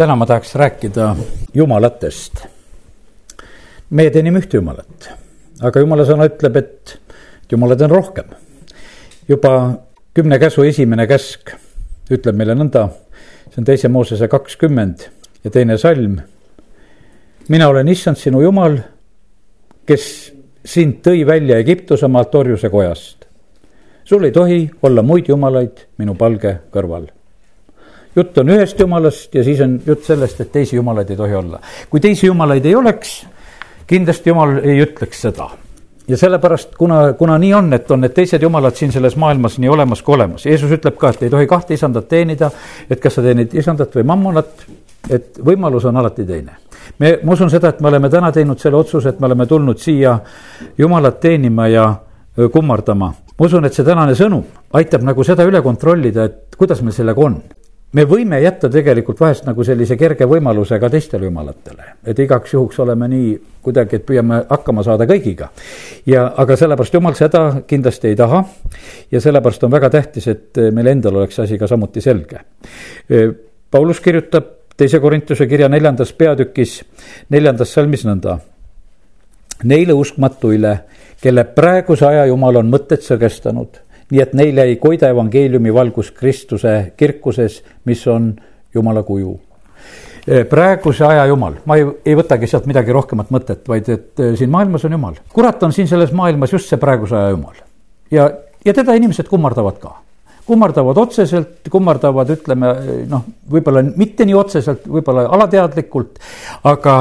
täna 0.00 0.16
ma 0.16 0.26
tahaks 0.26 0.54
rääkida 0.54 1.16
jumalatest. 1.54 2.46
meie 3.90 4.10
teenime 4.10 4.40
ühte 4.40 4.56
jumalat, 4.56 5.10
aga 5.60 5.82
jumala 5.82 6.06
sõna 6.08 6.24
ütleb, 6.30 6.56
et 6.56 6.94
jumalaid 7.52 7.84
on 7.84 7.92
rohkem. 7.92 8.30
juba 9.28 9.52
kümne 10.16 10.38
käsu 10.38 10.64
esimene 10.64 11.04
käsk 11.06 11.52
ütleb 12.10 12.40
meile 12.40 12.56
nõnda, 12.56 12.86
see 13.50 13.60
on 13.60 13.68
teise 13.68 13.92
Moosese 13.92 14.28
kakskümmend 14.28 15.04
ja 15.44 15.50
teine 15.50 15.76
salm. 15.78 16.16
mina 17.48 17.68
olen 17.68 17.88
issand 17.88 18.16
sinu 18.16 18.40
jumal, 18.40 18.80
kes 19.84 20.32
sind 20.64 21.04
tõi 21.04 21.26
välja 21.26 21.60
Egiptuse 21.60 22.08
maalt 22.08 22.34
orjuse 22.34 22.72
kojast. 22.72 23.28
sul 24.04 24.24
ei 24.24 24.32
tohi 24.32 24.70
olla 24.82 25.02
muid 25.02 25.28
jumalaid 25.28 25.88
minu 25.98 26.14
palge 26.14 26.56
kõrval 26.72 27.10
jutt 28.16 28.38
on 28.38 28.48
ühest 28.48 28.80
jumalast 28.80 29.34
ja 29.34 29.44
siis 29.44 29.60
on 29.60 29.80
jutt 29.86 30.04
sellest, 30.04 30.40
et 30.40 30.52
teisi 30.52 30.76
jumalaid 30.76 31.10
ei 31.10 31.16
tohi 31.16 31.34
olla. 31.34 31.60
kui 31.90 32.00
teisi 32.00 32.26
jumalaid 32.26 32.64
ei 32.66 32.74
oleks, 32.74 33.26
kindlasti 33.86 34.30
jumal 34.30 34.58
ei 34.62 34.80
ütleks 34.82 35.20
seda. 35.26 35.50
ja 36.08 36.16
sellepärast, 36.16 36.74
kuna, 36.78 37.12
kuna 37.12 37.38
nii 37.38 37.54
on, 37.54 37.72
et 37.72 37.90
on 37.90 38.00
need 38.00 38.14
teised 38.14 38.42
jumalad 38.42 38.74
siin 38.74 38.92
selles 38.92 39.16
maailmas 39.16 39.58
nii 39.58 39.68
olemas 39.68 40.02
kui 40.02 40.14
olemas, 40.14 40.46
Jeesus 40.46 40.72
ütleb 40.78 40.96
ka, 40.98 41.14
et 41.14 41.22
ei 41.22 41.30
tohi 41.30 41.46
kahte 41.46 41.74
isandat 41.74 42.08
teenida, 42.08 42.50
et 42.90 43.00
kas 43.00 43.14
sa 43.14 43.22
teenid 43.22 43.54
isandat 43.54 43.94
või 43.94 44.06
mammonat, 44.10 44.66
et 45.10 45.38
võimalus 45.44 45.86
on 45.86 45.96
alati 45.96 46.26
teine 46.26 46.58
me, 46.98 47.18
ma 47.22 47.32
usun 47.32 47.50
seda, 47.50 47.70
et 47.70 47.80
me 47.80 47.88
oleme 47.88 48.10
täna 48.10 48.32
teinud 48.32 48.58
selle 48.60 48.76
otsuse, 48.80 49.08
et 49.08 49.20
me 49.20 49.28
oleme 49.30 49.46
tulnud 49.46 49.78
siia 49.78 50.18
Jumalat 50.78 51.20
teenima 51.20 51.68
ja 51.68 51.86
kummardama. 52.52 53.14
ma 53.38 53.46
usun, 53.46 53.64
et 53.64 53.74
see 53.74 53.84
tänane 53.84 54.14
sõnum 54.14 54.44
aitab 54.76 55.02
nagu 55.06 55.24
seda 55.24 55.46
üle 55.48 55.62
kontrollida, 55.62 56.24
et 56.24 56.56
kuidas 56.58 56.82
meil 56.82 56.96
sellega 56.96 57.24
on 57.24 57.38
me 57.92 58.04
võime 58.06 58.38
jätta 58.42 58.70
tegelikult 58.70 59.20
vahest 59.20 59.46
nagu 59.48 59.64
sellise 59.66 59.96
kerge 59.98 60.26
võimaluse 60.30 60.78
ka 60.80 60.90
teistele 60.92 61.26
jumalatele, 61.26 61.96
et 62.06 62.18
igaks 62.22 62.54
juhuks 62.54 62.78
oleme 62.84 63.08
nii 63.10 63.32
kuidagi, 63.64 63.98
et 63.98 64.06
püüame 64.06 64.44
hakkama 64.50 64.84
saada 64.86 65.06
kõigiga. 65.10 65.50
ja, 66.06 66.28
aga 66.36 66.56
sellepärast 66.56 66.94
jumal 66.94 67.18
seda 67.18 67.42
kindlasti 67.66 68.12
ei 68.12 68.16
taha 68.16 68.44
ja 69.10 69.20
sellepärast 69.20 69.66
on 69.66 69.74
väga 69.74 69.90
tähtis, 69.90 70.28
et 70.28 70.62
meil 70.72 70.86
endal 70.94 71.16
oleks 71.16 71.38
asi 71.38 71.58
ka 71.58 71.66
samuti 71.66 72.00
selge. 72.00 72.44
Paulus 73.70 74.00
kirjutab 74.00 74.56
teise 74.76 75.00
Korintuse 75.00 75.46
kirja 75.46 75.68
neljandas 75.68 76.12
peatükis, 76.12 76.80
neljandas 77.28 77.74
salmis 77.74 78.06
nõnda. 78.06 78.38
Neile 79.64 79.92
uskmatuile, 79.92 80.78
kelle 81.20 81.44
praeguse 81.44 82.06
aja 82.06 82.24
jumal 82.30 82.62
on 82.62 82.70
mõtted 82.72 83.02
sõgestanud 83.04 83.82
nii 84.10 84.22
et 84.22 84.34
neile 84.38 84.66
ei 84.70 84.76
koida 84.80 85.10
evangeeliumi 85.12 85.72
valgus 85.74 86.10
Kristuse 86.16 86.92
kirkuses, 86.96 87.60
mis 87.84 88.06
on 88.10 88.34
Jumala 88.74 89.02
kuju. 89.02 89.38
praeguse 90.50 91.04
aja 91.04 91.24
Jumal, 91.26 91.54
ma 91.66 91.76
ei, 91.80 91.86
ei 92.06 92.14
võtagi 92.14 92.46
sealt 92.46 92.66
midagi 92.68 92.92
rohkemat 92.92 93.30
mõtet, 93.32 93.62
vaid 93.68 93.88
et 93.88 94.20
eh, 94.20 94.34
siin 94.38 94.50
maailmas 94.52 94.84
on 94.84 94.92
Jumal. 94.92 95.16
kurat 95.32 95.62
on 95.62 95.72
siin 95.72 95.88
selles 95.88 96.12
maailmas 96.12 96.52
just 96.52 96.68
see 96.68 96.78
praeguse 96.78 97.16
aja 97.16 97.32
Jumal. 97.34 97.56
ja, 98.10 98.30
ja 98.64 98.74
teda 98.74 98.94
inimesed 98.94 99.28
kummardavad 99.28 99.80
ka 99.80 99.96
kummardavad 100.50 100.98
otseselt, 100.98 101.68
kummardavad, 101.70 102.30
ütleme 102.34 102.70
noh, 103.08 103.22
võib-olla 103.52 103.84
mitte 103.96 104.26
nii 104.26 104.34
otseselt, 104.34 104.88
võib-olla 104.90 105.28
alateadlikult, 105.36 106.18
aga 106.66 106.96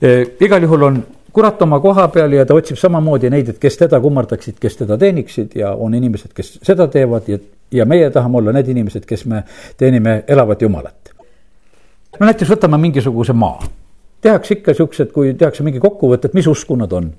eh, 0.00 0.34
igal 0.40 0.64
juhul 0.64 0.88
on 0.88 1.02
kurat 1.34 1.62
oma 1.62 1.80
koha 1.82 2.06
peal 2.14 2.32
ja 2.32 2.46
ta 2.46 2.54
otsib 2.54 2.78
samamoodi 2.78 3.30
neid, 3.32 3.50
et 3.50 3.58
kes 3.62 3.78
teda 3.80 3.98
kummardaksid, 4.00 4.58
kes 4.62 4.78
teda 4.84 4.98
teeniksid 5.00 5.56
ja 5.58 5.72
on 5.74 5.94
inimesed, 5.98 6.30
kes 6.36 6.58
seda 6.62 6.86
teevad 6.92 7.28
ja, 7.30 7.40
ja 7.74 7.86
meie 7.90 8.10
tahame 8.14 8.38
olla 8.38 8.54
need 8.54 8.70
inimesed, 8.70 9.06
kes 9.08 9.26
me 9.30 9.42
teenime 9.80 10.20
elavat 10.30 10.62
Jumalat. 10.62 11.10
no 12.20 12.28
näiteks 12.28 12.54
võtame 12.54 12.78
mingisuguse 12.86 13.34
maa, 13.34 13.66
tehakse 14.22 14.60
ikka 14.60 14.76
siuksed, 14.78 15.10
kui 15.12 15.34
tehakse 15.34 15.66
mingi 15.66 15.82
kokkuvõte, 15.82 16.30
et 16.30 16.38
mis 16.38 16.46
usku 16.46 16.78
nad 16.78 16.92
on 16.94 17.10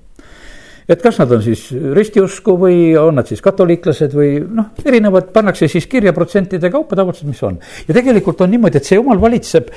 et 0.88 1.02
kas 1.02 1.18
nad 1.18 1.32
on 1.34 1.42
siis 1.42 1.66
ristiusku 1.98 2.54
või 2.60 2.78
on 2.96 3.18
nad 3.18 3.28
siis 3.28 3.42
katoliiklased 3.44 4.14
või 4.16 4.38
noh, 4.40 4.70
erinevad 4.84 5.32
pannakse 5.34 5.68
siis 5.68 5.88
kirja 5.90 6.14
protsentide 6.16 6.70
kaupa 6.72 6.96
tavaliselt, 6.96 7.28
mis 7.28 7.42
on. 7.44 7.58
ja 7.88 7.98
tegelikult 8.00 8.40
on 8.40 8.54
niimoodi, 8.54 8.80
et 8.80 8.88
see 8.88 8.96
jumal 8.96 9.20
valitseb 9.20 9.68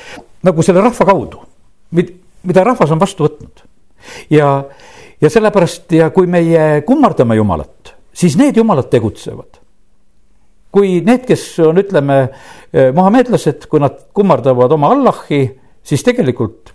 nagu 0.48 0.64
selle 0.64 0.86
rahva 0.86 1.10
kaudu, 1.12 1.44
mida 1.98 2.64
rahvas 2.64 2.96
on 2.96 3.02
vastu 3.02 3.28
võtnud 3.28 3.68
ja, 4.30 4.50
ja 5.22 5.30
sellepärast 5.30 5.92
ja 5.98 6.10
kui 6.16 6.28
meie 6.28 6.82
kummardame 6.88 7.36
Jumalat, 7.40 7.94
siis 8.14 8.38
need 8.38 8.58
jumalad 8.58 8.90
tegutsevad. 8.92 9.60
kui 10.70 11.00
need, 11.02 11.24
kes 11.26 11.44
on, 11.66 11.80
ütleme, 11.82 12.16
eh, 12.70 12.92
mohamedlased, 12.94 13.66
kui 13.66 13.82
nad 13.82 13.96
kummardavad 14.14 14.76
oma 14.76 14.92
Allahi, 14.94 15.48
siis 15.82 16.04
tegelikult 16.06 16.70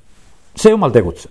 see 0.59 0.73
jumal 0.73 0.91
tegutseb, 0.91 1.31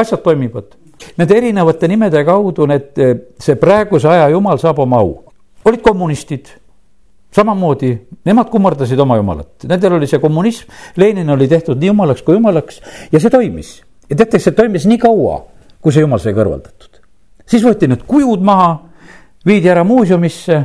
asjad 0.00 0.22
toimivad. 0.24 0.72
Nende 1.20 1.36
erinevate 1.36 1.90
nimede 1.92 2.24
kaudu 2.24 2.64
need, 2.70 2.96
eh, 2.96 3.12
see 3.38 3.60
praeguse 3.60 4.08
aja 4.08 4.30
jumal 4.32 4.58
saab 4.58 4.80
oma 4.86 5.02
au. 5.04 5.18
olid 5.64 5.82
kommunistid 5.82 6.48
samamoodi, 7.32 7.92
nemad 8.24 8.50
kummardasid 8.50 8.98
oma 8.98 9.16
jumalat, 9.16 9.64
nendel 9.68 9.98
oli 9.98 10.08
see 10.10 10.18
kommunism, 10.18 10.72
Lenin 10.96 11.30
oli 11.30 11.48
tehtud 11.48 11.78
nii 11.78 11.92
jumalaks 11.92 12.22
kui 12.22 12.34
jumalaks 12.34 12.80
ja 13.12 13.20
see 13.20 13.30
toimis 13.30 13.82
ja 14.12 14.18
teate, 14.20 14.40
see 14.42 14.52
toimis 14.56 14.84
nii 14.90 15.00
kaua, 15.00 15.38
kui 15.80 15.94
see 15.94 16.04
jumal 16.04 16.20
sai 16.20 16.34
kõrvaldatud. 16.36 17.00
siis 17.48 17.64
võeti 17.64 17.88
need 17.88 18.04
kujud 18.08 18.44
maha, 18.44 18.70
viidi 19.48 19.70
ära 19.72 19.84
muuseumisse 19.84 20.58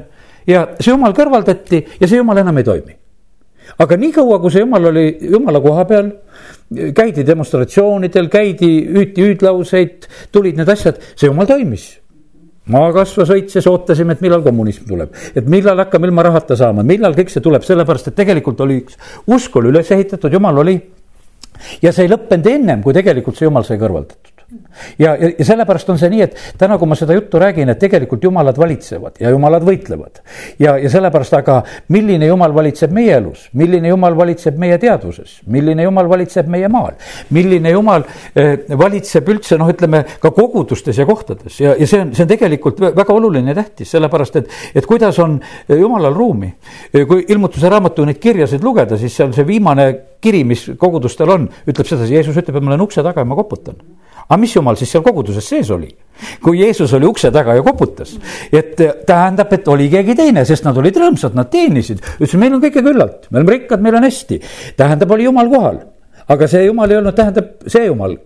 ja 0.47 0.63
see 0.79 0.91
jumal 0.91 1.15
kõrvaldati 1.15 1.83
ja 1.99 2.07
see 2.07 2.19
jumal 2.19 2.37
enam 2.43 2.59
ei 2.59 2.67
toimi. 2.67 2.97
aga 3.79 3.97
niikaua, 3.97 4.39
kui 4.43 4.51
see 4.51 4.65
jumal 4.65 4.91
oli 4.91 5.05
jumala 5.31 5.61
koha 5.63 5.85
peal, 5.85 6.11
käidi 6.95 7.23
demonstratsioonidel, 7.27 8.27
käidi, 8.31 8.71
hüüti 8.97 9.23
hüüdlauseid, 9.23 10.11
tulid 10.31 10.59
need 10.59 10.69
asjad, 10.75 10.99
see 11.15 11.31
jumal 11.31 11.47
toimis 11.47 11.87
maa 12.67 12.91
kasvas 12.91 13.29
õitses, 13.31 13.63
ootasime, 13.71 14.17
et 14.17 14.23
millal 14.23 14.41
kommunism 14.43 14.89
tuleb, 14.89 15.13
et 15.39 15.45
millal 15.47 15.79
hakkame 15.85 16.09
ilma 16.09 16.25
rahata 16.27 16.57
saama, 16.59 16.83
millal 16.83 17.15
kõik 17.15 17.31
see 17.31 17.43
tuleb, 17.43 17.63
sellepärast 17.63 18.11
et 18.11 18.17
tegelikult 18.17 18.59
oli 18.65 18.81
üks 18.81 18.97
usk 19.31 19.55
oli 19.55 19.71
üles 19.71 19.91
ehitatud, 19.95 20.33
jumal 20.35 20.59
oli 20.65 20.75
ja 21.81 21.91
see 21.91 22.07
ei 22.07 22.11
lõppenud 22.13 22.51
ennem, 22.53 22.83
kui 22.83 22.95
tegelikult 22.97 23.37
see 23.37 23.49
jumal 23.49 23.65
sai 23.67 23.79
kõrvaldatud 23.81 24.36
ja, 24.99 25.15
ja, 25.15 25.29
ja 25.39 25.45
sellepärast 25.45 25.89
on 25.91 25.97
see 25.99 26.09
nii, 26.11 26.21
et 26.23 26.37
täna, 26.59 26.77
kui 26.79 26.87
ma 26.87 26.95
seda 26.95 27.15
juttu 27.17 27.39
räägin, 27.41 27.67
et 27.73 27.79
tegelikult 27.81 28.23
jumalad 28.23 28.57
valitsevad 28.59 29.19
ja 29.19 29.31
jumalad 29.33 29.65
võitlevad. 29.67 30.21
ja, 30.59 30.77
ja 30.79 30.89
sellepärast, 30.91 31.35
aga 31.35 31.57
milline 31.91 32.29
jumal 32.29 32.55
valitseb 32.55 32.93
meie 32.95 33.17
elus, 33.17 33.47
milline 33.59 33.91
jumal 33.91 34.15
valitseb 34.17 34.57
meie 34.59 34.77
teadvuses, 34.79 35.41
milline 35.51 35.83
jumal 35.83 36.07
valitseb 36.09 36.47
meie 36.51 36.69
maal, 36.71 36.95
milline 37.35 37.73
jumal 37.75 38.07
eh, 38.35 38.63
valitseb 38.79 39.27
üldse 39.35 39.59
noh, 39.59 39.71
ütleme 39.73 40.03
ka 40.23 40.31
kogudustes 40.31 40.97
ja 40.97 41.07
kohtades? 41.09 41.59
Ja, 41.59 41.75
ja 41.75 41.87
see 41.87 42.01
on, 42.05 42.15
see 42.15 42.23
on 42.23 42.31
tegelikult 42.31 42.79
väga 42.87 43.13
oluline 43.13 43.51
ja 43.51 43.59
tähtis, 43.59 43.91
sellepärast 43.91 44.39
et, 44.39 44.57
et 44.75 44.87
kuidas 44.87 45.19
on 45.23 45.39
jumalal 45.67 46.15
ruumi. 46.15 46.53
kui 47.07 47.25
ilmutuse 47.27 47.69
raamatu 47.69 48.05
neid 48.07 48.19
kirjasid 48.23 48.63
lugeda, 48.63 48.97
siis 48.97 49.15
seal 49.15 49.33
see 49.35 49.47
viimane 49.47 49.91
kiri, 50.23 50.43
mis 50.47 50.69
kogudustel 50.79 51.29
on, 51.35 51.49
ütleb 51.67 51.87
sedasi, 51.87 52.15
Jeesus 52.15 52.37
ütleb, 52.39 52.55
et 52.55 52.63
ma 52.63 52.73
olen 52.73 52.87
ukse 52.87 53.03
taga 53.05 53.21
ja 53.21 53.27
ma 53.27 53.35
koputan 53.37 53.75
aga 54.27 54.39
mis 54.41 54.55
jumal 54.55 54.77
siis 54.79 54.91
seal 54.91 55.03
koguduses 55.05 55.47
sees 55.47 55.71
oli? 55.71 55.89
kui 56.41 56.61
Jeesus 56.61 56.93
oli 56.97 57.05
ukse 57.05 57.29
taga 57.31 57.53
ja 57.53 57.63
koputas, 57.65 58.15
et 58.51 58.79
äh, 58.81 58.95
tähendab, 59.05 59.51
et 59.53 59.67
oli 59.69 59.89
keegi 59.91 60.15
teine, 60.17 60.45
sest 60.49 60.65
nad 60.65 60.77
olid 60.77 60.97
rõõmsad, 60.97 61.35
nad 61.37 61.51
teenisid, 61.53 62.01
ütlesid, 62.17 62.39
meil 62.41 62.55
on 62.57 62.63
kõike 62.63 62.81
küllalt, 62.85 63.27
me 63.29 63.41
oleme 63.41 63.57
rikkad, 63.57 63.83
meil 63.85 63.99
on 63.99 64.07
hästi. 64.07 64.39
tähendab, 64.77 65.13
oli 65.13 65.27
jumal 65.27 65.51
kohal, 65.51 65.83
aga 66.27 66.49
see 66.49 66.65
jumal 66.65 66.91
ei 66.91 66.97
olnud, 67.01 67.15
tähendab 67.17 67.69
see 67.69 67.85
jumal 67.85 68.17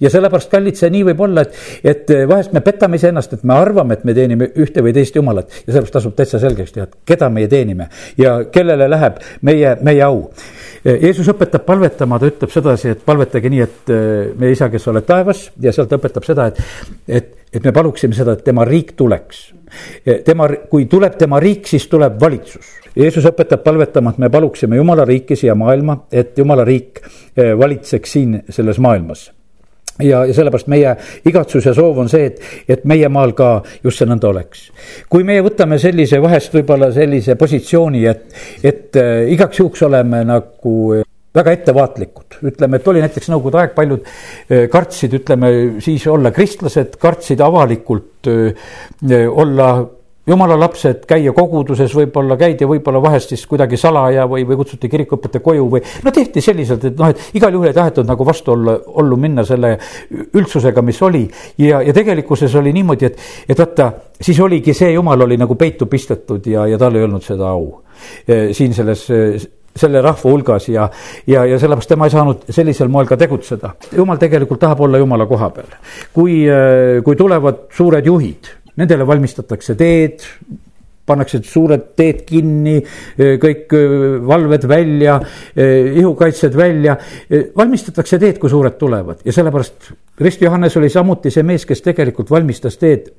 ja 0.00 0.10
sellepärast, 0.10 0.50
kallid, 0.52 0.76
see 0.78 0.90
nii 0.92 1.04
võib 1.10 1.22
olla, 1.26 1.44
et, 1.46 1.58
et 1.84 2.10
äh, 2.14 2.24
vahest 2.28 2.54
me 2.54 2.62
petame 2.64 2.98
iseennast, 3.00 3.36
et 3.36 3.44
me 3.48 3.56
arvame, 3.56 3.98
et 3.98 4.04
me 4.08 4.14
teenime 4.16 4.50
ühte 4.62 4.84
või 4.84 4.94
teist 4.96 5.16
jumalat 5.18 5.50
ja 5.62 5.72
sellepärast 5.72 5.96
tasub 5.98 6.16
täitsa 6.18 6.40
selgeks 6.42 6.74
teha, 6.74 6.88
et 6.88 6.96
keda 7.12 7.28
meie 7.32 7.50
teenime 7.50 7.88
ja 8.20 8.38
kellele 8.52 8.88
läheb 8.90 9.20
meie, 9.48 9.76
meie 9.82 10.04
au. 10.06 10.24
Äh, 10.82 10.98
Jeesus 11.08 11.30
õpetab 11.32 11.66
palvetama, 11.68 12.20
ta 12.20 12.30
ütleb 12.30 12.52
sedasi, 12.54 12.94
et 12.96 13.06
palvetage 13.06 13.52
nii, 13.52 13.64
et 13.66 13.94
äh, 13.94 14.12
meie 14.38 14.56
isa, 14.56 14.70
kes 14.72 14.88
oled 14.92 15.08
taevas 15.08 15.48
ja 15.62 15.74
sealt 15.74 15.94
õpetab 15.98 16.28
seda, 16.28 16.50
et, 16.52 16.62
et, 17.08 17.34
et 17.52 17.64
me 17.64 17.74
paluksime 17.74 18.16
seda, 18.16 18.36
et 18.36 18.46
tema 18.46 18.66
riik 18.68 18.94
tuleks. 18.98 19.50
tema, 20.24 20.48
kui 20.68 20.84
tuleb 20.84 21.14
tema 21.16 21.38
riik, 21.40 21.66
siis 21.66 21.86
tuleb 21.88 22.18
valitsus 22.20 22.78
Jeesus 22.96 23.24
õpetab 23.24 23.62
palvetama, 23.64 24.12
et 24.12 24.18
me 24.20 24.28
paluksime 24.28 24.76
Jumala 24.76 25.06
riiki 25.08 25.36
siia 25.36 25.54
maailma, 25.56 26.02
et 26.12 26.36
Jumala 26.38 26.64
riik 26.68 27.00
valitseks 27.36 28.12
siin 28.12 28.42
selles 28.52 28.80
maailmas 28.82 29.30
ja, 30.00 30.24
ja 30.26 30.34
sellepärast 30.34 30.70
meie 30.72 30.96
igatsus 31.28 31.66
ja 31.68 31.74
soov 31.76 32.02
on 32.04 32.10
see, 32.12 32.30
et, 32.30 32.42
et 32.68 32.84
meie 32.88 33.08
maal 33.12 33.34
ka 33.38 33.54
just 33.84 34.00
see 34.00 34.08
nõnda 34.08 34.30
oleks. 34.32 34.66
kui 35.12 35.26
meie 35.28 35.44
võtame 35.44 35.78
sellise 35.82 36.20
vahest 36.22 36.54
võib-olla 36.56 36.92
sellise 36.94 37.36
positsiooni, 37.40 38.04
et, 38.08 38.28
et 38.64 39.00
äh, 39.00 39.32
igaks 39.34 39.60
juhuks 39.60 39.84
oleme 39.88 40.24
nagu 40.28 40.76
äh, 40.96 41.06
väga 41.34 41.54
ettevaatlikud, 41.56 42.38
ütleme, 42.50 42.78
et 42.78 42.88
oli 42.92 43.02
näiteks 43.04 43.30
nõukogude 43.32 43.62
aeg, 43.62 43.74
paljud 43.76 44.04
äh, 44.04 44.66
kartsid, 44.72 45.16
ütleme 45.20 45.52
siis 45.84 46.04
olla 46.10 46.32
kristlased, 46.34 46.98
kartsid 47.00 47.40
avalikult 47.44 48.30
äh, 48.30 48.70
olla 49.28 49.74
jumala 50.26 50.56
lapsed 50.58 51.02
käia 51.08 51.32
koguduses, 51.34 51.92
võib-olla 51.96 52.36
käidi 52.38 52.66
võib-olla 52.68 53.00
vahest 53.02 53.32
siis 53.32 53.42
kuidagi 53.50 53.76
salaja 53.80 54.26
või, 54.30 54.44
või 54.46 54.58
kutsuti 54.60 54.90
kirikuõpetaja 54.92 55.42
koju 55.42 55.66
või 55.70 55.82
no 56.04 56.12
tehti 56.14 56.40
selliselt, 56.44 56.84
et 56.86 56.98
noh, 56.98 57.10
et 57.10 57.38
igal 57.38 57.54
juhul 57.54 57.70
ei 57.70 57.76
tahetud 57.76 58.06
nagu 58.06 58.26
vastuollu, 58.26 58.76
ollu 59.02 59.18
minna 59.18 59.44
selle 59.46 59.74
üldsusega, 60.34 60.84
mis 60.86 61.00
oli. 61.02 61.24
ja, 61.58 61.82
ja 61.82 61.94
tegelikkuses 61.96 62.54
oli 62.60 62.72
niimoodi, 62.76 63.10
et, 63.10 63.18
et 63.48 63.58
vaata, 63.58 63.90
siis 64.20 64.38
oligi 64.40 64.74
see 64.74 64.92
jumal 64.92 65.26
oli 65.26 65.40
nagu 65.40 65.58
peitu 65.58 65.90
pistetud 65.90 66.46
ja, 66.46 66.68
ja 66.70 66.78
tal 66.78 66.94
ei 66.94 67.08
olnud 67.08 67.26
seda 67.26 67.50
au 67.50 67.66
e, 68.26 68.52
siin 68.54 68.78
selles 68.78 69.08
selle 69.72 70.02
rahva 70.04 70.28
hulgas 70.28 70.66
ja, 70.68 70.84
ja, 71.26 71.46
ja 71.48 71.58
sellepärast 71.58 71.88
tema 71.88 72.06
ei 72.06 72.12
saanud 72.12 72.42
sellisel 72.52 72.90
moel 72.92 73.08
ka 73.08 73.16
tegutseda. 73.16 73.72
jumal 73.96 74.20
tegelikult 74.20 74.60
tahab 74.60 74.84
olla 74.84 75.00
jumala 75.00 75.26
koha 75.26 75.50
peal. 75.50 75.78
kui, 76.12 76.42
e, 76.46 77.00
kui 77.02 77.16
tulevad 77.16 77.66
suured 77.72 78.06
juhid 78.06 78.61
nendele 78.80 79.06
valmistatakse 79.06 79.76
teed, 79.78 80.24
pannakse 81.06 81.40
suured 81.44 81.88
teed 81.98 82.22
kinni, 82.28 82.76
kõik 83.42 83.74
valved 84.28 84.68
välja, 84.70 85.18
ihukaitsed 85.56 86.56
välja, 86.56 86.96
valmistatakse 87.58 88.20
teed, 88.22 88.38
kui 88.40 88.52
suured 88.52 88.78
tulevad. 88.78 89.24
Ja 89.26 89.34
sellepärast 89.34 89.92
Rist 90.22 90.44
Johannes 90.44 90.76
oli 90.78 90.92
samuti 90.92 91.32
see 91.34 91.44
mees, 91.46 91.66
kes 91.66 91.82
tegelikult 91.82 92.30
valmistas 92.30 92.78
teed 92.78 93.10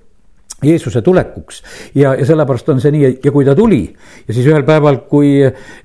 Jeesuse 0.64 1.02
tulekuks 1.02 1.64
ja, 1.96 2.14
ja 2.16 2.26
sellepärast 2.26 2.70
on 2.70 2.82
see 2.82 2.92
nii 2.96 3.10
ja 3.26 3.32
kui 3.32 3.46
ta 3.46 3.56
tuli 3.56 3.82
ja 4.28 4.34
siis 4.34 4.46
ühel 4.48 4.64
päeval, 4.68 5.02
kui 5.10 5.36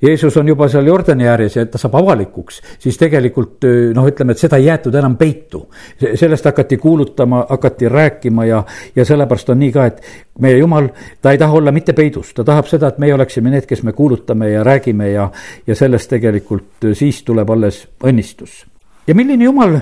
Jeesus 0.02 0.36
on 0.38 0.48
juba 0.48 0.68
seal 0.70 0.86
Jordani 0.86 1.28
ääres 1.28 1.56
ja 1.56 1.66
ta 1.66 1.80
saab 1.80 1.98
avalikuks, 1.98 2.60
siis 2.78 2.98
tegelikult 3.00 3.66
noh, 3.94 4.06
ütleme, 4.06 4.36
et 4.36 4.42
seda 4.42 4.60
ei 4.60 4.68
jäetud 4.68 4.94
enam 4.94 5.16
peitu. 5.18 5.66
sellest 6.14 6.44
hakati 6.44 6.76
kuulutama, 6.76 7.44
hakati 7.48 7.88
rääkima 7.88 8.44
ja, 8.44 8.62
ja 8.96 9.04
sellepärast 9.04 9.50
on 9.50 9.58
nii 9.58 9.72
ka, 9.72 9.86
et 9.86 10.02
meie 10.38 10.58
Jumal, 10.58 10.88
ta 11.22 11.32
ei 11.34 11.38
taha 11.38 11.58
olla 11.58 11.72
mitte 11.72 11.92
peidus, 11.92 12.32
ta 12.34 12.44
tahab 12.44 12.66
seda, 12.70 12.92
et 12.92 12.98
meie 12.98 13.14
oleksime 13.14 13.50
need, 13.50 13.66
kes 13.66 13.82
me 13.82 13.92
kuulutame 13.92 14.50
ja 14.52 14.64
räägime 14.64 15.10
ja, 15.10 15.30
ja 15.66 15.74
sellest 15.74 16.10
tegelikult 16.10 16.92
siis 16.94 17.22
tuleb 17.26 17.50
alles 17.50 17.86
õnnistus. 18.04 18.64
ja 19.06 19.14
milline 19.14 19.44
Jumal 19.44 19.80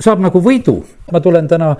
saab 0.00 0.22
nagu 0.24 0.42
võidu. 0.42 0.76
ma 1.12 1.20
tulen 1.20 1.48
täna 1.48 1.74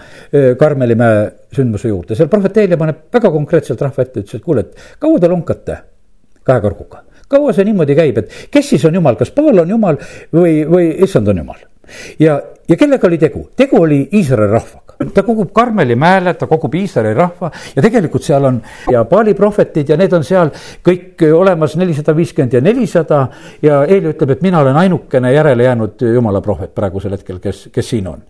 Karmeli 0.59 0.95
mäe 0.99 1.31
sündmuse 1.55 1.89
juurde, 1.89 2.15
seal 2.19 2.29
prohveteelia 2.29 2.79
paneb 2.79 3.07
väga 3.13 3.31
konkreetselt 3.31 3.81
rahva 3.81 4.03
ette, 4.03 4.25
ütles, 4.25 4.41
et 4.41 4.45
kuule, 4.45 4.61
et 4.67 4.99
kaua 4.99 5.21
te 5.21 5.29
lonkate 5.29 5.79
käekarguga. 6.47 7.05
kaua 7.29 7.53
see 7.53 7.65
niimoodi 7.69 7.97
käib, 7.97 8.19
et 8.19 8.49
kes 8.51 8.73
siis 8.75 8.85
on 8.85 8.95
jumal, 8.95 9.17
kas 9.17 9.31
Paal 9.31 9.65
on 9.65 9.71
jumal 9.77 9.99
või, 10.35 10.65
või 10.69 10.95
issand 11.05 11.29
on 11.29 11.43
jumal? 11.43 11.61
ja, 12.19 12.41
ja 12.69 12.77
kellega 12.77 13.07
oli 13.07 13.19
tegu? 13.19 13.49
tegu 13.57 13.83
oli 13.83 14.03
Iisraeli 14.13 14.53
rahvaga 14.53 14.80
ta 15.15 15.23
kogub 15.23 15.53
Karmeli 15.53 15.97
mäele, 15.97 16.35
ta 16.35 16.47
kogub 16.47 16.75
Iisraeli 16.75 17.15
rahva 17.17 17.51
ja 17.77 17.83
tegelikult 17.83 18.25
seal 18.25 18.45
on 18.45 18.61
ja 18.93 19.05
Paali 19.09 19.35
prohvetid 19.35 19.89
ja 19.89 19.97
need 19.97 20.13
on 20.13 20.25
seal 20.27 20.51
kõik 20.87 21.25
olemas 21.33 21.77
nelisada 21.81 22.15
viiskümmend 22.17 22.53
ja 22.59 22.61
nelisada. 22.61 23.21
ja 23.63 23.83
Eeli 23.85 24.13
ütleb, 24.13 24.35
et 24.37 24.43
mina 24.43 24.61
olen 24.61 24.77
ainukene 24.77 25.33
järele 25.33 25.65
jäänud 25.65 26.05
jumala 26.15 26.41
prohvet 26.41 26.75
praegusel 26.75 27.17
hetkel, 27.17 27.39
kes, 27.41 27.69
kes 27.73 27.89
siin 27.89 28.07
on. 28.09 28.23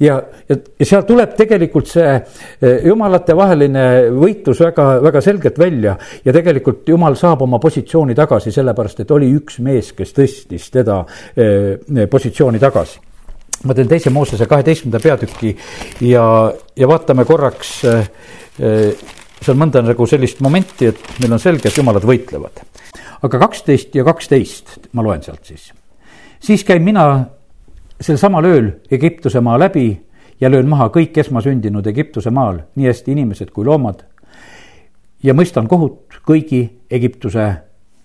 ja, 0.00 0.20
ja, 0.48 0.56
ja 0.78 0.86
seal 0.86 1.06
tuleb 1.06 1.34
tegelikult 1.38 1.86
see 1.90 2.12
eh, 2.16 2.84
jumalate 2.84 3.36
vaheline 3.36 3.86
võitlus 4.10 4.60
väga, 4.66 4.88
väga 5.02 5.20
selgelt 5.20 5.58
välja 5.58 5.96
ja 6.24 6.32
tegelikult 6.32 6.88
jumal 6.88 7.14
saab 7.14 7.42
oma 7.46 7.58
positsiooni 7.62 8.14
tagasi, 8.14 8.52
sellepärast 8.52 9.04
et 9.04 9.10
oli 9.10 9.30
üks 9.36 9.60
mees, 9.62 9.92
kes 9.96 10.14
tõstis 10.16 10.70
teda 10.74 11.04
eh, 11.36 12.06
positsiooni 12.10 12.58
tagasi 12.58 13.06
ma 13.64 13.74
teen 13.74 13.88
teise 13.88 14.10
Moosese 14.10 14.46
kaheteistkümnenda 14.46 15.00
peatüki 15.02 15.56
ja, 16.08 16.24
ja 16.76 16.88
vaatame 16.88 17.24
korraks 17.24 17.72
äh, 17.88 18.08
seal 19.40 19.58
mõnda 19.58 19.82
nagu 19.84 20.06
sellist 20.08 20.40
momenti, 20.44 20.90
et 20.90 21.20
meil 21.20 21.36
on 21.36 21.42
selge, 21.42 21.68
et 21.68 21.76
jumalad 21.76 22.04
võitlevad. 22.06 22.62
aga 23.22 23.38
kaksteist 23.38 23.94
ja 23.94 24.04
kaksteist, 24.04 24.78
ma 24.92 25.02
loen 25.02 25.22
sealt 25.22 25.44
siis. 25.44 25.72
siis 26.40 26.64
käin 26.64 26.82
mina 26.82 27.26
sel 28.00 28.18
samal 28.18 28.44
ööl 28.44 28.70
Egiptuse 28.90 29.40
maa 29.40 29.58
läbi 29.58 29.88
ja 30.40 30.50
löön 30.50 30.68
maha 30.68 30.88
kõik 30.88 31.16
esmasündinud 31.18 31.86
Egiptuse 31.86 32.30
maal, 32.30 32.60
nii 32.74 32.86
hästi 32.86 33.12
inimesed 33.12 33.50
kui 33.50 33.64
loomad. 33.64 34.04
ja 35.22 35.34
mõistan 35.34 35.68
kohut 35.68 36.20
kõigi 36.26 36.68
Egiptuse 36.90 37.54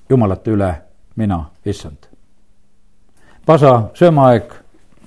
jumalate 0.10 0.52
üle, 0.52 0.72
mina, 1.16 1.46
issand. 1.66 2.08
pasa, 3.46 3.90
söömaaeg 3.94 4.54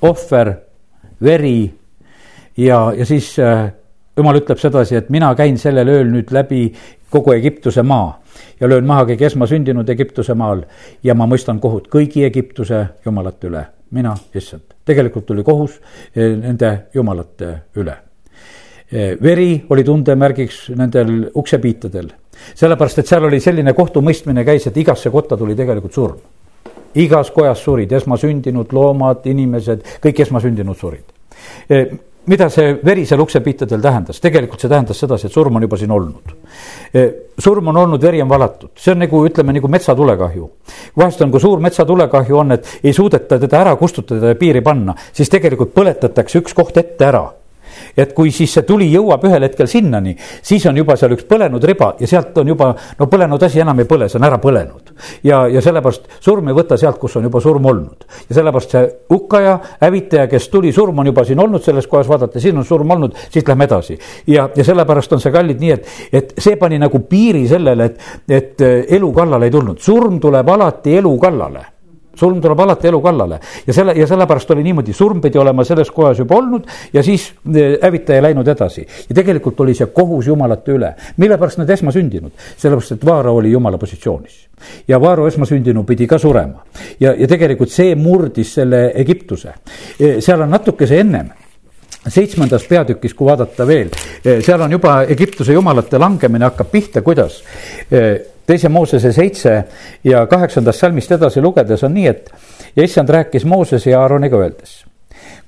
ohver, 0.04 0.52
veri 1.22 1.72
ja, 2.56 2.92
ja 2.96 3.06
siis 3.06 3.34
äh, 3.38 3.72
jumal 4.16 4.38
ütleb 4.38 4.60
sedasi, 4.60 4.98
et 4.98 5.10
mina 5.10 5.32
käin 5.38 5.58
sellel 5.58 5.90
ööl 5.90 6.10
nüüd 6.12 6.32
läbi 6.34 6.68
kogu 7.10 7.34
Egiptuse 7.34 7.82
maa 7.82 8.20
ja 8.60 8.68
löön 8.68 8.86
maha 8.86 9.06
kõik 9.10 9.24
esmasündinud 9.28 9.88
Egiptuse 9.90 10.34
maal 10.38 10.64
ja 11.04 11.14
ma 11.14 11.26
mõistan 11.30 11.60
kohut 11.62 11.88
kõigi 11.92 12.24
Egiptuse 12.26 12.84
jumalate 13.06 13.50
üle, 13.50 13.64
mina, 13.94 14.14
issand. 14.34 14.74
tegelikult 14.84 15.26
tuli 15.26 15.44
kohus 15.46 15.78
äh, 15.78 16.34
nende 16.38 16.74
jumalate 16.94 17.54
üle. 17.80 17.96
Äh, 18.92 19.16
veri 19.22 19.64
oli 19.70 19.84
tundemärgiks 19.84 20.68
nendel 20.76 21.30
uksepiitadel, 21.34 22.12
sellepärast 22.54 23.02
et 23.02 23.10
seal 23.10 23.30
oli 23.30 23.40
selline 23.40 23.74
kohtumõistmine 23.74 24.44
käis, 24.44 24.66
et 24.66 24.76
igasse 24.76 25.10
kotta 25.10 25.36
tuli 25.36 25.56
tegelikult 25.58 25.94
surm 25.94 26.33
igas 26.94 27.30
kojas 27.34 27.62
surid, 27.64 27.92
esmasündinud 27.92 28.72
loomad, 28.72 29.26
inimesed, 29.30 29.84
kõik 30.04 30.24
esmasündinud 30.26 30.78
surid. 30.78 31.04
E, 31.68 31.84
mida 32.30 32.48
see 32.52 32.78
veri 32.84 33.04
seal 33.06 33.20
uksepihtadel 33.20 33.82
tähendas, 33.84 34.20
tegelikult 34.22 34.62
see 34.62 34.72
tähendas 34.72 35.00
sedasi, 35.00 35.28
et 35.28 35.34
surm 35.34 35.58
on 35.58 35.66
juba 35.66 35.78
siin 35.80 35.92
olnud. 35.92 36.34
E, 36.94 37.04
surm 37.38 37.68
on 37.72 37.82
olnud, 37.84 38.02
veri 38.02 38.22
on 38.24 38.30
valatud, 38.30 38.72
see 38.80 38.94
on 38.94 39.02
nagu 39.04 39.22
ütleme 39.28 39.56
nagu 39.58 39.70
metsatulekahju. 39.76 40.50
vahest 40.96 41.22
on, 41.22 41.30
kui 41.30 41.40
suur 41.40 41.60
metsatulekahju 41.60 42.38
on, 42.38 42.58
et 42.58 42.74
ei 42.82 42.92
suudeta 42.92 43.38
teda 43.38 43.60
ära 43.60 43.76
kustutada 43.76 44.32
ja 44.32 44.40
piiri 44.40 44.62
panna, 44.62 44.94
siis 45.12 45.32
tegelikult 45.32 45.74
põletatakse 45.74 46.40
üks 46.40 46.54
koht 46.54 46.76
ette 46.80 47.10
ära 47.10 47.26
et 47.96 48.12
kui 48.14 48.32
siis 48.34 48.52
see 48.54 48.66
tuli 48.66 48.88
jõuab 48.92 49.24
ühel 49.28 49.46
hetkel 49.46 49.68
sinnani, 49.70 50.14
siis 50.42 50.64
on 50.70 50.76
juba 50.78 50.96
seal 50.98 51.14
üks 51.16 51.26
põlenud 51.30 51.64
riba 51.64 51.94
ja 52.00 52.08
sealt 52.10 52.36
on 52.42 52.52
juba, 52.54 52.72
no 52.98 53.08
põlenud 53.10 53.42
asi 53.42 53.62
enam 53.62 53.82
ei 53.82 53.88
põle, 53.88 54.08
see 54.08 54.20
on 54.20 54.28
ära 54.28 54.38
põlenud. 54.42 54.83
Ja, 55.24 55.44
ja 55.48 55.62
sellepärast 55.64 56.08
surm 56.20 56.48
ei 56.48 56.56
võta 56.56 56.78
sealt, 56.80 56.98
kus 57.02 57.16
on 57.16 57.28
juba 57.28 57.40
surm 57.40 57.66
olnud. 57.70 58.06
ja 58.28 58.38
sellepärast 58.38 58.76
see 58.76 58.86
hukkaja, 59.12 59.58
hävitaja, 59.80 60.26
kes 60.30 60.48
tuli, 60.48 60.72
surm 60.72 60.98
on 60.98 61.12
juba 61.12 61.24
siin 61.24 61.40
olnud 61.40 61.62
selles 61.64 61.86
kohas, 61.90 62.08
vaadata, 62.08 62.40
siin 62.40 62.58
on 62.58 62.64
surm 62.64 62.90
olnud, 62.96 63.18
siit 63.30 63.48
lähme 63.48 63.68
edasi. 63.68 63.98
ja, 64.26 64.48
ja 64.56 64.64
sellepärast 64.64 65.12
on 65.12 65.22
see 65.22 65.34
kallid 65.34 65.60
nii, 65.60 65.76
et, 65.76 65.92
et 66.12 66.34
see 66.38 66.56
pani 66.60 66.78
nagu 66.78 67.02
piiri 67.08 67.46
sellele, 67.48 67.90
et, 67.90 68.10
et 68.28 68.66
elu 68.98 69.12
kallale 69.12 69.50
ei 69.50 69.54
tulnud, 69.54 69.80
surm 69.80 70.20
tuleb 70.20 70.48
alati 70.56 70.98
elu 70.98 71.16
kallale 71.18 71.74
surm 72.16 72.40
tuleb 72.40 72.60
alati 72.60 72.88
elu 72.88 73.00
kallale 73.02 73.38
ja 73.66 73.74
selle 73.74 73.94
ja 73.98 74.06
sellepärast 74.06 74.50
oli 74.54 74.62
niimoodi, 74.66 74.92
surm 74.92 75.20
pidi 75.20 75.38
olema 75.38 75.64
selles 75.64 75.90
kohas 75.90 76.18
juba 76.22 76.38
olnud 76.38 76.66
ja 76.92 77.02
siis 77.02 77.30
eh, 77.54 77.78
hävitaja 77.82 78.22
läinud 78.22 78.48
edasi. 78.48 78.86
ja 79.08 79.14
tegelikult 79.14 79.60
oli 79.60 79.74
see 79.74 79.86
kohus 79.86 80.26
jumalate 80.26 80.72
üle, 80.72 80.94
mille 81.16 81.38
pärast 81.38 81.62
nad 81.62 81.70
esmasündinud, 81.70 82.32
sellepärast 82.56 82.98
et 82.98 83.06
Vaaro 83.06 83.36
oli 83.36 83.52
jumala 83.52 83.78
positsioonis. 83.78 84.43
Ja 84.88 85.00
Vaaro 85.00 85.26
esmasündinu 85.28 85.84
pidi 85.84 86.06
ka 86.06 86.18
surema 86.18 86.64
ja, 87.00 87.14
ja 87.14 87.28
tegelikult 87.28 87.70
see 87.70 87.94
murdis 87.94 88.54
selle 88.60 88.86
Egiptuse, 88.94 89.54
eh, 89.98 90.20
seal 90.20 90.44
on 90.46 90.50
natukese 90.50 91.00
ennem 91.00 91.32
seitsmendas 92.04 92.66
peatükis, 92.68 93.14
kui 93.16 93.30
vaadata 93.30 93.66
veel, 93.66 93.88
eh, 94.24 94.42
seal 94.44 94.60
on 94.60 94.72
juba 94.72 95.02
Egiptuse 95.08 95.56
jumalate 95.56 95.98
langemine 95.98 96.50
hakkab 96.50 96.70
pihta, 96.72 97.02
kuidas 97.02 97.42
teise 98.46 98.68
Moosese 98.68 99.12
seitse 99.12 99.54
ja 100.04 100.26
kaheksandast 100.26 100.80
salmist 100.80 101.12
edasi 101.16 101.42
lugedes 101.42 101.84
on 101.84 101.94
nii, 101.96 102.06
et 102.10 102.30
ja 102.76 102.84
issand 102.84 103.08
rääkis 103.08 103.44
Moosese 103.44 103.90
ja 103.90 104.00
Aaroniga 104.00 104.36
öeldes. 104.36 104.84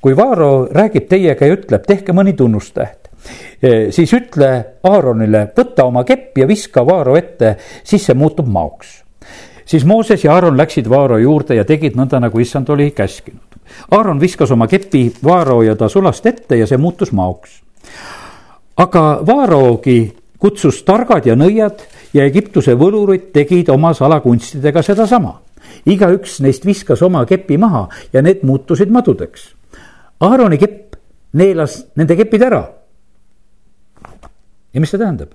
kui 0.00 0.16
Vaaro 0.16 0.68
räägib 0.70 1.08
teiega 1.08 1.46
ja 1.46 1.54
ütleb, 1.56 1.82
tehke 1.86 2.12
mõni 2.14 2.36
tunnustäht, 2.36 3.05
e, 3.05 3.05
siis 3.90 4.12
ütle 4.14 4.50
Aaronile, 4.82 5.48
võta 5.56 5.86
oma 5.88 6.04
kepp 6.04 6.38
ja 6.38 6.46
viska 6.48 6.84
Vaaro 6.86 7.16
ette, 7.16 7.56
siis 7.84 8.06
see 8.06 8.14
muutub 8.14 8.46
maoks. 8.46 9.02
siis 9.64 9.84
Mooses 9.84 10.24
ja 10.24 10.34
Aaron 10.34 10.56
läksid 10.56 10.88
Vaaro 10.88 11.18
juurde 11.18 11.54
ja 11.54 11.64
tegid 11.64 11.96
nõnda, 11.96 12.20
nagu 12.20 12.38
issand 12.38 12.68
oli 12.68 12.90
käskinud. 12.90 13.58
Aaron 13.90 14.20
viskas 14.20 14.50
oma 14.50 14.66
kepi 14.66 15.12
Vaaro 15.24 15.62
ja 15.62 15.76
ta 15.76 15.88
sulast 15.88 16.26
ette 16.26 16.56
ja 16.56 16.66
see 16.66 16.78
muutus 16.78 17.12
maoks. 17.12 17.62
aga 18.76 19.20
Vaarogi 19.26 20.12
kutsus 20.38 20.82
targad 20.82 21.26
ja 21.26 21.34
nõiad 21.36 21.82
ja 22.14 22.24
Egiptuse 22.24 22.74
võlurid 22.78 23.30
tegid 23.32 23.68
oma 23.72 23.94
salakunstidega 23.94 24.82
sedasama. 24.82 25.40
igaüks 25.86 26.40
neist 26.40 26.66
viskas 26.66 27.02
oma 27.02 27.24
kepi 27.26 27.58
maha 27.58 27.88
ja 28.12 28.22
need 28.22 28.42
muutusid 28.42 28.90
madudeks. 28.90 29.54
Aaroni 30.20 30.58
kepp 30.58 30.96
neelas 31.32 31.86
nende 31.96 32.16
kepid 32.16 32.42
ära. 32.42 32.64
Ja 34.76 34.82
mis 34.82 34.92
see 34.92 35.00
tähendab? 35.00 35.32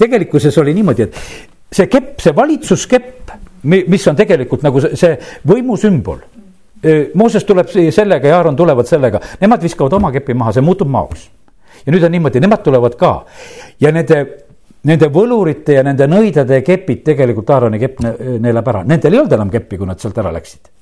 tegelikkuses 0.00 0.56
oli 0.62 0.72
niimoodi, 0.72 1.04
et 1.04 1.16
see 1.76 1.88
kepp, 1.92 2.14
see 2.24 2.32
valitsuskepp, 2.36 3.34
mis 3.68 4.06
on 4.08 4.16
tegelikult 4.16 4.62
nagu 4.64 4.80
see, 4.80 4.96
see 4.96 5.18
võimu 5.50 5.76
sümbol. 5.80 6.22
Mooses 7.20 7.44
tuleb 7.44 7.68
sellega 7.68 8.30
ja 8.30 8.38
Aaron 8.38 8.56
tulevad 8.56 8.88
sellega, 8.88 9.20
nemad 9.42 9.60
viskavad 9.60 9.98
oma 9.98 10.08
kepi 10.14 10.32
maha, 10.32 10.54
see 10.56 10.64
muutub 10.64 10.88
maoks. 10.88 11.26
ja 11.84 11.92
nüüd 11.92 12.04
on 12.04 12.12
niimoodi, 12.16 12.40
nemad 12.40 12.64
tulevad 12.64 12.96
ka 12.96 13.12
ja 13.80 13.92
nende 13.92 14.24
nende 14.88 15.10
võlurite 15.12 15.76
ja 15.76 15.82
nende 15.84 16.06
nõidade 16.08 16.62
kepid 16.64 17.02
tegelikult 17.04 17.50
Aaroni 17.50 17.78
kepp 17.78 18.00
neelab 18.40 18.68
ära, 18.72 18.84
nendel 18.88 19.12
ei 19.12 19.20
olnud 19.20 19.36
enam 19.36 19.50
keppi, 19.52 19.76
kui 19.76 19.88
nad 19.88 20.00
sealt 20.00 20.16
ära 20.18 20.32
läksid 20.32 20.79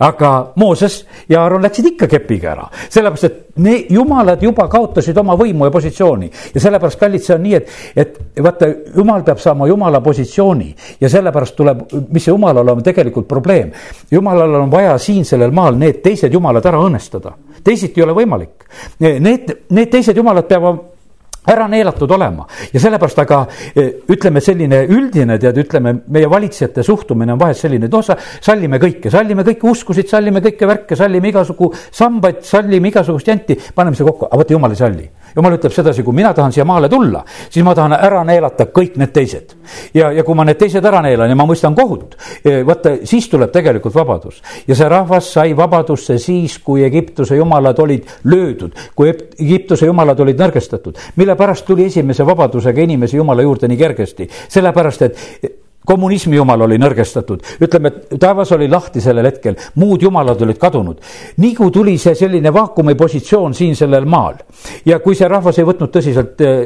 aga 0.00 0.52
Mooses 0.56 1.06
ja 1.28 1.42
Aaron 1.42 1.62
läksid 1.62 1.86
ikka 1.92 2.08
kepiga 2.08 2.52
ära, 2.54 2.66
sellepärast 2.88 3.24
et 3.24 3.40
ne, 3.60 3.74
jumalad 3.92 4.42
juba 4.42 4.66
kaotasid 4.72 5.18
oma 5.20 5.36
võimu 5.36 5.68
ja 5.68 5.74
positsiooni. 5.74 6.30
ja 6.54 6.60
sellepärast, 6.60 6.98
kallid, 7.00 7.24
see 7.24 7.34
on 7.34 7.42
nii, 7.44 7.54
et, 7.58 7.74
et 7.96 8.42
vaata, 8.42 8.68
jumal 8.96 9.24
peab 9.26 9.42
saama 9.42 9.68
jumala 9.68 10.00
positsiooni 10.00 10.70
ja 11.00 11.08
sellepärast 11.12 11.56
tuleb, 11.56 11.84
mis 12.08 12.24
see 12.24 12.32
jumalal 12.32 12.72
on 12.72 12.82
tegelikult 12.82 13.28
probleem. 13.28 13.72
jumalal 14.10 14.54
on 14.62 14.70
vaja 14.72 14.96
siin 14.98 15.24
sellel 15.24 15.52
maal 15.52 15.76
need 15.76 16.00
teised 16.02 16.32
jumalad 16.32 16.66
ära 16.66 16.80
õnnestada, 16.80 17.34
teisiti 17.64 18.00
ei 18.00 18.08
ole 18.08 18.16
võimalik. 18.16 18.64
Need, 19.00 19.52
need 19.68 19.92
teised 19.92 20.16
jumalad 20.16 20.48
peavad 20.48 20.80
ära 21.46 21.66
neelatud 21.68 22.10
olema. 22.10 22.46
Ja 22.72 22.80
sellepärast, 22.80 23.18
aga 23.22 23.40
eh, 23.74 23.92
ütleme, 24.12 24.42
selline 24.44 24.82
üldine 24.88 25.38
tead, 25.40 25.56
ütleme, 25.62 25.94
meie 26.12 26.30
valitsejate 26.30 26.84
suhtumine 26.86 27.34
on 27.34 27.40
vahest 27.40 27.64
selline, 27.64 27.88
et 27.88 27.96
noh, 27.96 28.26
sallime 28.44 28.80
kõike, 28.82 29.12
sallime 29.12 29.46
kõiki 29.46 29.70
uskusid, 29.70 30.10
sallime 30.10 30.42
kõike 30.44 30.68
värke, 30.68 30.98
sallime 30.98 31.32
igasugu 31.32 31.72
sambaid, 31.90 32.44
sallime 32.46 32.92
igasugust 32.92 33.32
janti, 33.32 33.58
paneme 33.74 33.96
see 33.96 34.06
kokku, 34.06 34.28
aga 34.28 34.42
vot 34.42 34.56
jumal 34.56 34.76
ei 34.76 34.80
salli 34.80 35.08
jumal 35.36 35.56
ütleb 35.56 35.74
sedasi, 35.74 36.04
kui 36.06 36.16
mina 36.16 36.32
tahan 36.34 36.52
siia 36.54 36.64
maale 36.68 36.88
tulla, 36.88 37.22
siis 37.48 37.64
ma 37.66 37.74
tahan 37.76 37.96
ära 37.98 38.22
neelata 38.26 38.68
kõik 38.74 38.98
need 39.00 39.12
teised. 39.14 39.54
ja, 39.94 40.10
ja 40.12 40.24
kui 40.24 40.34
ma 40.34 40.44
need 40.44 40.58
teised 40.60 40.84
ära 40.84 41.02
neelan 41.04 41.30
ja 41.30 41.38
ma 41.38 41.46
mõistan 41.48 41.76
kohut, 41.76 42.16
eh, 42.44 42.60
vaata, 42.66 42.96
siis 43.04 43.28
tuleb 43.28 43.52
tegelikult 43.52 43.94
vabadus. 43.94 44.42
ja 44.66 44.74
see 44.74 44.88
rahvas 44.88 45.32
sai 45.32 45.56
vabadusse 45.56 46.18
siis, 46.18 46.58
kui 46.58 46.84
Egiptuse 46.84 47.36
jumalad 47.36 47.78
olid 47.78 48.06
löödud, 48.24 48.76
kui 48.94 49.10
Egiptuse 49.10 49.86
jumalad 49.86 50.20
olid 50.20 50.40
nõrgestatud. 50.40 50.98
mille 51.16 51.36
pärast 51.36 51.66
tuli 51.66 51.86
esimese 51.86 52.26
vabadusega 52.26 52.82
inimesi 52.82 53.16
jumala 53.16 53.42
juurde 53.42 53.68
nii 53.68 53.76
kergesti? 53.78 54.28
sellepärast, 54.48 55.02
et 55.02 55.18
kommunismi 55.90 56.38
jumal 56.38 56.66
oli 56.66 56.78
nõrgestatud, 56.80 57.42
ütleme, 57.62 57.90
et 57.90 58.20
taevas 58.22 58.52
oli 58.54 58.68
lahti 58.70 59.02
sellel 59.02 59.26
hetkel, 59.26 59.58
muud 59.82 60.02
jumalad 60.06 60.42
olid 60.46 60.58
kadunud. 60.60 61.00
nii 61.42 61.54
kui 61.56 61.70
tuli 61.74 61.96
see 61.98 62.14
selline 62.14 62.52
vaakumi 62.54 62.94
positsioon 62.94 63.54
siin 63.54 63.76
sellel 63.76 64.06
maal 64.06 64.38
ja 64.86 65.00
kui 65.02 65.18
see 65.18 65.28
rahvas 65.28 65.58
ei 65.58 65.66
võtnud 65.66 65.90
tõsiselt 65.94 66.40
eh, 66.46 66.60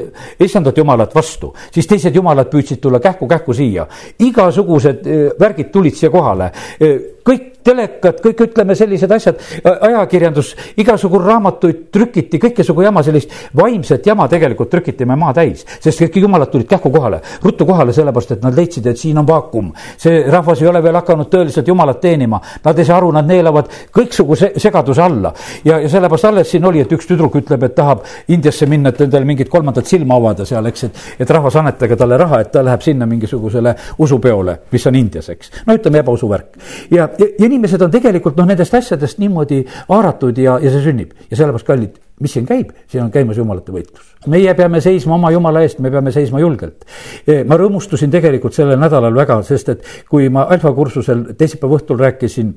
issandat 0.45 0.79
jumalat 0.79 1.15
vastu, 1.15 1.55
siis 1.73 1.89
teised 1.89 2.15
jumalad 2.15 2.51
püüdsid 2.53 2.83
tulla 2.83 3.01
kähku-kähku 3.01 3.55
siia. 3.55 3.87
igasugused 4.19 5.07
eh, 5.07 5.27
värgid 5.41 5.73
tulid 5.73 5.97
siia 5.97 6.11
kohale 6.13 6.51
eh, 6.81 7.14
kõik 7.25 7.51
telekad, 7.65 8.19
kõik 8.21 8.41
ütleme 8.45 8.75
sellised 8.77 9.13
asjad, 9.15 9.41
ajakirjandus, 9.65 10.51
igasugu 10.81 11.19
raamatuid 11.23 11.87
trükiti, 11.95 12.39
kõikesugu 12.43 12.85
jama, 12.85 13.03
sellist 13.07 13.33
vaimset 13.57 14.05
jama 14.07 14.27
tegelikult 14.29 14.69
trükiti 14.71 15.07
me 15.09 15.17
maa 15.17 15.33
täis. 15.37 15.65
sest 15.81 16.03
kõik 16.03 16.19
jumalad 16.21 16.51
tulid 16.53 16.69
kähku 16.69 16.91
kohale, 16.93 17.23
ruttu 17.43 17.67
kohale, 17.67 17.93
sellepärast 17.97 18.35
et 18.37 18.43
nad 18.45 18.57
leidsid, 18.57 18.87
et 18.87 18.99
siin 18.99 19.19
on 19.19 19.27
vaakum. 19.27 19.73
see 19.97 20.25
rahvas 20.31 20.63
ei 20.63 20.69
ole 20.69 20.83
veel 20.83 20.95
hakanud 20.95 21.31
tõeliselt 21.33 21.69
jumalat 21.69 22.01
teenima, 22.01 22.41
nad 22.65 22.79
ei 22.79 22.85
saa 22.85 22.97
aru, 22.97 23.11
nad 23.13 23.27
neelavad 23.27 23.71
kõiksugu 23.93 24.37
segaduse 24.37 25.03
alla. 25.03 25.33
ja, 25.65 25.79
ja 25.81 25.89
sellepärast 25.89 26.25
alles 26.25 26.51
siin 26.51 26.65
oli, 26.65 26.81
et 26.81 26.93
üks 26.93 27.07
tüdruk 27.07 27.41
ütleb, 27.41 27.63
et 27.63 27.75
tahab 27.75 28.05
Indiasse 28.29 28.67
minna, 28.67 28.93
et 28.93 29.01
endale 29.01 29.25
mingit 29.25 29.49
kolmandat 29.49 29.87
silma 29.87 30.17
avada 30.21 30.45
seal, 30.45 30.67
eks, 30.67 30.85
et, 30.85 31.01
et 31.21 31.31
rahvas 31.31 31.57
annetage 31.57 31.97
talle 31.97 32.19
raha, 32.21 32.41
et 32.41 32.53
ta 32.53 32.63
läheb 32.63 32.85
sinna 32.85 33.07
mingisugusele 33.07 33.75
usupeole, 33.99 34.59
mis 34.73 34.87
on 34.87 34.95
Indias, 34.95 35.29
eks. 35.33 35.51
no 35.67 35.81
ütleme 35.81 36.05
ebausuvärk 36.05 36.61
ja 36.91 37.05
ja, 37.05 37.09
ja 37.14 37.14
inimesed 37.19 37.83
on 37.83 37.93
tegelikult 37.93 38.37
noh, 38.39 38.49
nendest 38.49 38.75
asjadest 38.75 39.21
niimoodi 39.23 39.63
haaratud 39.89 40.39
ja, 40.41 40.59
ja 40.63 40.73
see 40.73 40.83
sünnib 40.87 41.15
ja 41.31 41.39
sellepärast 41.39 41.69
kallid, 41.69 41.97
mis 42.25 42.35
siin 42.37 42.47
käib, 42.49 42.75
siin 42.91 43.05
on 43.07 43.13
käimas 43.15 43.39
jumalate 43.41 43.75
võitlus. 43.75 44.13
meie 44.31 44.55
peame 44.59 44.81
seisma 44.85 45.19
oma 45.19 45.31
jumala 45.35 45.65
eest, 45.65 45.81
me 45.85 45.93
peame 45.95 46.13
seisma 46.15 46.41
julgelt. 46.43 46.87
E, 47.27 47.43
ma 47.45 47.59
rõõmustusin 47.61 48.13
tegelikult 48.15 48.57
sellel 48.57 48.81
nädalal 48.81 49.15
väga, 49.17 49.41
sest 49.47 49.73
et 49.75 49.89
kui 50.11 50.29
ma 50.33 50.47
alfakursusel 50.57 51.31
teisipäeva 51.39 51.81
õhtul 51.81 52.01
rääkisin 52.01 52.55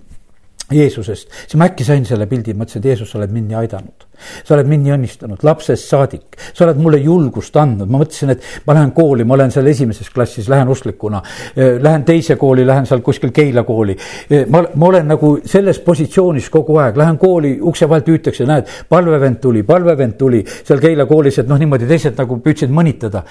Jeesusest, 0.74 1.32
siis 1.46 1.56
ma 1.56 1.70
äkki 1.70 1.86
sain 1.88 2.04
selle 2.06 2.28
pildi, 2.28 2.56
mõtlesin, 2.58 2.84
et 2.84 2.92
Jeesus, 2.92 3.12
sa 3.12 3.22
oled 3.22 3.32
mind 3.32 3.54
nii 3.54 3.60
aidanud 3.62 4.07
sa 4.44 4.56
oled 4.56 4.70
mind 4.70 4.88
nii 4.88 4.96
õnnistanud 4.98 5.44
lapsest 5.48 5.90
saadik, 5.90 6.38
sa 6.54 6.66
oled 6.66 6.80
mulle 6.82 7.00
julgust 7.02 7.56
andnud, 7.58 7.90
ma 7.90 8.02
mõtlesin, 8.02 8.34
et 8.36 8.44
ma 8.68 8.78
lähen 8.78 8.92
kooli, 8.96 9.26
ma 9.28 9.38
olen 9.38 9.54
seal 9.54 9.68
esimeses 9.72 10.10
klassis, 10.14 10.50
lähen 10.50 10.70
usklikuna. 10.74 11.22
Eh, 11.56 11.78
lähen 11.84 12.06
teise 12.08 12.36
kooli, 12.36 12.66
lähen 12.68 12.86
seal 12.90 13.04
kuskil 13.06 13.32
Keila 13.36 13.64
kooli. 13.68 13.98
Eh, 14.30 14.46
ma, 14.50 14.64
ma 14.76 14.90
olen 14.92 15.08
nagu 15.14 15.34
selles 15.46 15.80
positsioonis 15.86 16.50
kogu 16.54 16.78
aeg, 16.82 16.98
lähen 16.98 17.18
kooli, 17.22 17.58
ukse 17.62 17.90
vahelt 17.90 18.08
hüütakse, 18.12 18.48
näed, 18.50 18.72
palvevend 18.90 19.42
tuli, 19.44 19.64
palvevend 19.68 20.18
tuli 20.20 20.44
seal 20.48 20.82
Keila 20.84 21.06
koolis, 21.10 21.40
et 21.42 21.50
noh, 21.50 21.60
niimoodi 21.60 21.88
teised 21.90 22.18
nagu 22.18 22.40
püüdsid 22.44 22.74
mõnitada. 22.74 23.24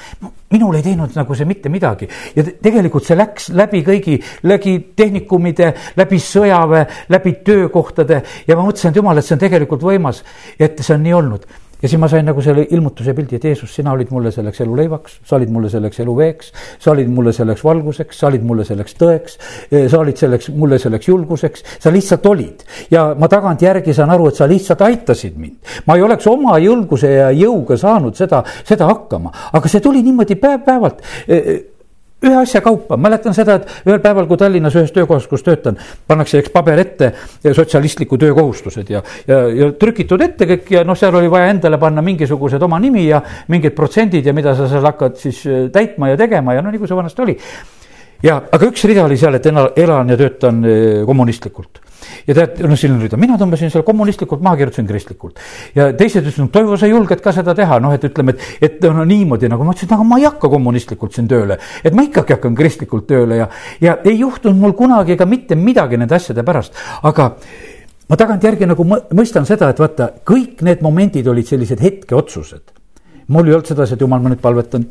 minul 0.50 0.76
ei 0.78 0.82
teinud 0.82 1.10
nagu 1.16 1.34
see 1.34 1.44
mitte 1.44 1.68
midagi 1.68 2.06
ja 2.36 2.44
tegelikult 2.62 3.04
see 3.06 3.16
läks 3.18 3.48
läbi 3.56 3.82
kõigi, 3.86 4.14
läbi 4.46 4.76
tehnikumide, 4.96 5.72
läbi 5.98 6.18
sõjaväe, 6.22 6.84
läbi 7.12 7.32
töökohtade 7.46 8.20
ja 8.46 8.56
ma 8.56 8.66
mõtlesin, 8.68 8.92
et 8.92 9.00
jumal, 9.00 9.18
et 9.18 9.26
see 9.26 9.34
on 9.36 9.42
tegelikult 9.42 9.82
võimas, 9.82 10.22
et 10.58 10.75
et 10.80 10.86
see 10.86 10.96
on 10.96 11.02
nii 11.06 11.16
olnud 11.16 11.46
ja 11.82 11.88
siis 11.88 12.00
ma 12.00 12.08
sain 12.08 12.24
nagu 12.26 12.42
selle 12.44 12.64
ilmutuse 12.72 13.12
pildi, 13.14 13.36
et 13.36 13.44
Jeesus, 13.50 13.72
sina 13.76 13.92
olid 13.92 14.10
mulle 14.14 14.32
selleks 14.32 14.62
eluleivaks, 14.64 15.18
sa 15.28 15.36
olid 15.36 15.52
mulle 15.52 15.68
selleks 15.72 16.00
eluveeks, 16.02 16.52
sa 16.82 16.92
olid 16.94 17.10
mulle 17.12 17.34
selleks 17.36 17.64
valguseks, 17.64 18.20
sa 18.22 18.30
olid 18.30 18.46
mulle 18.48 18.64
selleks 18.64 18.96
tõeks, 19.00 19.36
eh, 19.70 19.84
sa 19.92 20.00
olid 20.00 20.16
selleks, 20.16 20.50
mulle 20.56 20.80
selleks 20.80 21.10
julguseks, 21.10 21.64
sa 21.78 21.92
lihtsalt 21.92 22.26
olid. 22.26 22.64
ja 22.90 23.14
ma 23.18 23.28
tagantjärgi 23.28 23.94
saan 23.94 24.10
aru, 24.10 24.28
et 24.28 24.40
sa 24.40 24.48
lihtsalt 24.48 24.82
aitasid 24.82 25.36
mind. 25.36 25.56
ma 25.86 25.96
ei 25.96 26.02
oleks 26.02 26.26
oma 26.26 26.58
julguse 26.58 27.12
ja 27.12 27.30
jõuga 27.30 27.76
saanud 27.76 28.16
seda, 28.16 28.42
seda 28.64 28.86
hakkama, 28.86 29.32
aga 29.52 29.68
see 29.68 29.80
tuli 29.80 30.02
niimoodi 30.02 30.36
päev-päevalt 30.40 31.02
eh, 31.28 31.36
eh, 31.36 31.62
ühe 32.24 32.36
asja 32.40 32.62
kaupa, 32.64 32.96
mäletan 32.96 33.34
seda, 33.36 33.58
et 33.60 33.88
ühel 33.88 34.00
päeval, 34.00 34.24
kui 34.28 34.38
Tallinnas 34.40 34.76
ühes 34.78 34.92
töökohas, 34.94 35.26
kus 35.28 35.44
töötan, 35.44 35.76
pannakse 36.08 36.40
eks 36.40 36.52
paber 36.54 36.80
ette 36.80 37.10
sotsialistliku 37.44 38.16
töökohustused 38.20 38.90
ja, 38.90 39.02
ja, 39.28 39.42
ja 39.52 39.70
trükitud 39.76 40.24
ette 40.24 40.48
kõik 40.48 40.72
ja 40.78 40.84
noh, 40.88 40.96
seal 40.96 41.14
oli 41.20 41.30
vaja 41.32 41.50
endale 41.52 41.78
panna 41.82 42.04
mingisugused 42.06 42.62
oma 42.62 42.80
nimi 42.82 43.04
ja 43.10 43.20
mingid 43.52 43.76
protsendid 43.76 44.26
ja 44.26 44.34
mida 44.36 44.56
sa 44.56 44.68
seal 44.70 44.88
hakkad 44.88 45.20
siis 45.20 45.42
äh, 45.46 45.66
täitma 45.72 46.14
ja 46.14 46.20
tegema 46.20 46.56
ja 46.56 46.64
no 46.64 46.72
nii 46.72 46.80
kui 46.80 46.88
see 46.88 46.98
vanasti 46.98 47.26
oli. 47.26 47.36
Ja, 48.22 48.38
aga 48.40 48.70
üks 48.70 48.86
rida 48.88 49.04
oli 49.04 49.18
seal, 49.20 49.34
et 49.36 49.46
elan 49.46 50.12
ja 50.12 50.16
töötan 50.16 50.62
äh, 50.64 51.02
kommunistlikult 51.06 51.82
ja 52.26 52.34
tead, 52.36 52.60
noh, 52.66 52.78
selline 52.78 53.06
rida, 53.06 53.18
mina 53.20 53.36
tõmbasin 53.40 53.70
selle 53.72 53.86
kommunistlikult 53.86 54.42
maha, 54.44 54.58
kirjutasin 54.60 54.88
kristlikult. 54.88 55.40
ja 55.76 55.88
teised 55.96 56.22
ütlesid, 56.22 56.42
no 56.44 56.50
Toivo, 56.52 56.78
sa 56.80 56.88
julged 56.90 57.22
ka 57.24 57.32
seda 57.34 57.54
teha, 57.56 57.78
noh, 57.82 57.94
et 57.96 58.04
ütleme, 58.06 58.34
et, 58.34 58.66
et 58.68 58.86
no 58.92 59.04
niimoodi 59.08 59.50
nagu 59.52 59.66
ma 59.66 59.74
ütlesin, 59.74 59.94
aga 59.96 60.06
ma 60.06 60.20
ei 60.20 60.26
hakka 60.28 60.50
kommunistlikult 60.52 61.16
siin 61.16 61.28
tööle. 61.30 61.58
et 61.84 61.96
ma 61.96 62.06
ikkagi 62.06 62.36
hakkan 62.36 62.58
kristlikult 62.58 63.08
tööle 63.10 63.40
ja, 63.42 63.48
ja 63.82 63.98
ei 64.04 64.18
juhtunud 64.20 64.60
mul 64.60 64.76
kunagi 64.78 65.16
ka 65.18 65.28
mitte 65.28 65.58
midagi 65.58 65.98
nende 66.00 66.18
asjade 66.18 66.44
pärast, 66.46 66.76
aga 67.06 67.32
ma 68.08 68.18
tagantjärgi 68.18 68.70
nagu 68.70 68.86
mõistan 68.86 69.48
seda, 69.48 69.70
et 69.72 69.82
vaata, 69.82 70.12
kõik 70.26 70.62
need 70.66 70.84
momendid 70.84 71.26
olid 71.26 71.48
sellised 71.48 71.82
hetkeotsused. 71.82 72.74
mul 73.28 73.48
ei 73.48 73.56
olnud 73.56 73.66
sedasi, 73.66 73.94
et 73.94 74.00
jumal, 74.00 74.22
ma 74.22 74.30
nüüd 74.30 74.42
palvetan 74.42 74.86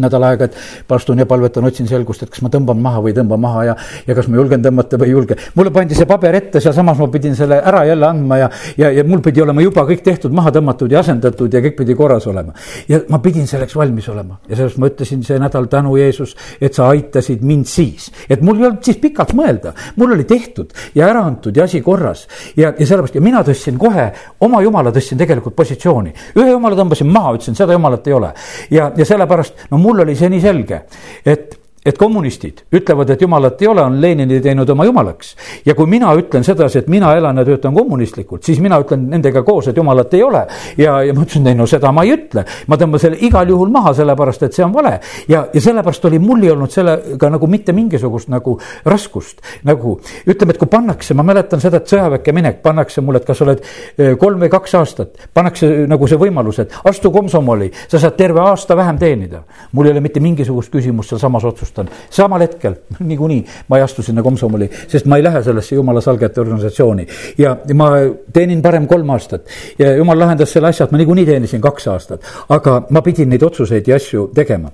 nädal 0.00 0.24
aega, 0.24 0.48
et 0.48 0.56
palstun 0.88 1.20
ja 1.20 1.26
palvetan, 1.28 1.66
otsin 1.68 1.88
selgust, 1.88 2.22
et 2.24 2.30
kas 2.32 2.40
ma 2.44 2.48
tõmban 2.52 2.78
maha 2.80 3.02
või 3.04 3.12
ei 3.12 3.16
tõmba 3.18 3.36
maha 3.40 3.64
ja, 3.66 3.74
ja 4.06 4.16
kas 4.16 4.28
ma 4.32 4.38
julgen 4.40 4.62
tõmmata 4.64 4.98
või 5.00 5.10
ei 5.10 5.12
julge. 5.12 5.36
mulle 5.54 5.72
pandi 5.74 5.96
see 5.98 6.08
paber 6.08 6.38
ette, 6.38 6.62
sealsamas 6.64 7.00
ma 7.00 7.08
pidin 7.12 7.36
selle 7.36 7.58
ära 7.60 7.82
jälle 7.84 8.06
andma 8.08 8.38
ja, 8.40 8.48
ja, 8.80 8.90
ja 8.96 9.04
mul 9.04 9.20
pidi 9.24 9.42
olema 9.44 9.64
juba 9.64 9.84
kõik 9.88 10.04
tehtud, 10.06 10.32
maha 10.32 10.52
tõmmatud 10.56 10.92
ja 10.92 11.02
asendatud 11.04 11.52
ja 11.52 11.60
kõik 11.64 11.76
pidi 11.82 11.96
korras 11.98 12.26
olema. 12.30 12.54
ja 12.88 13.02
ma 13.12 13.20
pidin 13.24 13.46
selleks 13.50 13.76
valmis 13.76 14.08
olema 14.08 14.38
ja 14.48 14.56
sellest 14.56 14.80
ma 14.80 14.88
ütlesin 14.88 15.26
see 15.26 15.38
nädal 15.42 15.68
tänu 15.72 15.96
Jeesus, 16.00 16.34
et 16.60 16.72
sa 16.74 16.88
aitasid 16.94 17.44
mind 17.44 17.68
siis. 17.68 18.08
et 18.28 18.40
mul 18.40 18.62
ei 18.62 18.70
olnud 18.70 18.84
siis 18.84 18.96
pikalt 19.02 19.36
mõelda, 19.36 19.74
mul 20.00 20.16
oli 20.16 20.24
tehtud 20.24 20.72
ja 20.94 21.10
ära 21.10 21.26
antud 21.28 21.56
ja 21.56 21.68
asi 21.68 21.82
korras. 21.84 22.24
ja, 22.56 22.72
ja 22.78 22.86
sellepärast 22.86 23.20
ja 23.20 23.24
mina 23.24 23.44
tõstsin 23.44 23.76
kohe, 23.80 24.08
oma 24.40 24.62
jumala 24.64 24.92
tõstsin 24.94 25.20
tegelikult 25.20 25.56
positsiooni. 25.56 26.14
ühe 26.40 26.50
jumala 26.50 26.80
tõmbasin 26.80 27.12
maha, 27.12 27.36
ütlesin, 27.36 27.60
seda 27.60 27.76
jumalat 27.76 28.08
ei 28.08 28.16
ole. 28.16 28.32
ja, 28.70 28.90
ja 28.96 29.04
sellepärast, 29.04 29.68
no 29.70 29.81
mul 29.82 30.04
oli 30.06 30.16
see 30.18 30.30
nii 30.32 30.40
selge, 30.42 30.84
et 31.26 31.58
et 31.86 31.98
kommunistid 31.98 32.62
ütlevad, 32.72 33.10
et 33.10 33.22
jumalat 33.22 33.62
ei 33.62 33.68
ole, 33.68 33.82
on 33.82 33.96
Lenini 34.00 34.38
teinud 34.40 34.68
oma 34.70 34.84
jumalaks. 34.86 35.34
ja 35.66 35.74
kui 35.74 35.86
mina 35.90 36.12
ütlen 36.14 36.44
sedasi, 36.44 36.78
et 36.78 36.88
mina 36.88 37.14
elan 37.16 37.38
ja 37.38 37.44
töötan 37.44 37.74
kommunistlikult, 37.74 38.44
siis 38.44 38.60
mina 38.62 38.78
ütlen 38.80 39.08
nendega 39.10 39.42
koos, 39.42 39.68
et 39.68 39.76
jumalat 39.76 40.14
ei 40.14 40.22
ole. 40.22 40.46
ja, 40.78 41.00
ja 41.02 41.14
ma 41.14 41.24
ütlesin, 41.24 41.46
ei 41.50 41.58
no 41.58 41.66
seda 41.66 41.92
ma 41.92 42.04
ei 42.06 42.14
ütle, 42.14 42.44
ma 42.66 42.78
tõmban 42.78 43.02
selle 43.02 43.18
igal 43.26 43.50
juhul 43.50 43.72
maha, 43.74 43.94
sellepärast 43.98 44.46
et 44.46 44.54
see 44.54 44.64
on 44.64 44.74
vale. 44.74 45.00
ja, 45.28 45.46
ja 45.54 45.60
sellepärast 45.60 46.06
oli 46.06 46.20
mul 46.22 46.44
ei 46.44 46.52
olnud 46.54 46.70
sellega 46.70 47.30
nagu 47.30 47.46
mitte 47.50 47.74
mingisugust 47.74 48.30
nagu 48.30 48.58
raskust. 48.84 49.42
nagu 49.66 49.98
ütleme, 50.26 50.54
et 50.54 50.62
kui 50.62 50.70
pannakse, 50.70 51.18
ma 51.18 51.26
mäletan 51.26 51.60
seda, 51.60 51.82
et 51.82 51.90
sõjaväkke 51.90 52.32
minek 52.32 52.62
pannakse 52.62 53.02
mulle, 53.02 53.18
et 53.18 53.26
kas 53.26 53.42
oled 53.42 53.58
eh, 53.98 54.14
kolm 54.18 54.46
või 54.46 54.52
kaks 54.54 54.78
aastat, 54.78 55.26
pannakse 55.34 55.72
nagu 55.90 56.06
see 56.06 56.20
võimalus, 56.20 56.62
et 56.62 56.78
astu 56.86 57.10
komsomoli, 57.10 57.72
sa 57.88 57.98
saad 57.98 58.14
terve 58.16 58.40
aasta 58.40 58.78
vähem 58.78 59.02
teenida. 59.02 59.42
mul 59.72 59.90
ei 59.90 59.96
ole 59.96 60.00
mitte 60.00 60.20
mingisugust 60.20 60.70
küsimust 60.70 61.10
sealsamas 61.10 61.44
otsustada 61.44 61.71
otsustan 61.72 61.88
samal 62.10 62.40
hetkel 62.40 62.74
niikuinii 63.10 63.44
ma 63.68 63.78
ei 63.78 63.82
astu 63.82 64.02
sinna 64.02 64.22
komsomoli, 64.22 64.68
sest 64.88 65.06
ma 65.06 65.16
ei 65.16 65.24
lähe 65.24 65.42
sellesse 65.42 65.74
jumala 65.74 66.00
salgete 66.00 66.40
organisatsiooni. 66.40 67.06
ja 67.38 67.56
ma 67.74 67.90
teenin 68.32 68.62
parem 68.62 68.86
kolm 68.86 69.10
aastat. 69.10 69.46
Ja 69.78 69.96
jumal 69.96 70.18
lahendas 70.18 70.52
selle 70.52 70.68
asja, 70.68 70.84
et 70.84 70.92
ma 70.92 70.98
niikuinii 70.98 71.26
teenisin 71.26 71.60
kaks 71.60 71.88
aastat, 71.88 72.24
aga 72.48 72.82
ma 72.90 73.02
pidin 73.02 73.28
neid 73.28 73.42
otsuseid 73.42 73.88
ja 73.88 73.96
asju 73.96 74.30
tegema 74.34 74.70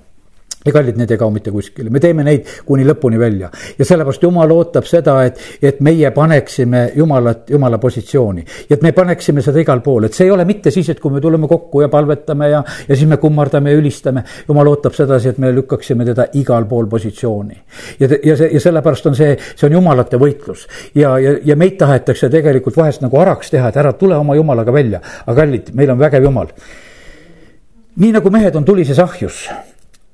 ja 0.65 0.73
kallid, 0.75 0.97
need 0.99 1.11
ei 1.11 1.17
kao 1.17 1.31
mitte 1.31 1.51
kuskile, 1.55 1.89
me 1.89 2.01
teeme 2.03 2.23
neid 2.27 2.47
kuni 2.67 2.83
lõpuni 2.87 3.19
välja 3.19 3.47
ja 3.77 3.85
sellepärast 3.87 4.23
jumal 4.25 4.51
ootab 4.51 4.87
seda, 4.89 5.15
et, 5.23 5.39
et 5.63 5.79
meie 5.85 6.11
paneksime 6.11 6.81
jumalat, 6.99 7.45
jumala 7.49 7.77
positsiooni. 7.79 8.43
ja 8.69 8.75
et 8.75 8.83
me 8.83 8.91
paneksime 8.95 9.41
seda 9.45 9.61
igal 9.63 9.79
pool, 9.85 10.09
et 10.09 10.17
see 10.17 10.27
ei 10.27 10.33
ole 10.35 10.43
mitte 10.49 10.71
siis, 10.75 10.89
et 10.91 10.99
kui 10.99 11.15
me 11.15 11.21
tuleme 11.23 11.47
kokku 11.47 11.85
ja 11.85 11.89
palvetame 11.89 12.49
ja, 12.51 12.63
ja 12.89 12.95
siis 12.95 13.07
me 13.07 13.17
kummardame 13.17 13.71
ja 13.71 13.79
ülistame. 13.79 14.25
jumal 14.47 14.67
ootab 14.73 14.97
sedasi, 14.97 15.31
et 15.31 15.39
me 15.39 15.53
lükkaksime 15.55 16.05
teda 16.11 16.27
igal 16.41 16.67
pool 16.67 16.91
positsiooni. 16.91 17.55
ja, 17.99 18.11
ja 18.23 18.35
see, 18.35 18.51
ja 18.53 18.59
sellepärast 18.67 19.07
on 19.07 19.15
see, 19.15 19.37
see 19.55 19.69
on 19.69 19.79
jumalate 19.79 20.19
võitlus 20.19 20.67
ja, 20.95 21.15
ja, 21.23 21.37
ja 21.45 21.55
meid 21.55 21.79
tahetakse 21.79 22.29
tegelikult 22.29 22.77
vahest 22.77 23.05
nagu 23.05 23.23
araks 23.23 23.55
teha, 23.55 23.71
et 23.71 23.79
ära 23.79 23.95
tule 23.95 24.19
oma 24.19 24.35
jumalaga 24.35 24.75
välja. 24.75 24.99
aga 25.25 25.39
kallid, 25.39 25.71
meil 25.73 25.95
on 25.95 26.03
vägev 26.03 26.27
jumal 26.27 26.51
nii 27.99 28.15
nagu 28.15 28.31
mehed 28.31 28.55
on 28.55 28.67
tulises 28.67 28.99
ahjus 28.99 29.45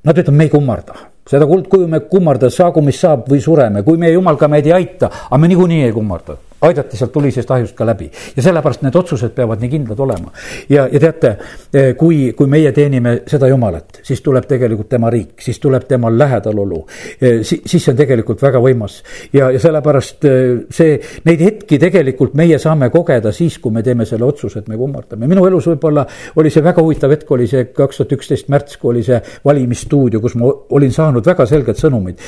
Nad 0.05 0.17
ütlevad, 0.21 0.37
me 0.37 0.45
ei 0.45 0.51
kummarda, 0.53 0.97
seda 1.25 1.47
kuldkuju 1.49 1.87
me 1.89 1.99
kummarda, 2.09 2.51
saagu 2.53 2.83
mis 2.85 2.99
saab 3.01 3.29
või 3.31 3.41
sureme, 3.41 3.81
kui 3.83 3.97
meie 3.97 4.13
jumal 4.13 4.37
ka 4.37 4.49
meid 4.51 4.67
ei 4.69 4.75
aita, 4.75 5.09
aga 5.29 5.39
me 5.41 5.49
niikuinii 5.49 5.87
ei 5.87 5.95
kummarda 5.95 6.37
aidati 6.61 6.97
sealt 6.97 7.11
tulisest 7.11 7.51
ahjust 7.51 7.75
ka 7.75 7.85
läbi 7.87 8.07
ja 8.35 8.43
sellepärast 8.43 8.83
need 8.85 8.95
otsused 8.95 9.33
peavad 9.35 9.61
nii 9.61 9.69
kindlad 9.69 9.99
olema. 9.99 10.31
ja, 10.69 10.87
ja 10.91 10.99
teate, 10.99 11.31
eh, 11.73 11.91
kui, 11.97 12.33
kui 12.37 12.47
meie 12.47 12.71
teenime 12.71 13.17
seda 13.27 13.47
Jumalat, 13.51 13.99
siis 14.03 14.21
tuleb 14.25 14.47
tegelikult 14.47 14.89
tema 14.89 15.09
riik, 15.13 15.35
siis 15.41 15.59
tuleb 15.59 15.87
temal 15.87 16.17
lähedalolu 16.17 16.81
eh, 17.21 17.43
si,. 17.43 17.61
siis 17.65 17.83
see 17.83 17.93
on 17.93 17.99
tegelikult 17.99 18.41
väga 18.41 18.61
võimas 18.63 19.01
ja, 19.33 19.49
ja 19.51 19.59
sellepärast 19.61 20.29
eh, 20.29 20.45
see, 20.69 20.95
neid 21.27 21.43
hetki 21.45 21.79
tegelikult 21.81 22.37
meie 22.39 22.59
saame 22.61 22.89
kogeda 22.93 23.33
siis, 23.35 23.59
kui 23.59 23.75
me 23.75 23.83
teeme 23.83 24.07
selle 24.07 24.25
otsuse, 24.25 24.63
et 24.63 24.71
me 24.71 24.79
kummardame. 24.79 25.27
minu 25.27 25.45
elus 25.47 25.67
võib-olla 25.73 26.05
oli 26.35 26.53
see 26.53 26.63
väga 26.63 26.83
huvitav 26.83 27.11
hetk, 27.11 27.31
oli 27.31 27.49
see 27.51 27.67
kaks 27.75 28.01
tuhat 28.01 28.15
üksteist 28.17 28.49
märts, 28.53 28.79
kui 28.79 28.95
oli 28.95 29.03
see 29.03 29.19
valimisstuudio, 29.45 30.23
kus 30.23 30.39
ma 30.39 30.49
olin 30.49 30.95
saanud 30.95 31.25
väga 31.25 31.45
selged 31.49 31.79
sõnumid, 31.79 32.21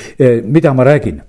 mida 0.43 0.73
ma 0.75 0.85
räägin 0.87 1.23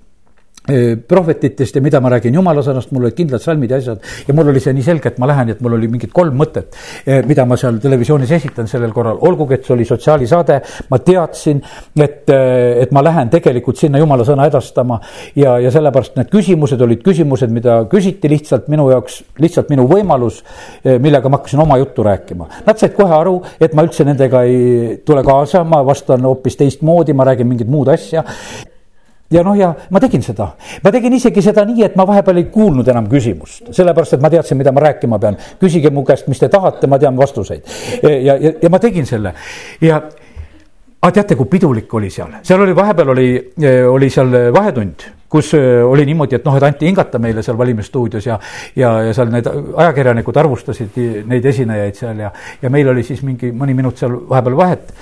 prohvetitest 1.07 1.75
ja 1.75 1.81
mida 1.81 1.99
ma 2.01 2.11
räägin 2.13 2.35
jumala 2.35 2.63
sõnast, 2.65 2.91
mul 2.95 3.07
olid 3.07 3.17
kindlad 3.17 3.43
salmid 3.43 3.71
ja 3.71 3.79
asjad. 3.81 4.03
ja 4.27 4.33
mul 4.37 4.51
oli 4.51 4.61
see 4.63 4.73
nii 4.73 4.85
selge, 4.85 5.13
et 5.13 5.19
ma 5.21 5.27
lähen, 5.29 5.49
et 5.53 5.61
mul 5.61 5.75
oli 5.77 5.87
mingid 5.91 6.11
kolm 6.15 6.37
mõtet, 6.39 6.75
mida 7.27 7.45
ma 7.45 7.57
seal 7.59 7.79
televisioonis 7.81 8.31
esitan 8.37 8.67
sellel 8.67 8.93
korral, 8.95 9.19
olgugi, 9.25 9.57
et 9.57 9.65
see 9.65 9.73
oli 9.75 9.85
sotsiaalisaade. 9.85 10.59
ma 10.89 10.99
teadsin, 11.05 11.61
et, 11.99 12.29
et 12.29 12.91
ma 12.95 13.03
lähen 13.05 13.29
tegelikult 13.29 13.77
sinna 13.77 14.01
jumala 14.01 14.25
sõna 14.27 14.47
edastama 14.49 14.99
ja, 15.35 15.57
ja 15.59 15.71
sellepärast 15.71 16.17
need 16.19 16.31
küsimused 16.33 16.81
olid 16.81 17.03
küsimused, 17.05 17.51
mida 17.53 17.81
küsiti 17.91 18.29
lihtsalt 18.31 18.67
minu 18.71 18.89
jaoks, 18.91 19.21
lihtsalt 19.39 19.69
minu 19.73 19.87
võimalus, 19.89 20.41
millega 20.85 21.29
ma 21.29 21.39
hakkasin 21.39 21.63
oma 21.65 21.79
juttu 21.81 22.05
rääkima. 22.05 22.49
Nad 22.67 22.81
said 22.81 22.95
kohe 22.97 23.15
aru, 23.15 23.37
et 23.59 23.75
ma 23.77 23.85
üldse 23.87 24.05
nendega 24.07 24.43
ei 24.47 24.99
tule 25.05 25.23
kaasa, 25.25 25.63
ma 25.67 25.81
vastan 25.85 26.25
hoopis 26.27 26.59
teistmoodi, 26.59 27.15
ma 27.15 27.27
räägin 27.29 27.49
mingit 27.49 27.69
muud 27.69 27.91
asja 27.93 28.25
ja 29.31 29.43
noh, 29.45 29.57
ja 29.57 29.73
ma 29.93 30.01
tegin 30.01 30.23
seda, 30.25 30.51
ma 30.83 30.93
tegin 30.93 31.13
isegi 31.17 31.43
seda 31.45 31.65
nii, 31.67 31.83
et 31.85 31.97
ma 31.99 32.05
vahepeal 32.09 32.41
ei 32.41 32.47
kuulnud 32.53 32.87
enam 32.89 33.09
küsimust, 33.11 33.69
sellepärast 33.75 34.17
et 34.17 34.23
ma 34.23 34.31
teadsin, 34.33 34.57
mida 34.57 34.73
ma 34.75 34.87
rääkima 34.87 35.19
pean. 35.21 35.37
küsige 35.61 35.91
mu 35.93 36.03
käest, 36.07 36.27
mis 36.27 36.41
te 36.41 36.49
tahate, 36.49 36.87
ma 36.87 36.99
tean 36.99 37.17
vastuseid. 37.17 37.69
ja, 38.03 38.35
ja, 38.35 38.53
ja 38.61 38.69
ma 38.69 38.79
tegin 38.79 39.05
selle. 39.05 39.33
Ja 39.81 40.01
aga 40.99 41.11
teate, 41.15 41.37
kui 41.39 41.47
pidulik 41.51 41.93
oli 41.93 42.09
seal, 42.11 42.33
seal 42.43 42.65
oli 42.65 42.75
vahepeal 42.75 43.13
oli, 43.13 43.29
oli 43.87 44.09
seal 44.11 44.33
vahetund, 44.55 45.05
kus 45.29 45.53
oli 45.53 46.03
niimoodi, 46.09 46.39
et 46.39 46.45
noh, 46.47 46.57
et 46.57 46.65
anti 46.65 46.89
hingata 46.89 47.21
meile 47.21 47.43
seal 47.45 47.57
valimisstuudios 47.57 48.25
ja, 48.25 48.39
ja, 48.75 48.91
ja 49.07 49.13
seal 49.15 49.31
need 49.31 49.47
ajakirjanikud 49.47 50.41
arvustasid 50.41 50.99
neid 51.29 51.45
esinejaid 51.45 52.01
seal 52.01 52.25
ja, 52.25 52.33
ja 52.61 52.73
meil 52.73 52.89
oli 52.91 53.05
siis 53.07 53.21
mingi 53.23 53.53
mõni 53.55 53.77
minut 53.77 54.01
seal 54.01 54.17
vahepeal 54.29 54.57
vahet 54.59 54.93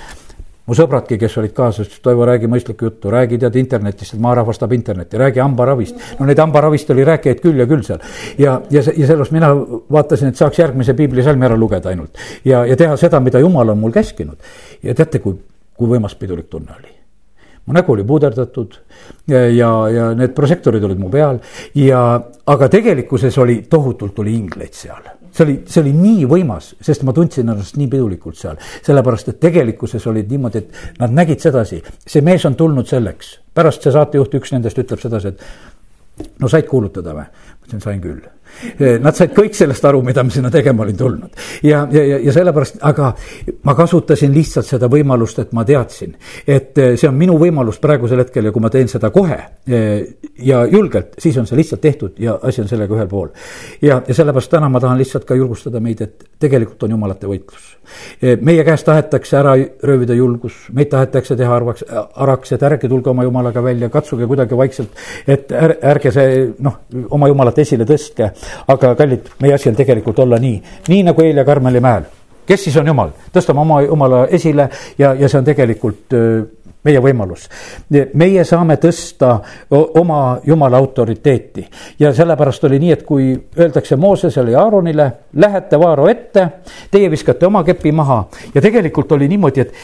mu 0.68 0.76
sõbradki, 0.76 1.16
kes 1.20 1.36
olid 1.40 1.54
kaasas, 1.56 1.88
ütlesid, 1.88 2.02
Toivo, 2.04 2.26
räägi 2.28 2.50
mõistlikku 2.50 2.88
juttu, 2.88 3.12
räägi 3.12 3.38
tead 3.40 3.56
internetist, 3.60 4.14
et 4.14 4.22
maarahvas 4.22 4.60
tahab 4.60 4.74
internetti, 4.76 5.18
räägi 5.20 5.42
hambaravist. 5.42 6.04
no 6.18 6.28
neid 6.28 6.38
hambaravist 6.42 6.90
oli 6.94 7.06
rääkijaid 7.08 7.40
küll 7.44 7.62
ja 7.62 7.66
küll 7.66 7.82
seal. 7.86 8.04
ja, 8.38 8.60
ja, 8.70 8.82
ja 8.84 9.06
sellepärast 9.06 9.32
mina 9.32 9.50
vaatasin, 9.98 10.28
et 10.28 10.36
saaks 10.36 10.60
järgmise 10.60 10.94
piiblisalmi 10.94 11.48
ära 11.48 11.56
lugeda 11.56 11.88
ainult. 11.88 12.20
ja, 12.44 12.64
ja 12.66 12.76
teha 12.76 12.96
seda, 12.96 13.20
mida 13.20 13.40
jumal 13.40 13.68
on 13.68 13.78
mul 13.78 13.96
käskinud. 13.96 14.36
ja 14.82 14.94
teate, 14.94 15.18
kui, 15.24 15.40
kui 15.76 15.96
võimas 15.96 16.16
pidulik 16.18 16.48
tunne 16.52 16.76
oli 16.78 16.98
mu 17.68 17.74
nägu 17.76 17.92
oli 17.92 18.04
puuderdatud 18.04 18.74
ja, 19.28 19.44
ja, 19.48 19.70
ja 19.92 20.08
need 20.16 20.32
prožektorid 20.36 20.84
olid 20.84 21.00
mu 21.00 21.10
peal 21.12 21.40
ja, 21.76 22.00
aga 22.46 22.68
tegelikkuses 22.72 23.36
oli, 23.38 23.60
tohutult 23.70 24.18
oli 24.24 24.36
ingleid 24.38 24.72
seal 24.72 25.04
see 25.32 25.44
oli, 25.44 25.56
see 25.66 25.82
oli 25.82 25.92
nii 25.96 26.26
võimas, 26.30 26.72
sest 26.84 27.04
ma 27.06 27.14
tundsin 27.16 27.48
ennast 27.48 27.78
nii 27.80 27.88
pidulikult 27.92 28.38
seal. 28.38 28.58
sellepärast, 28.86 29.32
et 29.32 29.40
tegelikkuses 29.40 30.06
olid 30.10 30.30
niimoodi, 30.30 30.64
et 30.64 31.00
nad 31.02 31.14
nägid 31.14 31.42
sedasi, 31.44 31.82
see 32.06 32.24
mees 32.24 32.46
on 32.48 32.56
tulnud 32.58 32.88
selleks. 32.88 33.38
pärast 33.54 33.82
see 33.82 33.94
saatejuht, 33.94 34.34
üks 34.40 34.54
nendest 34.54 34.78
ütleb 34.78 35.02
sedasi, 35.02 35.34
et 35.34 36.34
no 36.40 36.48
said 36.48 36.66
kuulutada 36.70 37.14
või? 37.14 37.28
ma 37.28 37.64
ütlesin, 37.66 37.84
sain 37.84 38.02
küll 38.02 38.22
nad 39.02 39.16
said 39.16 39.32
kõik 39.36 39.56
sellest 39.56 39.84
aru, 39.88 40.00
mida 40.06 40.22
ma 40.24 40.32
sinna 40.32 40.50
tegema 40.50 40.82
olin 40.82 40.96
tulnud. 40.96 41.30
ja, 41.62 41.86
ja, 41.92 42.04
ja, 42.04 42.18
ja 42.24 42.32
sellepärast, 42.32 42.78
aga 42.86 43.12
ma 43.66 43.74
kasutasin 43.78 44.32
lihtsalt 44.34 44.66
seda 44.66 44.88
võimalust, 44.90 45.38
et 45.42 45.52
ma 45.56 45.64
teadsin, 45.68 46.14
et 46.46 46.78
eh, 46.78 46.94
see 46.98 47.08
on 47.08 47.16
minu 47.18 47.38
võimalus 47.40 47.80
praegusel 47.82 48.22
hetkel 48.22 48.48
ja 48.48 48.54
kui 48.54 48.64
ma 48.64 48.70
teen 48.72 48.90
seda 48.90 49.10
kohe 49.14 49.38
eh, 49.38 50.18
ja 50.44 50.64
julgelt, 50.70 51.14
siis 51.18 51.36
on 51.38 51.46
see 51.48 51.58
lihtsalt 51.58 51.82
tehtud 51.84 52.18
ja 52.22 52.38
asi 52.42 52.62
on 52.62 52.70
sellega 52.70 52.94
ühel 52.94 53.08
pool. 53.10 53.28
ja, 53.82 54.00
ja 54.06 54.14
sellepärast 54.14 54.50
täna 54.52 54.68
ma 54.72 54.80
tahan 54.82 54.98
lihtsalt 54.98 55.26
ka 55.28 55.38
julgustada 55.38 55.80
meid, 55.80 56.02
et 56.02 56.28
tegelikult 56.38 56.82
on 56.86 56.96
jumalate 56.96 57.30
võitlus. 57.30 57.74
meie 58.40 58.64
käest 58.64 58.86
tahetakse 58.88 59.36
ära 59.38 59.54
röövida 59.82 60.14
julgus, 60.14 60.56
meid 60.72 60.90
tahetakse 60.92 61.36
teha 61.36 61.54
arvaks, 61.56 61.84
araks, 62.14 62.52
et 62.52 62.62
ärge 62.62 62.88
tulge 62.88 63.10
oma 63.10 63.24
jumalaga 63.24 63.62
välja, 63.64 63.88
katsuge 63.88 64.26
kuidagi 64.26 64.56
vaikselt, 64.56 65.04
et 65.26 65.52
ärge 65.52 66.12
see 66.12 66.48
noh, 66.64 66.80
oma 67.14 67.28
jumalat 67.30 67.58
esile 67.64 67.86
tõstke 67.88 68.32
aga 68.68 68.94
kallid, 68.94 69.28
meie 69.40 69.54
asi 69.54 69.68
on 69.68 69.76
tegelikult 69.76 70.18
olla 70.18 70.38
nii, 70.38 70.62
nii 70.88 71.02
nagu 71.10 71.22
Eelia 71.22 71.44
Karmeli 71.44 71.80
mäel. 71.80 72.08
kes 72.46 72.64
siis 72.64 72.76
on 72.76 72.86
jumal, 72.86 73.10
tõstame 73.32 73.60
oma 73.60 73.82
jumala 73.82 74.26
esile 74.26 74.70
ja, 74.98 75.14
ja 75.14 75.28
see 75.28 75.38
on 75.38 75.44
tegelikult 75.44 76.14
meie 76.88 77.00
võimalus. 77.02 77.48
meie 78.14 78.44
saame 78.44 78.76
tõsta 78.80 79.38
oma 79.70 80.38
jumala 80.46 80.78
autoriteeti. 80.78 81.66
Ja 81.98 82.12
sellepärast 82.14 82.64
oli 82.64 82.78
nii, 82.78 82.92
et 82.92 83.02
kui 83.06 83.32
öeldakse 83.58 83.96
Moosesele 83.96 84.54
ja 84.54 84.62
Aaronile, 84.62 85.10
lähete 85.34 85.78
Vaaro 85.78 86.08
ette, 86.08 86.48
teie 86.90 87.10
viskate 87.10 87.46
oma 87.46 87.64
kepi 87.64 87.92
maha. 87.92 88.24
Ja 88.54 88.62
tegelikult 88.62 89.12
oli 89.12 89.28
niimoodi, 89.28 89.60
et 89.60 89.74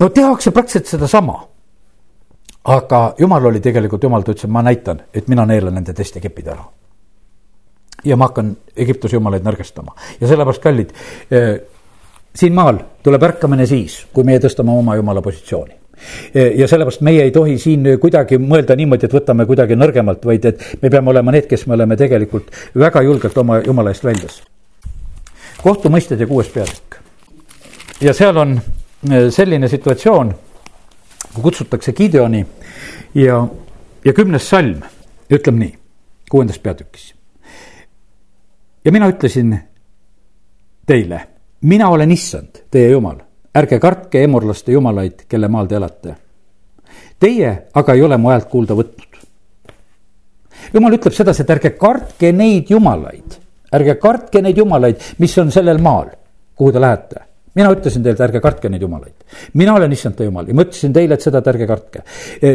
no 0.00 0.08
tehakse 0.08 0.50
praktiliselt 0.50 0.98
sedasama. 0.98 1.38
Aga 2.68 3.14
jumal 3.18 3.46
oli 3.48 3.60
tegelikult, 3.64 4.02
jumal 4.02 4.26
ta 4.26 4.34
ütles, 4.34 4.50
ma 4.50 4.62
näitan, 4.62 5.00
et 5.14 5.28
mina 5.28 5.46
neelan 5.46 5.78
nende 5.78 5.94
teiste 5.96 6.20
kepid 6.20 6.52
ära 6.52 6.66
ja 8.04 8.16
ma 8.16 8.28
hakkan 8.28 8.52
Egiptuse 8.76 9.16
jumalaid 9.16 9.44
nõrgestama 9.46 9.94
ja 10.20 10.28
sellepärast, 10.28 10.62
kallid 10.62 10.94
eh,, 11.30 11.58
siin 12.38 12.54
maal 12.54 12.78
tuleb 13.02 13.24
ärkamine 13.30 13.66
siis, 13.66 14.04
kui 14.14 14.26
meie 14.26 14.40
tõstame 14.42 14.74
oma 14.74 14.94
jumala 14.98 15.22
positsiooni 15.24 15.74
eh, 16.34 16.52
ja 16.60 16.68
sellepärast 16.70 17.02
meie 17.06 17.24
ei 17.26 17.34
tohi 17.34 17.58
siin 17.58 17.86
kuidagi 18.00 18.38
mõelda 18.42 18.76
niimoodi, 18.78 19.08
et 19.08 19.16
võtame 19.18 19.46
kuidagi 19.48 19.78
nõrgemalt, 19.78 20.24
vaid 20.30 20.46
et 20.52 20.62
me 20.82 20.92
peame 20.94 21.10
olema 21.14 21.34
need, 21.34 21.48
kes 21.50 21.66
me 21.66 21.74
oleme 21.78 21.98
tegelikult 21.98 22.54
väga 22.78 23.02
julgelt 23.06 23.38
oma 23.42 23.60
jumala 23.66 23.94
eest 23.94 24.06
väljas. 24.06 24.42
kohtumõisted 25.62 26.20
ja 26.20 26.26
kuues 26.26 26.48
peatükk. 26.54 27.00
ja 28.00 28.14
seal 28.14 28.36
on 28.36 28.58
eh, 29.10 29.30
selline 29.30 29.68
situatsioon, 29.68 30.34
kui 31.34 31.42
kutsutakse 31.42 31.92
Gideoni 31.92 32.46
ja, 33.14 33.42
ja 34.04 34.12
kümnes 34.12 34.48
salm 34.48 34.82
ütleb 35.28 35.58
nii, 35.58 35.72
kuuendas 36.30 36.58
peatükis 36.58 37.17
ja 38.88 38.92
mina 38.92 39.08
ütlesin 39.12 39.50
teile, 40.88 41.20
mina 41.60 41.90
olen 41.92 42.12
issand, 42.14 42.62
teie 42.72 42.88
jumal, 42.88 43.18
ärge 43.60 43.76
kartke 43.82 44.22
emorlaste 44.24 44.72
jumalaid, 44.72 45.26
kelle 45.28 45.50
maal 45.52 45.68
te 45.68 45.76
elate. 45.76 46.14
Teie 47.20 47.50
aga 47.76 47.96
ei 47.98 48.06
ole 48.06 48.16
mu 48.16 48.32
häält 48.32 48.48
kuulda 48.48 48.78
võtnud. 48.78 49.20
jumal 50.72 50.96
ütleb 50.96 51.12
sedasi, 51.12 51.44
et 51.44 51.52
ärge 51.52 51.74
kartke 51.76 52.32
neid 52.32 52.72
jumalaid, 52.72 53.36
ärge 53.76 53.98
kartke 54.00 54.40
neid 54.40 54.56
jumalaid, 54.56 55.04
mis 55.18 55.36
on 55.38 55.52
sellel 55.52 55.84
maal, 55.84 56.08
kuhu 56.56 56.72
te 56.72 56.80
lähete 56.80 57.28
mina 57.58 57.72
ütlesin 57.74 58.04
teile, 58.04 58.14
et 58.14 58.24
ärge 58.28 58.40
kartke 58.42 58.70
neid 58.70 58.82
jumalaid. 58.82 59.14
mina 59.54 59.74
olen 59.74 59.92
issand 59.92 60.16
teie 60.18 60.28
jumal 60.28 60.48
ja 60.48 60.54
ma 60.54 60.64
ütlesin 60.66 60.94
teile, 60.94 61.18
et 61.18 61.24
seda, 61.24 61.42
et 61.42 61.50
ärge 61.52 61.66
kartke. 61.66 62.02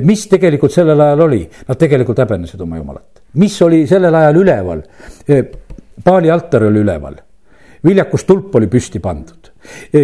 mis 0.07 0.27
tegelikult 0.31 0.73
sellel 0.73 1.01
ajal 1.07 1.25
oli, 1.27 1.41
nad 1.67 1.79
tegelikult 1.79 2.23
häbenesid 2.23 2.61
oma 2.61 2.79
jumalat. 2.79 3.23
mis 3.41 3.61
oli 3.61 3.83
sellel 3.87 4.15
ajal 4.21 4.41
üleval? 4.43 4.83
Paali 6.03 6.31
altar 6.31 6.67
oli 6.69 6.81
üleval, 6.83 7.17
viljakustulp 7.85 8.55
oli 8.55 8.69
püsti 8.71 9.01
pandud. 9.03 9.51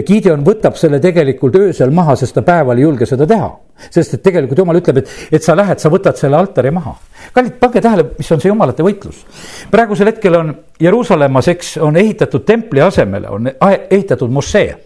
Gideon 0.07 0.43
võtab 0.47 0.77
selle 0.79 1.01
tegelikult 1.03 1.57
öösel 1.59 1.91
maha, 1.91 2.15
sest 2.15 2.37
ta 2.37 2.43
päeval 2.47 2.79
ei 2.79 2.85
julge 2.85 3.07
seda 3.09 3.27
teha. 3.27 3.49
sest 3.91 4.13
et 4.13 4.21
tegelikult 4.23 4.59
jumal 4.59 4.75
ütleb, 4.75 4.97
et, 4.99 5.11
et 5.31 5.43
sa 5.43 5.55
lähed, 5.55 5.79
sa 5.79 5.89
võtad 5.91 6.15
selle 6.19 6.37
altari 6.37 6.71
maha. 6.71 6.95
kallid, 7.33 7.55
pange 7.59 7.81
tähele, 7.81 8.05
mis 8.17 8.31
on 8.31 8.41
see 8.41 8.51
jumalate 8.51 8.83
võitlus. 8.83 9.23
praegusel 9.71 10.11
hetkel 10.11 10.35
on 10.35 10.53
Jeruusalemmas, 10.79 11.47
eks, 11.47 11.77
on 11.77 11.97
ehitatud 11.97 12.45
templi 12.45 12.81
asemele, 12.81 13.29
on 13.29 13.51
ehitatud 13.89 14.31
mošee 14.31 14.77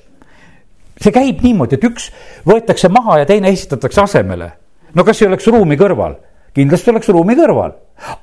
see 1.02 1.14
käib 1.14 1.42
niimoodi, 1.44 1.78
et 1.78 1.88
üks 1.88 2.10
võetakse 2.48 2.90
maha 2.94 3.22
ja 3.22 3.30
teine 3.30 3.52
esitatakse 3.54 4.02
asemele. 4.04 4.52
no 4.94 5.04
kas 5.04 5.22
ei 5.22 5.28
oleks 5.28 5.48
ruumi 5.48 5.78
kõrval? 5.80 6.18
Kindlasti 6.54 6.92
oleks 6.94 7.10
ruumi 7.14 7.36
kõrval, 7.38 7.74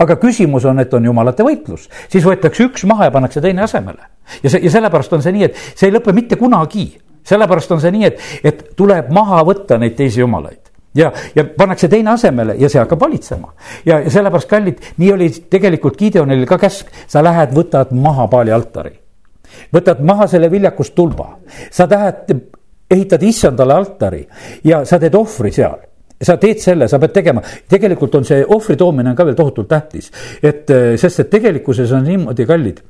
aga 0.02 0.16
küsimus 0.20 0.66
on, 0.68 0.80
et 0.82 0.94
on 0.94 1.04
jumalate 1.04 1.44
võitlus, 1.46 1.88
siis 2.10 2.24
võetakse 2.26 2.66
üks 2.68 2.86
maha 2.88 3.08
ja 3.08 3.14
pannakse 3.14 3.42
teine 3.42 3.64
asemele. 3.66 4.10
ja 4.42 4.50
see, 4.50 4.62
ja 4.64 4.70
sellepärast 4.70 5.12
on 5.16 5.22
see 5.22 5.34
nii, 5.36 5.48
et 5.48 5.62
see 5.74 5.88
ei 5.88 5.94
lõpe 5.94 6.14
mitte 6.16 6.38
kunagi, 6.40 6.86
sellepärast 7.26 7.76
on 7.76 7.82
see 7.82 7.94
nii, 7.94 8.10
et, 8.10 8.26
et 8.44 8.64
tuleb 8.76 9.10
maha 9.14 9.42
võtta 9.46 9.78
neid 9.78 9.96
teisi 9.98 10.22
jumalaid. 10.22 10.62
Ja, 10.94 11.12
ja 11.34 11.44
pannakse 11.44 11.86
teine 11.88 12.10
asemele 12.10 12.56
ja 12.58 12.68
see 12.68 12.80
hakkab 12.80 13.00
valitsema. 13.00 13.52
ja, 13.86 14.00
ja 14.00 14.10
sellepärast, 14.10 14.48
kallid, 14.50 14.80
nii 14.98 15.12
oli 15.14 15.28
tegelikult 15.50 15.98
Gideonil 15.98 16.46
ka 16.50 16.58
käsk, 16.58 16.90
sa 17.06 17.22
lähed, 17.22 17.54
võtad 17.54 17.92
maha 17.94 18.26
paali 18.30 18.54
altari. 18.54 18.96
võtad 19.74 20.02
maha 20.06 20.26
selle 20.30 20.50
viljakust 20.50 20.94
tulba, 20.94 21.36
sa 21.70 21.86
tahad, 21.86 22.34
ehitad 22.90 23.22
issandale 23.22 23.74
altari 23.74 24.26
ja 24.64 24.84
sa 24.84 24.98
teed 24.98 25.14
ohvri 25.14 25.52
seal 25.54 25.78
sa 26.22 26.36
teed 26.36 26.60
selle, 26.60 26.88
sa 26.88 27.00
pead 27.00 27.12
tegema, 27.16 27.42
tegelikult 27.68 28.14
on 28.20 28.24
see 28.28 28.44
ohvri 28.44 28.76
toomine 28.76 29.12
on 29.12 29.18
ka 29.18 29.26
veel 29.28 29.38
tohutult 29.38 29.68
tähtis, 29.68 30.10
et 30.42 30.70
eh, 30.70 30.94
sest, 31.00 31.24
et 31.24 31.30
tegelikkuses 31.30 31.92
on 31.96 32.04
niimoodi 32.04 32.48
kallid 32.48 32.82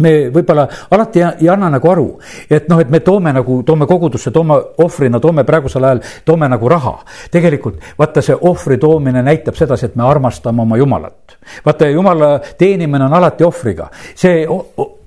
me 0.00 0.12
võib-olla 0.32 0.66
alati 0.94 1.22
ei 1.22 1.48
anna 1.50 1.70
nagu 1.72 1.90
aru, 1.90 2.06
et 2.50 2.68
noh, 2.70 2.80
et 2.80 2.90
me 2.92 3.00
toome 3.04 3.32
nagu, 3.36 3.60
toome 3.66 3.88
kogudusse, 3.90 4.32
toome 4.32 4.56
ohvrina, 4.84 5.20
toome 5.20 5.44
praegusel 5.44 5.84
ajal, 5.84 6.02
toome 6.24 6.48
nagu 6.48 6.68
raha. 6.70 6.94
tegelikult 7.30 7.82
vaata, 7.98 8.22
see 8.22 8.36
ohvri 8.36 8.78
toomine 8.78 9.22
näitab 9.22 9.58
sedasi, 9.58 9.90
et 9.90 9.96
me 9.96 10.06
armastame 10.06 10.62
oma 10.62 10.78
jumalat. 10.78 11.36
vaata, 11.66 11.88
jumala 11.88 12.38
teenimine 12.58 13.04
on 13.04 13.18
alati 13.18 13.44
ohvriga, 13.44 13.90
see 14.14 14.46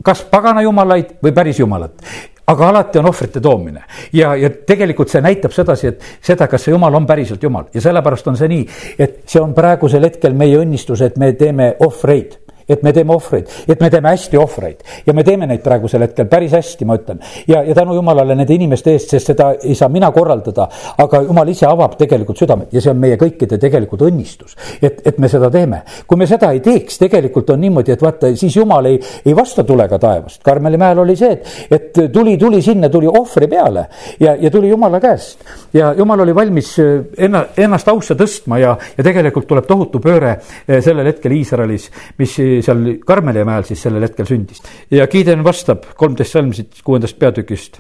kas 0.04 0.26
pagana 0.30 0.62
jumalaid 0.62 1.18
või 1.24 1.32
päris 1.32 1.60
jumalat 1.60 2.04
aga 2.48 2.70
alati 2.70 3.00
on 3.00 3.08
ohvrite 3.10 3.42
toomine. 3.42 3.84
Ja, 4.14 4.36
ja 4.36 4.50
tegelikult 4.50 5.12
see 5.12 5.22
näitab 5.24 5.56
sedasi, 5.56 5.94
et 5.94 6.08
seda, 6.22 6.48
kas 6.52 6.66
see 6.66 6.74
jumal 6.74 6.96
on 6.96 7.08
päriselt 7.08 7.44
jumal. 7.44 7.70
Ja 7.74 7.82
sellepärast 7.82 8.28
on 8.28 8.40
see 8.40 8.52
nii, 8.52 8.66
et 9.00 9.22
see 9.30 9.42
on 9.42 9.56
praegusel 9.56 10.04
hetkel 10.10 10.36
meie 10.38 10.60
õnnistus, 10.60 11.04
et 11.06 11.18
me 11.18 11.34
teeme 11.40 11.74
ohvreid 11.88 12.43
et 12.70 12.84
me 12.84 12.94
teeme 12.94 13.14
ohvreid, 13.16 13.50
et 13.68 13.82
me 13.82 13.90
teeme 13.90 14.14
hästi 14.14 14.40
ohvreid 14.40 14.84
ja 15.06 15.14
me 15.14 15.24
teeme 15.24 15.48
neid 15.50 15.64
praegusel 15.64 16.06
hetkel 16.06 16.28
päris 16.32 16.54
hästi, 16.56 16.86
ma 16.86 16.98
ütlen. 17.00 17.20
ja, 17.48 17.64
ja 17.64 17.76
tänu 17.76 17.96
jumalale 17.96 18.36
nende 18.36 18.54
inimeste 18.54 18.94
eest, 18.94 19.14
sest 19.16 19.34
seda 19.34 19.54
ei 19.64 19.76
saa 19.76 19.90
mina 19.90 20.12
korraldada, 20.12 20.68
aga 20.98 21.24
jumal 21.28 21.50
ise 21.50 21.68
avab 21.70 21.98
tegelikult 22.00 22.40
südamed 22.40 22.74
ja 22.74 22.82
see 22.82 22.92
on 22.94 23.02
meie 23.02 23.18
kõikide 23.20 23.60
tegelikult 23.62 24.06
õnnistus, 24.08 24.56
et, 24.82 25.02
et 25.06 25.20
me 25.20 25.30
seda 25.32 25.50
teeme. 25.54 25.84
kui 26.08 26.18
me 26.18 26.28
seda 26.30 26.52
ei 26.54 26.62
teeks, 26.64 27.00
tegelikult 27.02 27.50
on 27.54 27.62
niimoodi, 27.64 27.94
et 27.96 28.02
vaata, 28.04 28.32
siis 28.40 28.56
jumal 28.58 28.86
ei, 28.90 29.00
ei 29.26 29.36
vasta 29.36 29.64
tulega 29.64 30.00
taevast. 30.00 30.42
Karmeli 30.44 30.78
mäel 30.78 31.00
oli 31.04 31.16
see, 31.20 31.32
et, 31.70 31.84
et 31.94 32.12
tuli, 32.14 32.38
tuli 32.38 32.62
sinna, 32.62 32.90
tuli 32.90 33.08
ohvri 33.08 33.48
peale 33.48 33.88
ja, 34.20 34.36
ja 34.40 34.52
tuli 34.52 34.70
jumala 34.70 35.00
käest 35.04 35.44
ja 35.74 35.94
jumal 35.98 36.20
oli 36.20 36.36
valmis 36.36 36.74
eh, 36.80 37.06
enna, 37.26 37.46
ennast 37.58 37.88
ausse 37.92 38.16
tõstma 38.20 38.60
ja, 38.62 38.76
ja 38.98 39.06
tegelikult 39.06 39.48
tuleb 39.50 39.68
tohutu 39.70 40.02
pööre 40.04 40.36
eh, 40.36 40.80
sellel 40.84 41.10
hetkel 41.12 41.36
Iisraelis, 41.38 41.90
mis 42.20 42.38
seal 42.62 42.98
Karmeli 43.06 43.44
mäel 43.48 43.66
siis 43.68 43.82
sellel 43.82 44.06
hetkel 44.06 44.28
sündis. 44.30 44.62
ja 44.92 45.08
Gideon 45.08 45.44
vastab 45.44 45.86
kolmteist 45.98 46.32
salmsit 46.32 46.82
kuuendast 46.84 47.20
peatükist. 47.20 47.80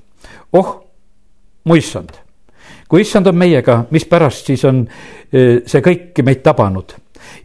oh, 0.53 0.75
mu 1.63 1.75
issand, 1.75 2.09
kui 2.88 3.01
issand 3.01 3.27
on 3.27 3.38
meiega, 3.38 3.83
mispärast 3.91 4.51
siis 4.51 4.65
on 4.65 4.86
e, 5.33 5.62
see 5.65 5.81
kõik 5.81 6.23
meid 6.23 6.43
tabanud? 6.43 6.95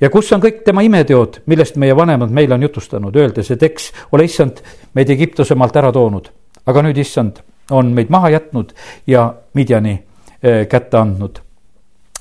ja 0.01 0.11
kus 0.11 0.33
on 0.33 0.43
kõik 0.43 0.63
tema 0.65 0.83
imeteod, 0.83 1.43
millest 1.47 1.77
meie 1.77 1.97
vanemad 1.97 2.31
meile 2.35 2.55
on 2.55 2.63
jutustanud, 2.63 3.17
öeldes, 3.17 3.51
et 3.51 3.63
eks 3.63 3.93
ole 4.13 4.25
issand 4.29 4.63
meid 4.95 5.11
Egiptuse 5.11 5.55
maalt 5.55 5.77
ära 5.77 5.93
toonud, 5.93 6.31
aga 6.67 6.87
nüüd 6.87 6.99
issand 6.99 7.43
on 7.71 7.93
meid 7.95 8.11
maha 8.11 8.33
jätnud 8.37 8.73
ja 9.07 9.29
Midjani 9.55 9.99
e, 10.43 10.65
kätte 10.71 10.99
andnud 10.99 11.43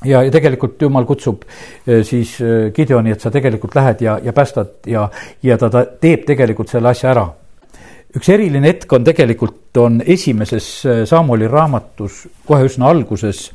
ja, 0.06 0.22
ja 0.24 0.32
tegelikult 0.34 0.82
jumal 0.82 1.06
kutsub 1.08 1.44
eh, 1.48 2.04
siis 2.06 2.38
eh, 2.42 2.70
Gideoni, 2.76 3.14
et 3.16 3.24
sa 3.24 3.32
tegelikult 3.34 3.76
lähed 3.78 4.04
ja, 4.06 4.18
ja 4.24 4.34
päästad 4.36 4.88
ja, 4.90 5.08
ja 5.44 5.58
ta, 5.58 5.70
ta 5.74 5.84
teeb 6.02 6.26
tegelikult 6.28 6.72
selle 6.72 6.92
asja 6.92 7.12
ära. 7.16 7.28
üks 8.18 8.30
eriline 8.34 8.70
hetk 8.70 8.94
on 8.94 9.06
tegelikult, 9.08 9.78
on 9.82 10.02
esimeses 10.06 10.70
eh, 10.86 11.04
Samuli 11.10 11.50
raamatus 11.50 12.26
kohe 12.46 12.68
üsna 12.70 12.90
alguses, 12.92 13.50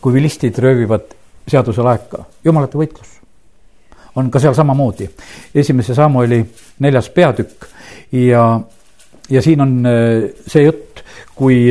kui 0.00 0.16
vilistid 0.16 0.58
röövivad 0.58 1.14
seaduse 1.50 1.84
laeka, 1.84 2.24
jumalate 2.44 2.78
võitlus. 2.80 3.20
on 4.16 4.30
ka 4.30 4.38
seal 4.38 4.54
samamoodi, 4.54 5.08
esimese 5.54 5.94
Samuli 5.94 6.42
neljas 6.80 7.10
peatükk 7.10 7.68
ja, 8.12 8.60
ja 9.30 9.42
siin 9.42 9.60
on 9.60 9.78
see 10.46 10.66
jutt, 10.66 11.02
kui 11.34 11.70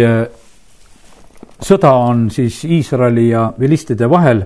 sõda 1.62 1.92
on 1.94 2.30
siis 2.32 2.64
Iisraeli 2.66 3.30
ja 3.30 3.54
vilistide 3.60 4.10
vahel. 4.10 4.44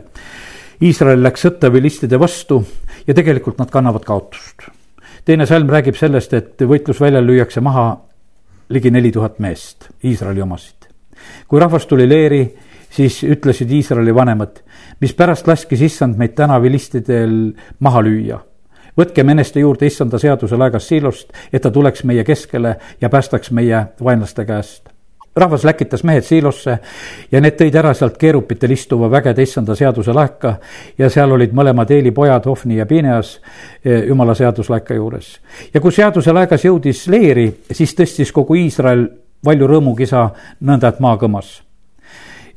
Iisrael 0.81 1.23
läks 1.23 1.45
sõtta 1.47 1.71
vilistide 1.73 2.19
vastu 2.19 2.61
ja 3.07 3.13
tegelikult 3.13 3.57
nad 3.57 3.71
kannavad 3.71 4.05
kaotust. 4.05 4.69
teine 5.25 5.45
salm 5.45 5.69
räägib 5.69 5.95
sellest, 5.95 6.33
et 6.33 6.61
võitlusväljal 6.61 7.25
lüüakse 7.25 7.61
maha 7.61 7.97
ligi 8.69 8.91
neli 8.91 9.11
tuhat 9.11 9.39
meest, 9.39 9.89
Iisraeli 10.03 10.41
omasid. 10.41 10.87
kui 11.47 11.59
rahvas 11.59 11.85
tuli 11.85 12.09
leeri, 12.09 12.57
siis 12.89 13.23
ütlesid 13.23 13.71
Iisraeli 13.71 14.15
vanemad, 14.15 14.61
mispärast 14.99 15.47
laskis 15.47 15.81
issand 15.81 16.17
meid 16.17 16.35
täna 16.35 16.61
vilistidel 16.61 17.53
maha 17.79 18.01
lüüa 18.01 18.39
võtkem 18.97 19.29
eneste 19.29 19.59
juurde 19.59 19.85
issanda 19.85 20.17
seaduse 20.17 20.57
laegas 20.57 20.87
siilost, 20.87 21.29
et 21.53 21.61
ta 21.61 21.71
tuleks 21.71 22.03
meie 22.03 22.23
keskele 22.23 22.77
ja 23.01 23.09
päästaks 23.09 23.51
meie 23.51 23.85
vaenlaste 24.03 24.45
käest 24.45 24.96
rahvas 25.37 25.63
läkitas 25.63 26.03
mehed 26.03 26.25
siilosse 26.25 26.77
ja 27.31 27.41
need 27.41 27.57
tõid 27.59 27.75
ära 27.77 27.93
sealt 27.97 28.17
keerupitel 28.17 28.71
istuva 28.73 29.09
vägede 29.11 29.43
issanda 29.45 29.75
seaduse 29.75 30.13
laeka 30.13 30.55
ja 30.97 31.09
seal 31.13 31.31
olid 31.35 31.53
mõlemad 31.55 31.91
Eeli 31.93 32.11
pojad, 32.11 32.45
Hofni 32.45 32.79
ja 32.79 32.85
Pineas, 32.85 33.37
e, 33.85 34.03
jumala 34.07 34.35
seaduslaeka 34.35 34.97
juures. 34.97 35.37
ja 35.73 35.81
kui 35.81 35.91
seaduse 35.91 36.33
laegas 36.33 36.65
jõudis 36.65 37.07
leeri, 37.07 37.47
siis 37.71 37.95
tõstis 37.95 38.33
kogu 38.33 38.55
Iisrael 38.55 39.07
valju 39.45 39.67
rõõmukisa, 39.67 40.29
nõnda 40.61 40.93
et 40.93 40.99
maa 40.99 41.17
kõmas. 41.17 41.61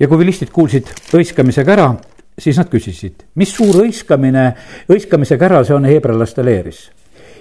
ja 0.01 0.09
kui 0.09 0.19
vilistid 0.19 0.51
kuulsid 0.51 0.89
hõiskamisega 1.13 1.73
ära, 1.73 1.95
siis 2.39 2.57
nad 2.57 2.71
küsisid, 2.73 3.27
mis 3.35 3.53
suur 3.53 3.83
hõiskamine, 3.83 4.55
hõiskamisega 4.89 5.45
ära 5.45 5.65
see 5.65 5.75
on 5.77 5.85
heebrealaste 5.85 6.45
leeris. 6.45 6.91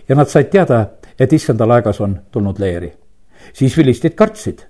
ja 0.10 0.16
nad 0.16 0.28
said 0.28 0.50
teada, 0.50 0.88
et 1.20 1.34
issanda 1.34 1.68
laegas 1.68 2.02
on 2.02 2.20
tulnud 2.32 2.60
leeri. 2.60 2.92
siis 3.54 3.78
vilistid 3.78 4.16
kartsid 4.16 4.69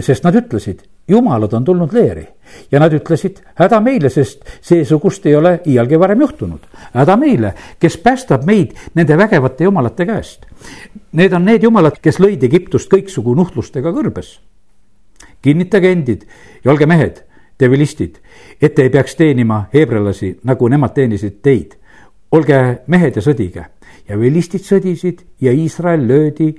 sest 0.00 0.24
nad 0.24 0.34
ütlesid, 0.34 0.82
jumalad 1.08 1.52
on 1.52 1.64
tulnud 1.64 1.92
leeri 1.92 2.26
ja 2.72 2.80
nad 2.80 2.92
ütlesid, 2.94 3.40
häda 3.58 3.80
meile, 3.80 4.10
sest 4.10 4.44
seesugust 4.62 5.26
ei 5.26 5.36
ole 5.36 5.60
iialgi 5.66 5.98
varem 5.98 6.20
juhtunud. 6.20 6.60
häda 6.94 7.16
meile, 7.16 7.54
kes 7.80 7.96
päästab 7.96 8.44
meid 8.46 8.76
nende 8.94 9.16
vägevate 9.18 9.64
jumalate 9.64 10.06
käest. 10.06 10.46
Need 11.12 11.32
on 11.32 11.44
need 11.44 11.62
jumalad, 11.62 11.98
kes 12.02 12.20
lõid 12.20 12.44
Egiptust 12.44 12.90
kõiksugu 12.92 13.34
nuhtlustega 13.36 13.92
kõrbes. 13.92 14.38
kinnitage 15.42 15.92
endid 15.92 16.26
ja 16.64 16.70
olge 16.70 16.86
mehed, 16.86 17.24
te 17.58 17.70
vilistid, 17.70 18.18
et 18.60 18.74
te 18.74 18.82
ei 18.82 18.90
peaks 18.90 19.14
teenima 19.14 19.68
heebrealasi, 19.74 20.38
nagu 20.44 20.68
nemad 20.68 20.94
teenisid 20.94 21.42
teid. 21.42 21.76
olge 22.30 22.82
mehed 22.86 23.16
ja 23.16 23.22
sõdige 23.22 23.66
ja 24.08 24.18
vilistid 24.18 24.62
sõdisid 24.62 25.24
ja 25.40 25.52
Iisrael 25.52 26.06
löödi 26.06 26.54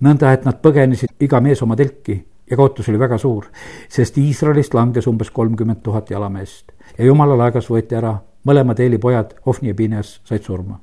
nõnda, 0.00 0.32
et 0.32 0.44
nad 0.44 0.60
põgenesid 0.62 1.08
iga 1.20 1.40
mees 1.40 1.62
oma 1.62 1.76
telki 1.76 2.24
ja 2.50 2.56
kaotus 2.56 2.88
oli 2.88 2.98
väga 2.98 3.18
suur, 3.18 3.46
sest 3.88 4.18
Iisraelist 4.18 4.74
langes 4.74 5.06
umbes 5.06 5.30
kolmkümmend 5.30 5.82
tuhat 5.82 6.10
jalameest 6.10 6.72
ja 6.98 7.04
jumala 7.04 7.38
laegas 7.38 7.70
võeti 7.70 7.96
ära 7.96 8.16
mõlemad 8.44 8.80
Eeli 8.80 8.98
pojad, 8.98 9.34
Hofni 9.46 9.72
ja 9.72 9.74
Pineas 9.74 10.20
said 10.24 10.42
surma. 10.42 10.80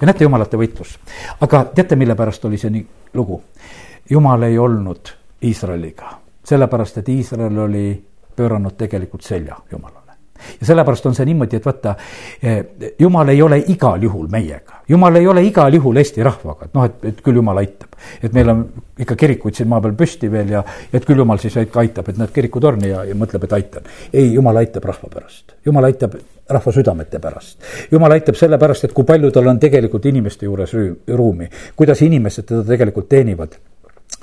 ja 0.00 0.06
näete, 0.06 0.24
jumalate 0.24 0.56
võitlus. 0.56 0.98
aga 1.40 1.64
teate, 1.64 1.96
mille 1.96 2.14
pärast 2.14 2.44
oli 2.44 2.58
see 2.58 2.70
nii 2.70 2.86
lugu? 3.14 3.42
jumal 4.10 4.42
ei 4.42 4.58
olnud 4.58 5.12
Iisraeliga, 5.42 6.18
sellepärast 6.44 6.98
et 6.98 7.08
Iisrael 7.08 7.58
oli 7.58 8.04
pööranud 8.36 8.76
tegelikult 8.76 9.22
selja 9.22 9.56
Jumalale 9.70 10.03
ja 10.60 10.66
sellepärast 10.66 11.06
on 11.06 11.14
see 11.14 11.26
niimoodi, 11.28 11.56
et 11.56 11.66
vaata, 11.66 11.94
eh, 12.42 12.92
jumal 12.98 13.28
ei 13.28 13.42
ole 13.42 13.60
igal 13.72 14.02
juhul 14.02 14.28
meiega, 14.32 14.82
jumal 14.88 15.16
ei 15.16 15.26
ole 15.26 15.44
igal 15.44 15.74
juhul 15.74 15.96
Eesti 16.02 16.22
rahvaga, 16.22 16.68
et 16.68 16.74
noh, 16.74 16.84
et, 16.84 17.04
et 17.10 17.22
küll 17.24 17.40
jumal 17.40 17.58
aitab. 17.62 17.90
et 18.22 18.32
meil 18.32 18.50
on 18.50 18.64
ikka 18.98 19.16
kirikuid 19.16 19.54
siin 19.54 19.68
maa 19.68 19.80
peal 19.80 19.94
püsti 19.98 20.30
veel 20.30 20.50
ja, 20.56 20.64
et 20.92 21.04
küll 21.04 21.18
jumal 21.18 21.38
siis 21.42 21.56
ikka 21.62 21.80
aitab, 21.80 22.08
et 22.08 22.18
näed 22.20 22.32
kirikutorni 22.34 22.90
ja, 22.90 23.04
ja 23.08 23.14
mõtleb, 23.18 23.44
et 23.44 23.52
aitan. 23.58 23.90
ei, 24.12 24.32
jumal 24.34 24.56
aitab 24.62 24.84
rahva 24.84 25.10
pärast, 25.12 25.56
jumal 25.66 25.90
aitab 25.90 26.18
rahva 26.48 26.72
südamete 26.72 27.18
pärast. 27.18 27.58
jumal 27.90 28.12
aitab 28.12 28.38
sellepärast, 28.38 28.84
et 28.84 28.96
kui 28.96 29.04
palju 29.04 29.30
tal 29.30 29.48
on 29.48 29.60
tegelikult 29.60 30.06
inimeste 30.06 30.46
juures 30.46 30.74
ruumi, 31.08 31.48
kuidas 31.76 32.02
inimesed 32.02 32.50
teda 32.50 32.66
tegelikult 32.74 33.08
teenivad 33.08 33.56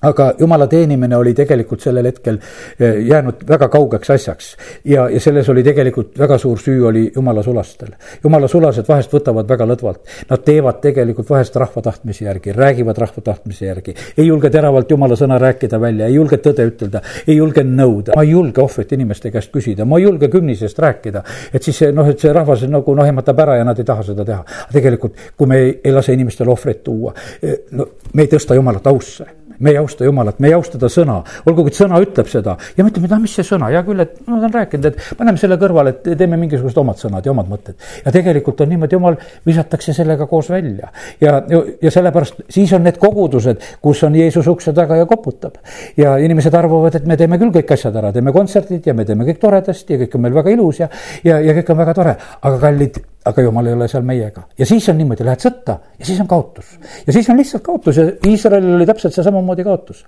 aga 0.01 0.34
jumala 0.39 0.67
teenimine 0.67 1.15
oli 1.17 1.34
tegelikult 1.34 1.82
sellel 1.82 2.06
hetkel 2.10 2.38
eh, 2.80 3.01
jäänud 3.06 3.43
väga 3.47 3.67
kaugeks 3.69 4.10
asjaks. 4.10 4.56
ja, 4.86 5.10
ja 5.10 5.19
selles 5.19 5.49
oli 5.49 5.63
tegelikult 5.63 6.19
väga 6.19 6.38
suur 6.38 6.60
süü 6.60 6.88
oli 6.88 7.12
jumala 7.15 7.43
sulastel. 7.43 7.93
jumala 8.23 8.47
sulased 8.47 8.88
vahest 8.88 9.13
võtavad 9.13 9.49
väga 9.49 9.65
lõdvalt. 9.65 10.01
Nad 10.30 10.43
teevad 10.45 10.82
tegelikult 10.82 11.30
vahest 11.30 11.56
rahva 11.56 11.82
tahtmise 11.82 12.25
järgi, 12.25 12.54
räägivad 12.54 12.97
rahva 12.97 13.21
tahtmise 13.21 13.65
järgi. 13.65 13.95
ei 14.17 14.27
julge 14.27 14.49
teravalt 14.49 14.91
jumala 14.91 15.15
sõna 15.15 15.38
rääkida 15.39 15.82
välja, 15.82 16.08
ei 16.08 16.15
julge 16.15 16.38
tõde 16.38 16.65
ütelda, 16.67 17.01
ei 17.27 17.36
julge 17.36 17.63
nõuda. 17.63 18.15
ma 18.15 18.23
ei 18.23 18.32
julge 18.32 18.62
ohvrit 18.62 18.91
inimeste 18.91 19.32
käest 19.32 19.51
küsida, 19.54 19.86
ma 19.86 19.99
ei 19.99 20.04
julge 20.04 20.30
kümnisest 20.30 20.80
rääkida. 20.80 21.23
et 21.54 21.63
siis 21.63 21.82
noh, 21.93 22.10
et 22.10 22.19
see 22.19 22.34
rahvas 22.34 22.65
nagu 22.67 22.95
noh, 22.95 23.06
ehmatab 23.06 23.39
ära 23.39 23.58
ja 23.58 23.63
nad 23.63 23.80
ei 23.80 23.86
taha 23.86 24.04
seda 24.04 24.25
teha. 24.25 24.43
tegelikult, 24.73 25.13
kui 25.38 25.47
me 25.47 25.58
ei, 25.58 25.80
ei 25.84 25.91
lase 25.91 26.13
inimestel 26.13 26.49
ohvreid 26.49 26.82
tuua, 26.84 27.13
eh, 27.41 27.62
no 27.71 27.88
me 28.13 28.25
ei 28.25 28.27
tõsta 28.27 28.58
jumalat 28.58 28.88
ausse 28.88 29.40
me 29.62 29.71
ei 29.71 29.78
austa 29.78 30.06
Jumalat, 30.06 30.39
me 30.39 30.50
ei 30.50 30.56
austa 30.58 30.80
ta 30.82 30.89
sõna, 30.91 31.19
olgugi 31.45 31.71
et 31.71 31.80
sõna 31.80 32.00
ütleb 32.04 32.30
seda. 32.32 32.58
Ja 32.78 32.84
me 32.84 32.91
ütleme, 32.91 33.08
et 33.08 33.15
ah, 33.15 33.21
mis 33.21 33.36
see 33.38 33.45
sõna, 33.47 33.69
hea 33.71 33.84
küll, 33.88 34.02
et 34.04 34.17
ma 34.28 34.39
olen 34.39 34.54
rääkinud, 34.56 34.88
et 34.89 35.17
paneme 35.19 35.41
selle 35.41 35.58
kõrvale, 35.62 35.93
et 35.95 36.10
teeme 36.19 36.39
mingisugused 36.41 36.82
omad 36.82 37.00
sõnad 37.02 37.26
ja 37.26 37.34
omad 37.34 37.50
mõtted. 37.52 37.78
ja 38.06 38.13
tegelikult 38.13 38.62
on 38.65 38.71
niimoodi, 38.74 38.97
jumal 38.97 39.17
visatakse 39.47 39.93
sellega 39.97 40.28
koos 40.28 40.50
välja. 40.50 40.91
Ja, 41.21 41.41
ja 41.82 41.93
sellepärast 41.93 42.43
siis 42.50 42.74
on 42.74 42.86
need 42.88 42.97
kogudused, 43.02 43.62
kus 43.82 44.04
on 44.08 44.17
Jeesus 44.17 44.47
ukse 44.47 44.74
taga 44.74 44.97
ja 44.97 45.06
koputab. 45.06 45.62
ja 45.97 46.17
inimesed 46.17 46.54
arvavad, 46.54 46.95
et 46.95 47.06
me 47.06 47.17
teeme 47.17 47.39
küll 47.41 47.54
kõik 47.54 47.74
asjad 47.78 47.95
ära, 47.95 48.12
teeme 48.12 48.34
kontserdid 48.34 48.88
ja 48.88 48.93
me 48.97 49.06
teeme 49.06 49.28
kõik 49.30 49.39
toredasti 49.41 49.95
ja 49.95 50.04
kõik 50.06 50.17
on 50.17 50.28
meil 50.28 50.38
väga 50.41 50.58
ilus 50.58 50.84
ja, 50.84 50.89
ja, 51.24 51.39
ja 51.39 51.56
kõik 51.60 51.71
on 51.71 51.82
väga 51.84 51.97
tore, 51.97 52.15
aga 52.41 52.60
kallid 52.62 53.02
aga 53.25 53.41
jumal 53.45 53.67
ei 53.67 53.73
ole 53.73 53.88
seal 53.88 54.05
meiega 54.05 54.43
ja 54.57 54.65
siis 54.65 54.88
on 54.89 54.97
niimoodi, 54.97 55.25
lähed 55.25 55.43
sõtta 55.43 55.77
ja 55.99 56.05
siis 56.05 56.19
on 56.23 56.27
kaotus. 56.27 56.77
ja 57.07 57.13
siis 57.13 57.29
on 57.29 57.38
lihtsalt 57.38 57.63
kaotus 57.63 57.97
ja 57.97 58.07
Iisraelil 58.27 58.75
oli 58.75 58.88
täpselt 58.89 59.13
see 59.13 59.23
samamoodi 59.23 59.63
kaotus. 59.63 60.05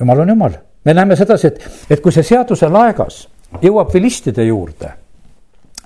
jumal 0.00 0.24
on 0.24 0.34
jumal, 0.34 0.56
me 0.84 0.94
näeme 0.94 1.16
sedasi, 1.16 1.46
et, 1.46 1.70
et 1.90 2.02
kui 2.02 2.12
see 2.12 2.26
seaduse 2.26 2.68
laegas 2.68 3.22
jõuab 3.62 3.94
vilistide 3.94 4.44
juurde, 4.46 4.92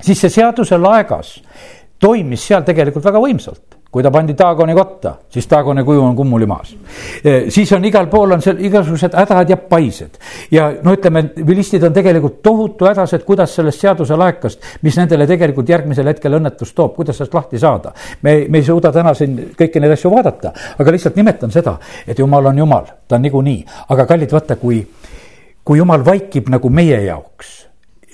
siis 0.00 0.20
see 0.20 0.32
seaduse 0.40 0.78
laegas 0.78 1.36
toimis 2.00 2.46
seal 2.48 2.64
tegelikult 2.64 3.04
väga 3.04 3.20
võimsalt 3.20 3.73
kui 3.94 4.02
ta 4.02 4.10
pandi 4.10 4.34
Daagoni 4.34 4.74
kotta, 4.74 5.12
siis 5.30 5.46
Daagoni 5.46 5.84
kuju 5.86 6.02
on 6.02 6.16
kummuli 6.18 6.46
maas. 6.50 6.72
E, 7.22 7.34
siis 7.54 7.70
on 7.76 7.84
igal 7.86 8.08
pool 8.10 8.34
on 8.34 8.40
seal 8.42 8.58
igasugused 8.66 9.14
hädad 9.14 9.52
ja 9.52 9.56
paised 9.70 10.16
ja 10.50 10.64
no 10.82 10.96
ütleme, 10.96 11.22
vilistid 11.46 11.84
on 11.86 11.94
tegelikult 11.94 12.40
tohutu 12.42 12.88
hädas, 12.88 13.12
et 13.14 13.22
kuidas 13.24 13.54
sellest 13.54 13.84
seaduse 13.84 14.16
laekast, 14.18 14.66
mis 14.82 14.98
nendele 14.98 15.28
tegelikult 15.30 15.70
järgmisel 15.70 16.10
hetkel 16.10 16.34
õnnetust 16.40 16.74
toob, 16.74 16.96
kuidas 16.96 17.20
sellest 17.20 17.36
lahti 17.38 17.60
saada. 17.62 17.92
me, 18.22 18.34
me 18.48 18.58
ei 18.58 18.66
suuda 18.66 18.90
täna 18.92 19.12
siin 19.14 19.36
kõiki 19.54 19.82
neid 19.82 19.94
asju 19.94 20.10
vaadata, 20.10 20.50
aga 20.78 20.94
lihtsalt 20.96 21.20
nimetan 21.20 21.54
seda, 21.54 21.76
et 22.06 22.18
jumal 22.18 22.50
on 22.50 22.58
jumal, 22.58 22.88
ta 23.06 23.14
on 23.14 23.22
niikuinii, 23.28 23.60
aga 23.94 24.08
kallid, 24.10 24.34
vaata, 24.34 24.56
kui, 24.58 24.80
kui 25.62 25.78
jumal 25.78 26.02
vaikib 26.04 26.50
nagu 26.50 26.70
meie 26.70 26.98
jaoks 27.04 27.60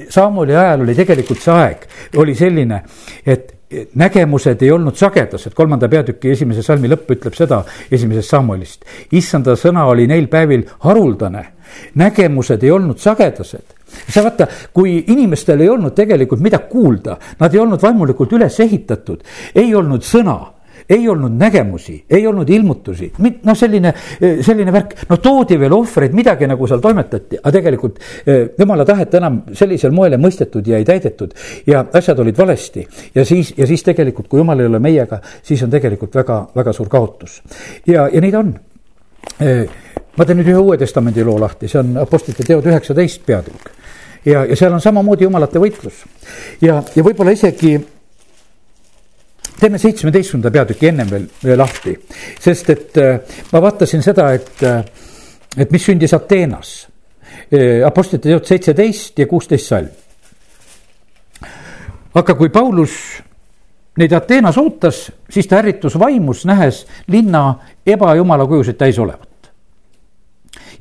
Saamoli 0.09 0.55
ajal 0.57 0.81
oli 0.81 0.95
tegelikult 0.97 1.43
see 1.45 1.53
aeg, 1.53 1.83
oli 2.17 2.33
selline, 2.37 2.79
et 3.27 3.60
nägemused 3.95 4.63
ei 4.63 4.71
olnud 4.71 4.97
sagedased, 4.99 5.55
kolmanda 5.55 5.89
peatüki 5.89 6.33
esimese 6.35 6.63
salmi 6.67 6.91
lõpp 6.91 7.11
ütleb 7.15 7.37
seda 7.39 7.63
esimesest 7.91 8.35
Samuelist. 8.35 8.85
issanda 9.13 9.57
sõna 9.57 9.87
oli 9.91 10.07
neil 10.11 10.27
päevil 10.29 10.65
haruldane, 10.87 11.45
nägemused 11.95 12.63
ei 12.63 12.71
olnud 12.71 12.99
sagedased. 12.99 13.77
Sa 14.09 14.23
vaata, 14.23 14.47
kui 14.75 15.05
inimestel 15.11 15.61
ei 15.61 15.69
olnud 15.69 15.95
tegelikult 15.95 16.41
mida 16.41 16.59
kuulda, 16.71 17.17
nad 17.41 17.55
ei 17.55 17.61
olnud 17.61 17.83
vaimulikult 17.83 18.33
üles 18.39 18.61
ehitatud, 18.61 19.23
ei 19.55 19.75
olnud 19.75 20.03
sõna 20.07 20.39
ei 20.89 21.09
olnud 21.09 21.35
nägemusi, 21.39 22.05
ei 22.11 22.27
olnud 22.27 22.49
ilmutusi, 22.51 23.11
noh, 23.19 23.57
selline, 23.57 23.93
selline 24.21 24.73
värk, 24.73 24.95
no 25.11 25.19
toodi 25.23 25.59
veel 25.61 25.75
ohvreid, 25.77 26.15
midagi 26.17 26.49
nagu 26.51 26.69
seal 26.71 26.83
toimetati, 26.83 27.41
aga 27.41 27.53
tegelikult 27.59 28.01
eh, 28.27 28.49
jumala 28.59 28.87
tahet 28.89 29.15
enam 29.21 29.43
sellisel 29.57 29.95
moel 29.95 30.17
ei 30.17 30.23
mõistetud 30.23 30.67
ja 30.67 30.81
ei 30.81 30.87
täidetud. 30.89 31.35
ja 31.67 31.85
asjad 31.93 32.19
olid 32.19 32.39
valesti 32.39 32.87
ja 33.15 33.25
siis, 33.25 33.53
ja 33.57 33.67
siis 33.67 33.83
tegelikult, 33.87 34.29
kui 34.29 34.41
jumal 34.41 34.61
ei 34.61 34.67
ole 34.67 34.79
meiega, 34.79 35.21
siis 35.43 35.63
on 35.63 35.71
tegelikult 35.71 36.15
väga, 36.15 36.41
väga 36.57 36.73
suur 36.73 36.89
kaotus. 36.89 37.43
ja, 37.87 38.09
ja 38.13 38.21
nii 38.21 38.33
ta 38.33 38.43
on 38.45 38.55
eh, 39.41 39.69
ma 40.17 40.27
teen 40.27 40.41
nüüd 40.41 40.51
ühe 40.53 40.61
Uue 40.61 40.79
Testamendi 40.81 41.25
loo 41.25 41.39
lahti, 41.41 41.69
see 41.69 41.81
on 41.83 41.97
Apostlite 42.01 42.47
teod 42.47 42.67
üheksateist 42.67 43.25
peatükk. 43.27 43.71
ja, 44.25 44.45
ja 44.45 44.57
seal 44.57 44.75
on 44.75 44.83
samamoodi 44.85 45.25
jumalate 45.25 45.63
võitlus 45.63 46.05
ja, 46.61 46.83
ja 46.95 47.05
võib-olla 47.05 47.33
isegi 47.37 47.79
teeme 49.61 49.79
seitsmeteistkümnenda 49.79 50.51
peatüki 50.51 50.89
ennem 50.89 51.11
veel, 51.11 51.27
veel 51.45 51.59
lahti, 51.61 51.95
sest 52.41 52.71
et 52.73 53.01
äh, 53.01 53.39
ma 53.53 53.63
vaatasin 53.63 54.03
seda, 54.05 54.31
et, 54.37 54.53
äh, 54.65 54.85
et 55.57 55.73
mis 55.73 55.85
sündis 55.85 56.15
Ateenas. 56.17 56.75
Äh, 57.53 57.87
Apostlite 57.87 58.29
teod 58.29 58.49
seitseteist 58.49 59.19
ja 59.21 59.27
kuusteist 59.31 59.73
salm. 59.73 59.91
aga 62.15 62.35
kui 62.35 62.49
Paulus 62.51 62.93
neid 64.01 64.13
Ateenas 64.17 64.59
ootas, 64.59 65.05
siis 65.31 65.47
ta 65.47 65.61
ärritus 65.61 65.99
vaimus, 65.99 66.45
nähes 66.49 66.87
linna 67.07 67.61
ebajumala 67.87 68.47
kujusid 68.47 68.79
täis 68.81 68.99
olevat. 68.99 69.29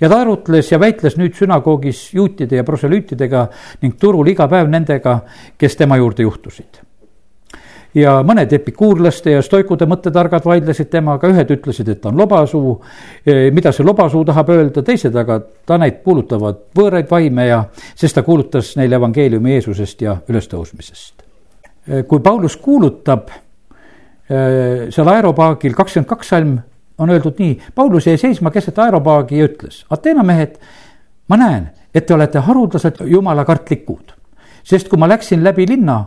ja 0.01 0.09
ta 0.09 0.21
arutles 0.21 0.71
ja 0.71 0.79
väitles 0.79 1.17
nüüd 1.17 1.35
sünagoogis 1.35 2.13
juutide 2.13 2.55
ja 2.55 2.63
proselüütidega 2.63 3.47
ning 3.81 3.99
turul 3.99 4.27
iga 4.27 4.47
päev 4.47 4.69
nendega, 4.71 5.19
kes 5.57 5.75
tema 5.75 5.97
juurde 5.97 6.23
juhtusid 6.23 6.88
ja 7.97 8.19
mõned 8.25 8.51
epikuurlaste 8.53 9.33
ja 9.33 9.41
stoikude 9.45 9.87
mõttetargad 9.89 10.45
vaidlesid 10.45 10.91
temaga, 10.93 11.29
ühed 11.31 11.53
ütlesid, 11.55 11.89
et 11.89 12.01
ta 12.01 12.11
on 12.11 12.19
lobasuu. 12.19 12.75
E, 13.25 13.49
mida 13.55 13.73
see 13.75 13.85
lobasuu 13.85 14.23
tahab 14.27 14.51
öelda, 14.53 14.83
teised 14.85 15.15
aga 15.17 15.39
taned 15.69 16.01
kuulutavad 16.05 16.61
võõraid 16.77 17.09
vaime 17.09 17.47
ja, 17.49 17.63
sest 17.97 18.19
ta 18.19 18.23
kuulutas 18.25 18.75
neile 18.79 18.99
evangeeliumi 18.99 19.55
Jeesusest 19.57 20.05
ja 20.05 20.17
ülestõusmisest. 20.29 21.25
E, 21.87 22.03
kui 22.03 22.21
Paulus 22.25 22.57
kuulutab 22.61 23.31
e, 23.31 24.43
seal 24.93 25.15
aeropaagil 25.15 25.77
kakskümmend 25.77 26.09
kaks 26.09 26.35
salm 26.35 26.59
on 26.99 27.09
öeldud 27.09 27.39
nii, 27.39 27.57
Paulus 27.75 28.07
jäi 28.07 28.17
seisma 28.19 28.51
keset 28.51 28.79
aeropaagi 28.79 29.37
ja 29.39 29.47
ütles, 29.47 29.83
Ateena 29.89 30.23
mehed, 30.23 30.57
ma 31.31 31.37
näen, 31.39 31.69
et 31.95 32.05
te 32.05 32.13
olete 32.13 32.41
haruldased 32.43 32.99
jumalakartlikud, 33.07 34.11
sest 34.67 34.91
kui 34.91 34.99
ma 34.99 35.07
läksin 35.09 35.43
läbi 35.43 35.65
linna 35.69 36.01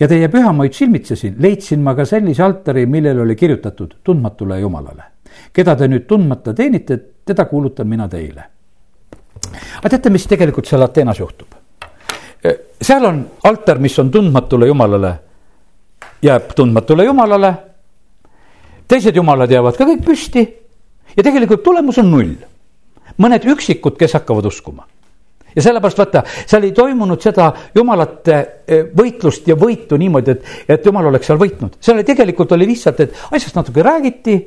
ja 0.00 0.08
teie 0.08 0.28
pühamaid 0.28 0.72
silmitsesin, 0.72 1.36
leidsin 1.38 1.82
ma 1.84 1.94
ka 1.94 2.04
sellise 2.08 2.42
altari, 2.42 2.86
millel 2.86 3.20
oli 3.20 3.36
kirjutatud 3.36 3.98
tundmatule 4.04 4.60
Jumalale. 4.60 5.02
keda 5.52 5.76
te 5.76 5.88
nüüd 5.88 6.06
tundmata 6.08 6.54
teenite, 6.54 6.98
teda 7.24 7.44
kuulutan 7.44 7.88
mina 7.88 8.08
teile. 8.08 8.44
aga 9.78 9.88
teate, 9.88 10.10
mis 10.10 10.26
tegelikult 10.26 10.66
seal 10.66 10.82
Ateenas 10.82 11.18
juhtub? 11.18 11.48
seal 12.82 13.04
on 13.04 13.24
altar, 13.44 13.78
mis 13.78 13.98
on 13.98 14.10
tundmatule 14.10 14.66
Jumalale, 14.66 15.14
jääb 16.22 16.54
tundmatule 16.56 17.04
Jumalale. 17.04 17.54
teised 18.88 19.16
jumalad 19.16 19.50
jäävad 19.50 19.76
ka 19.76 19.84
kõik 19.84 20.04
püsti 20.04 20.48
ja 21.16 21.22
tegelikult 21.22 21.62
tulemus 21.62 21.98
on 21.98 22.10
null. 22.10 22.34
mõned 23.18 23.44
üksikud, 23.44 23.98
kes 23.98 24.12
hakkavad 24.16 24.46
uskuma 24.46 24.86
ja 25.56 25.62
sellepärast 25.62 25.98
vaata, 25.98 26.22
seal 26.46 26.68
ei 26.68 26.72
toimunud 26.76 27.20
seda 27.22 27.50
jumalate 27.74 28.38
e, 28.66 28.80
võitlust 28.96 29.48
ja 29.50 29.56
võitu 29.58 29.98
niimoodi, 30.00 30.36
et, 30.36 30.54
et 30.76 30.86
jumal 30.86 31.10
oleks 31.10 31.30
seal 31.30 31.40
võitnud. 31.40 31.76
seal 31.80 31.98
oli 31.98 32.06
tegelikult 32.08 32.52
oli 32.56 32.68
lihtsalt, 32.70 33.00
et 33.04 33.20
asjast 33.30 33.58
natuke 33.58 33.84
räägiti 33.84 34.38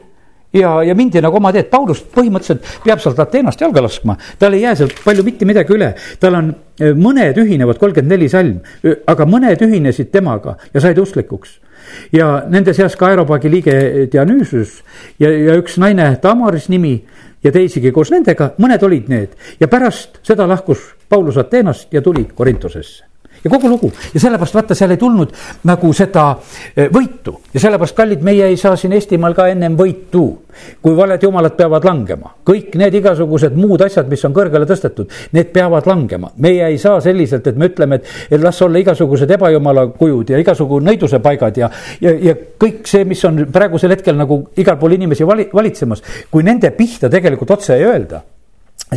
ja, 0.54 0.84
ja 0.84 0.96
mindi 0.96 1.22
nagu 1.22 1.38
oma 1.38 1.52
teed, 1.54 1.70
Paulus 1.72 2.04
põhimõtteliselt 2.14 2.84
peab 2.86 3.02
sealt 3.04 3.20
Ateenast 3.20 3.62
jalga 3.62 3.84
laskma, 3.84 4.18
tal 4.40 4.56
ei 4.56 4.64
jää 4.66 4.76
sealt 4.82 5.02
palju 5.06 5.26
mitte 5.26 5.48
midagi 5.50 5.76
üle, 5.76 5.94
tal 6.22 6.40
on 6.40 6.54
e, 6.80 6.94
mõned 6.94 7.40
ühinevad, 7.44 7.82
kolmkümmend 7.82 8.16
neli 8.16 8.30
salm, 8.32 8.62
aga 9.10 9.28
mõned 9.30 9.66
ühinesid 9.66 10.12
temaga 10.14 10.58
ja 10.74 10.84
said 10.84 11.00
usklikuks. 11.02 11.60
Ja 12.16 12.46
nende 12.50 12.72
seas 12.74 12.96
ka 12.96 13.10
Aeropaagi 13.10 13.50
liige 13.52 13.74
Dianüüsus 14.12 14.80
ja, 15.20 15.28
ja 15.30 15.58
üks 15.60 15.76
naine 15.82 16.14
Tamaris 16.22 16.70
nimi 16.72 16.96
ja 17.44 17.52
teisigi 17.52 17.92
koos 17.92 18.12
nendega, 18.12 18.54
mõned 18.58 18.84
olid 18.84 19.10
need. 19.12 19.34
Ja 19.60 19.68
pärast 19.68 20.22
seda 20.24 20.48
lahkus 20.48 20.94
Paulus 21.10 21.38
Ateenast 21.38 21.94
ja 21.94 22.02
tuli 22.02 22.28
Korintosesse 22.36 23.13
ja 23.44 23.52
kogu 23.52 23.70
lugu 23.70 23.92
ja 24.14 24.20
sellepärast 24.20 24.56
vaata, 24.56 24.76
seal 24.78 24.94
ei 24.96 25.00
tulnud 25.02 25.34
nagu 25.68 25.92
seda 25.96 26.26
eh, 26.76 26.90
võitu 26.94 27.36
ja 27.54 27.64
sellepärast, 27.64 27.96
kallid, 27.98 28.24
meie 28.26 28.48
ei 28.52 28.58
saa 28.60 28.78
siin 28.80 28.96
Eestimaal 28.96 29.36
ka 29.38 29.48
ennem 29.52 29.78
võitu. 29.80 30.26
kui 30.82 30.94
valed 30.96 31.24
jumalad 31.24 31.56
peavad 31.58 31.86
langema, 31.86 32.30
kõik 32.46 32.76
need 32.78 32.94
igasugused 33.00 33.56
muud 33.58 33.82
asjad, 33.82 34.06
mis 34.10 34.22
on 34.26 34.36
kõrgele 34.36 34.68
tõstetud, 34.70 35.10
need 35.34 35.50
peavad 35.54 35.88
langema. 35.90 36.30
meie 36.38 36.68
ei 36.68 36.78
saa 36.78 37.02
selliselt, 37.02 37.48
et 37.48 37.58
me 37.58 37.72
ütleme, 37.72 38.00
et, 38.30 38.42
las 38.42 38.62
olla 38.62 38.80
igasugused 38.80 39.32
ebajumala 39.32 39.88
kujud 39.98 40.30
ja 40.30 40.38
igasugu 40.38 40.80
nõiduse 40.80 41.20
paigad 41.20 41.58
ja, 41.58 41.70
ja, 42.02 42.14
ja 42.30 42.36
kõik 42.60 42.86
see, 42.88 43.04
mis 43.06 43.24
on 43.26 43.48
praegusel 43.52 43.92
hetkel 43.96 44.16
nagu 44.18 44.44
igal 44.58 44.78
pool 44.78 44.94
inimesi 44.94 45.26
vali, 45.28 45.50
valitsemas, 45.54 46.04
kui 46.32 46.46
nende 46.46 46.72
pihta 46.78 47.10
tegelikult 47.10 47.58
otse 47.58 47.76
ei 47.76 47.90
öelda 47.90 48.22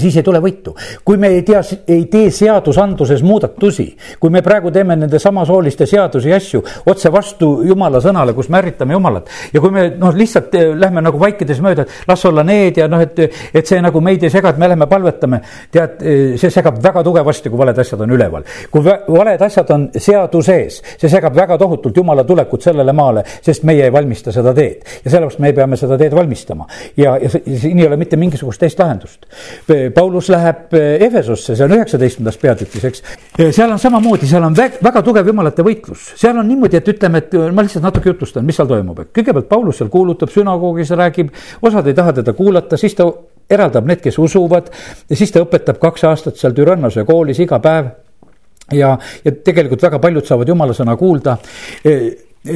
siis 0.01 0.17
ei 0.17 0.23
tule 0.23 0.41
võitu. 0.43 0.75
kui 1.05 1.17
me 1.17 1.29
ei 1.29 1.43
tea, 1.43 1.61
ei 1.89 2.05
tee 2.11 2.31
seadusandluses 2.31 3.23
muudatusi, 3.23 3.87
kui 4.21 4.31
me 4.31 4.43
praegu 4.43 4.71
teeme 4.71 4.97
nende 4.97 5.19
samasooliste 5.19 5.87
seadusi 5.87 6.31
ja 6.31 6.37
asju 6.41 6.63
otse 6.87 7.13
vastu 7.13 7.51
jumala 7.67 8.01
sõnale, 8.05 8.35
kus 8.35 8.49
me 8.53 8.59
ärritame 8.59 8.97
jumalat. 8.97 9.31
ja 9.53 9.61
kui 9.61 9.71
me 9.71 9.89
noh, 9.99 10.15
lihtsalt 10.15 10.55
eh, 10.55 10.73
lähme 10.75 11.03
nagu 11.05 11.21
vaikides 11.21 11.61
mööda, 11.65 11.87
et 11.87 12.09
las 12.09 12.25
olla 12.25 12.45
need 12.45 12.81
ja 12.81 12.89
noh, 12.89 13.01
et, 13.03 13.19
et 13.55 13.67
see 13.67 13.81
nagu 13.83 14.01
meid 14.01 14.25
ei 14.25 14.31
sega, 14.31 14.53
et 14.53 14.59
me 14.59 14.69
lähme 14.69 14.87
palvetame. 14.91 15.41
tead, 15.73 16.03
eh, 16.03 16.37
see 16.41 16.51
segab 16.51 16.81
väga 16.83 17.03
tugevasti, 17.07 17.51
kui 17.51 17.59
valed 17.59 17.79
asjad 17.79 18.01
on 18.05 18.17
üleval. 18.17 18.45
kui 18.71 18.85
valed 18.85 19.43
asjad 19.49 19.71
on 19.75 19.89
seaduse 19.97 20.59
ees, 20.63 20.81
see 20.97 21.13
segab 21.13 21.35
väga 21.37 21.59
tohutult 21.59 21.97
jumala 21.97 22.25
tulekut 22.25 22.63
sellele 22.63 22.93
maale, 22.93 23.25
sest 23.43 23.65
meie 23.65 23.85
ei 23.89 23.93
valmista 23.93 24.33
seda 24.33 24.55
teed. 24.55 24.85
ja 25.05 25.11
sellepärast 25.11 25.41
me 25.41 25.53
peame 25.53 25.77
seda 25.77 25.99
teed 25.99 26.15
valmistama 26.15 26.67
ja, 26.97 27.17
ja 27.17 27.31
siin 27.31 27.79
ei 27.79 27.87
ole 27.87 27.97
mitte 27.97 28.17
mingisugust 28.17 28.61
teist 28.61 28.79
lahendust 28.79 29.27
Paulus 29.95 30.29
läheb 30.31 30.75
eh, 30.79 31.07
Efesosse, 31.07 31.57
see 31.57 31.65
on 31.67 31.75
üheksateistkümnendas 31.75 32.39
peatükis, 32.43 32.85
eks. 32.91 33.03
seal 33.51 33.73
on 33.73 33.81
samamoodi, 33.83 34.29
seal 34.31 34.45
on 34.47 34.57
väga, 34.57 34.79
väga 34.85 35.03
tugev 35.07 35.31
jumalate 35.33 35.65
võitlus, 35.67 36.13
seal 36.21 36.39
on 36.39 36.47
niimoodi, 36.49 36.79
et 36.79 36.91
ütleme, 36.95 37.25
et 37.25 37.35
ma 37.55 37.65
lihtsalt 37.67 37.85
natuke 37.87 38.13
jutustan, 38.13 38.47
mis 38.47 38.59
seal 38.59 38.71
toimub, 38.71 39.01
et 39.03 39.11
kõigepealt 39.17 39.49
Paulus 39.51 39.81
seal 39.83 39.91
kuulutab 39.91 40.31
sünagoogis, 40.35 40.95
räägib, 40.97 41.33
osad 41.67 41.91
ei 41.91 41.99
taha 41.99 42.15
teda 42.21 42.37
kuulata, 42.39 42.79
siis 42.79 42.95
ta 42.95 43.09
eraldab 43.51 43.87
need, 43.87 44.03
kes 44.03 44.19
usuvad 44.19 44.71
ja 45.09 45.19
siis 45.19 45.33
ta 45.35 45.43
õpetab 45.45 45.79
kaks 45.83 46.07
aastat 46.09 46.41
seal 46.41 46.55
Türannose 46.57 47.05
koolis 47.07 47.41
iga 47.43 47.61
päev 47.63 47.91
ja, 48.75 48.97
ja 49.25 49.35
tegelikult 49.45 49.83
väga 49.87 50.01
paljud 50.03 50.27
saavad 50.27 50.49
jumala 50.51 50.75
sõna 50.75 50.97
kuulda. 50.99 51.37
Eh, 51.87 52.09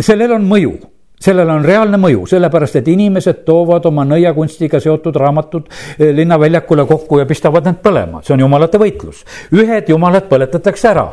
sellel 0.03 0.38
on 0.38 0.49
mõju 0.51 0.75
sellel 1.20 1.50
on 1.52 1.64
reaalne 1.64 2.00
mõju, 2.00 2.24
sellepärast 2.30 2.80
et 2.80 2.88
inimesed 2.88 3.42
toovad 3.46 3.87
oma 3.90 4.06
nõiakunstiga 4.09 4.80
seotud 4.80 5.16
raamatud 5.20 5.68
eh, 5.68 6.14
linnaväljakule 6.16 6.87
kokku 6.88 7.20
ja 7.20 7.28
pistavad 7.28 7.68
need 7.68 7.83
põlema, 7.85 8.24
see 8.24 8.35
on 8.37 8.46
jumalate 8.46 8.80
võitlus. 8.80 9.24
ühed 9.52 9.88
jumalad 9.88 10.28
põletatakse 10.30 10.90
ära. 10.90 11.06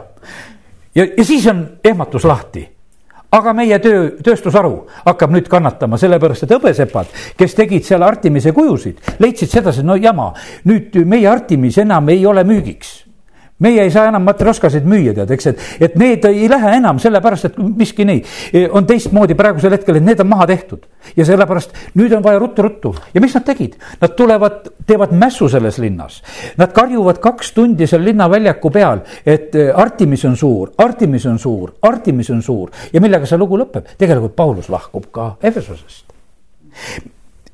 ja, 0.95 1.05
ja 1.05 1.23
siis 1.23 1.47
on 1.47 1.65
ehmatus 1.83 2.25
lahti 2.25 2.67
aga 3.31 3.53
meie 3.53 3.79
töö, 3.83 4.11
tööstusharu 4.23 4.87
hakkab 5.05 5.33
nüüd 5.35 5.49
kannatama, 5.51 5.97
sellepärast 5.99 6.45
et 6.45 6.53
hõbesepad, 6.55 7.11
kes 7.37 7.57
tegid 7.57 7.83
seal 7.85 8.05
Artimise 8.07 8.53
kujusid, 8.55 9.01
leidsid 9.19 9.51
sedasi, 9.51 9.83
no 9.83 9.97
jama, 9.99 10.31
nüüd 10.65 10.95
meie 11.05 11.27
Artimis 11.27 11.77
enam 11.83 12.07
ei 12.09 12.25
ole 12.25 12.45
müügiks 12.47 13.06
meie 13.59 13.81
ei 13.81 13.91
saa 13.91 14.07
enam 14.11 14.25
matrjoškasid 14.27 14.85
müüa, 14.87 15.13
tead, 15.17 15.31
eks, 15.33 15.49
et, 15.51 15.61
et 15.87 15.95
need 15.97 16.25
ei 16.29 16.45
lähe 16.49 16.75
enam 16.77 16.99
sellepärast, 17.01 17.49
et 17.49 17.57
miski 17.57 18.05
nii 18.05 18.19
e, 18.53 18.63
on 18.69 18.85
teistmoodi 18.89 19.37
praegusel 19.37 19.73
hetkel, 19.73 19.97
et 19.97 20.05
need 20.05 20.21
on 20.21 20.29
maha 20.29 20.47
tehtud. 20.51 20.85
ja 21.17 21.25
sellepärast 21.25 21.73
nüüd 21.97 22.13
on 22.13 22.23
vaja 22.23 22.39
ruttu-ruttu 22.43 22.93
ja 23.13 23.23
mis 23.23 23.33
nad 23.33 23.45
tegid? 23.47 23.77
Nad 24.01 24.13
tulevad, 24.17 24.67
teevad 24.85 25.13
mässu 25.15 25.47
selles 25.49 25.77
linnas. 25.81 26.19
Nad 26.57 26.73
karjuvad 26.75 27.21
kaks 27.23 27.53
tundi 27.55 27.87
seal 27.87 28.03
linnaväljaku 28.05 28.71
peal, 28.73 29.01
et 29.25 29.55
e, 29.55 29.69
Artimis 29.73 30.25
on 30.29 30.37
suur, 30.37 30.75
Artimis 30.77 31.25
on 31.25 31.39
suur, 31.41 31.73
Artimis 31.81 32.29
on 32.35 32.43
suur 32.45 32.71
ja 32.93 33.01
millega 33.01 33.25
see 33.25 33.41
lugu 33.41 33.57
lõpeb? 33.57 33.95
tegelikult 33.97 34.35
Paulus 34.37 34.69
lahkub 34.69 35.09
ka 35.11 35.31
Efesosest. 35.41 36.05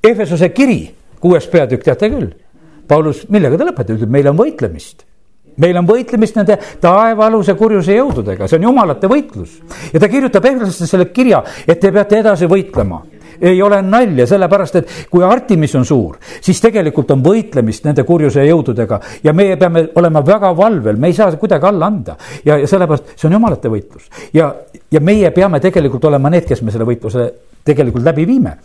Efesose 0.03 0.49
kiri, 0.51 0.81
kuues 1.23 1.47
peatükk, 1.47 1.85
teate 1.87 2.09
küll. 2.11 2.33
Paulus, 2.87 3.23
millega 3.31 3.55
ta 3.55 3.69
lõpetab, 3.69 3.95
ütleb, 3.95 4.11
meil 4.11 4.27
on 4.27 4.35
võitlemist 4.35 5.05
meil 5.57 5.77
on 5.77 5.87
võitlemist 5.87 6.37
nende 6.39 6.57
taevaaluse 6.81 7.55
kurjuse 7.59 7.97
jõududega, 7.97 8.47
see 8.47 8.59
on 8.59 8.69
jumalate 8.69 9.09
võitlus. 9.11 9.57
ja 9.93 9.99
ta 9.99 10.09
kirjutab 10.09 10.45
ehlastele 10.45 10.89
selle 10.89 11.09
kirja, 11.13 11.43
et 11.67 11.79
te 11.79 11.91
peate 11.91 12.21
edasi 12.23 12.49
võitlema. 12.49 13.01
Ei 13.43 13.57
ole 13.65 13.79
nalja, 13.81 14.27
sellepärast 14.29 14.75
et 14.77 14.91
kui 15.11 15.23
Artimis 15.25 15.73
on 15.75 15.85
suur, 15.85 16.19
siis 16.41 16.61
tegelikult 16.61 17.11
on 17.11 17.23
võitlemist 17.25 17.83
nende 17.87 18.05
kurjuse 18.05 18.45
jõududega. 18.45 18.99
Ja 19.25 19.33
meie 19.33 19.57
peame 19.57 19.87
olema 19.99 20.21
väga 20.25 20.53
valvel, 20.55 20.99
me 21.01 21.09
ei 21.09 21.17
saa 21.17 21.33
kuidagi 21.41 21.67
alla 21.67 21.89
anda. 21.89 22.15
ja, 22.45 22.59
ja 22.61 22.67
sellepärast 22.69 23.15
see 23.15 23.27
on 23.27 23.39
jumalate 23.39 23.73
võitlus. 23.73 24.05
Ja, 24.33 24.53
ja 24.91 25.01
meie 25.01 25.31
peame 25.31 25.59
tegelikult 25.59 26.05
olema 26.05 26.29
need, 26.29 26.45
kes 26.47 26.61
me 26.61 26.71
selle 26.71 26.85
võitluse 26.87 27.31
tegelikult 27.65 28.05
läbi 28.05 28.27
viime 28.27 28.57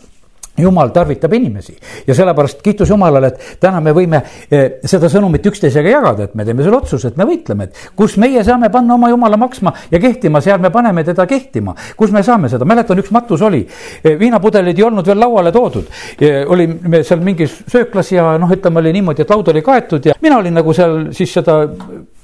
jumal 0.61 0.91
tarvitab 0.95 1.33
inimesi 1.33 1.75
ja 2.07 2.15
sellepärast 2.15 2.61
kiitus 2.63 2.89
Jumalale, 2.89 3.27
et 3.27 3.59
täna 3.59 3.81
me 3.83 3.93
võime 3.95 4.21
eh, 4.51 4.79
seda 4.85 5.09
sõnumit 5.11 5.45
üksteisega 5.49 5.93
jagada, 5.95 6.27
et 6.27 6.35
me 6.35 6.45
teeme 6.47 6.65
selle 6.65 6.77
otsuse, 6.77 7.11
et 7.11 7.17
me 7.19 7.27
võitleme, 7.29 7.69
et 7.69 7.95
kus 7.95 8.17
meie 8.21 8.43
saame 8.45 8.71
panna 8.73 8.95
oma 8.95 9.09
Jumala 9.11 9.39
maksma 9.39 9.73
ja 9.91 10.01
kehtima, 10.01 10.41
seal 10.41 10.61
me 10.63 10.71
paneme 10.73 11.03
teda 11.07 11.25
kehtima. 11.29 11.75
kus 11.97 12.11
me 12.15 12.23
saame 12.23 12.49
seda, 12.49 12.65
mäletan, 12.65 12.99
üks 12.99 13.11
matus 13.15 13.41
oli, 13.45 13.65
eh, 14.03 14.17
viinapudelid 14.19 14.77
ei 14.77 14.87
olnud 14.87 15.07
veel 15.07 15.19
lauale 15.19 15.51
toodud. 15.51 15.87
olime 16.47 17.03
seal 17.03 17.19
mingis 17.23 17.63
sööklas 17.67 18.11
ja 18.11 18.37
noh, 18.37 18.51
ütleme 18.51 18.79
oli 18.79 18.93
niimoodi, 18.93 19.21
et 19.21 19.29
laud 19.29 19.47
oli 19.47 19.61
kaetud 19.61 20.05
ja 20.05 20.15
mina 20.21 20.37
olin 20.37 20.53
nagu 20.53 20.73
seal 20.73 21.09
siis 21.15 21.33
seda 21.33 21.61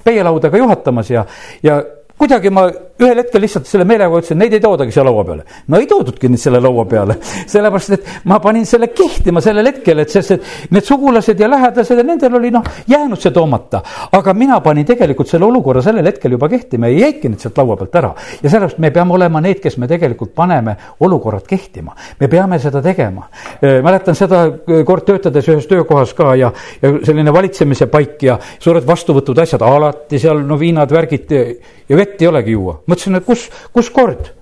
peielauda 0.06 0.50
ka 0.50 0.60
juhatamas 0.60 1.10
ja, 1.10 1.24
ja 1.62 1.80
kuidagi 2.18 2.50
ma 2.50 2.64
ühel 2.96 3.18
hetkel 3.20 3.42
lihtsalt 3.44 3.66
selle 3.68 3.84
meelega 3.84 4.08
ütlesin, 4.16 4.38
neid 4.40 4.54
ei 4.56 4.60
toodagi 4.60 4.92
siia 4.94 5.04
laua 5.04 5.24
peale. 5.24 5.42
no 5.68 5.80
ei 5.80 5.86
toodudki 5.86 6.30
neid 6.32 6.40
selle 6.40 6.60
laua 6.64 6.86
peale, 6.88 7.18
sellepärast 7.52 7.92
et 7.96 8.06
ma 8.30 8.38
panin 8.40 8.64
selle 8.68 8.88
kehtima 8.96 9.42
sellel 9.44 9.68
hetkel, 9.68 10.00
et 10.00 10.12
sest, 10.12 10.32
et 10.36 10.72
need 10.72 10.86
sugulased 10.86 11.40
ja 11.40 11.50
lähedased 11.50 12.00
ja 12.00 12.06
nendel 12.06 12.38
oli 12.38 12.50
noh, 12.54 12.64
jäänud 12.88 13.20
see 13.20 13.34
toomata. 13.36 13.82
aga 14.16 14.34
mina 14.34 14.60
panin 14.64 14.88
tegelikult 14.88 15.28
selle 15.28 15.44
olukorra 15.44 15.82
sellel 15.84 16.08
hetkel 16.08 16.32
juba 16.38 16.48
kehtima 16.48 16.88
ja 16.88 17.06
jäidki 17.06 17.28
need 17.32 17.44
sealt 17.44 17.60
laua 17.60 17.76
pealt 17.76 18.00
ära. 18.00 18.14
ja 18.42 18.48
sellepärast 18.48 18.80
me 18.80 18.90
peame 18.90 19.14
olema 19.14 19.44
need, 19.44 19.60
kes 19.60 19.76
me 19.76 19.88
tegelikult 19.88 20.32
paneme 20.34 20.76
olukorrad 21.00 21.44
kehtima. 21.46 21.92
me 22.20 22.28
peame 22.32 22.58
seda 22.58 22.82
tegema. 22.82 23.28
mäletan 23.60 24.16
seda 24.16 24.46
kord 24.88 25.04
töötades 25.04 25.52
ühes 25.52 25.68
töökohas 25.68 26.16
ka 26.16 26.32
ja, 26.34 26.52
ja 26.80 26.94
selline 27.04 27.32
valitsemise 27.32 27.92
paik 27.92 28.22
ja 28.24 28.38
suured 28.58 28.88
vastuvõtud, 28.88 29.38
asjad, 29.44 29.62
alati 29.62 30.18
seal 30.18 30.40
no 30.48 30.56
viinad, 30.58 30.92
värgid 30.92 31.36
ja 31.88 31.96
vett 32.06 32.22
ei 32.22 32.32
olegi 32.32 32.56
juua 32.56 32.80
mõtlesin, 32.86 33.20
et 33.20 33.28
kus, 33.28 33.48
kus 33.74 33.90
kord 33.90 34.32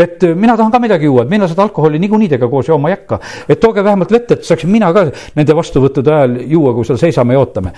et 0.00 0.22
mina 0.34 0.56
tahan 0.56 0.72
ka 0.72 0.80
midagi 0.80 1.08
juua, 1.08 1.26
mina 1.28 1.48
seda 1.48 1.66
alkoholi 1.68 2.00
niikuinii 2.00 2.28
teiega 2.32 2.48
koos 2.48 2.68
jooma 2.68 2.88
ei 2.88 2.96
hakka. 2.96 3.20
et 3.48 3.60
tooge 3.60 3.84
vähemalt 3.84 4.12
vett, 4.12 4.30
et 4.32 4.44
saaksin 4.44 4.70
mina 4.70 4.92
ka 4.96 5.10
nende 5.36 5.56
vastuvõttude 5.56 6.14
ajal 6.14 6.36
juua, 6.48 6.74
kui 6.74 6.88
seal 6.88 6.98
seisame 6.98 7.36
ja 7.36 7.42
ootame. 7.44 7.72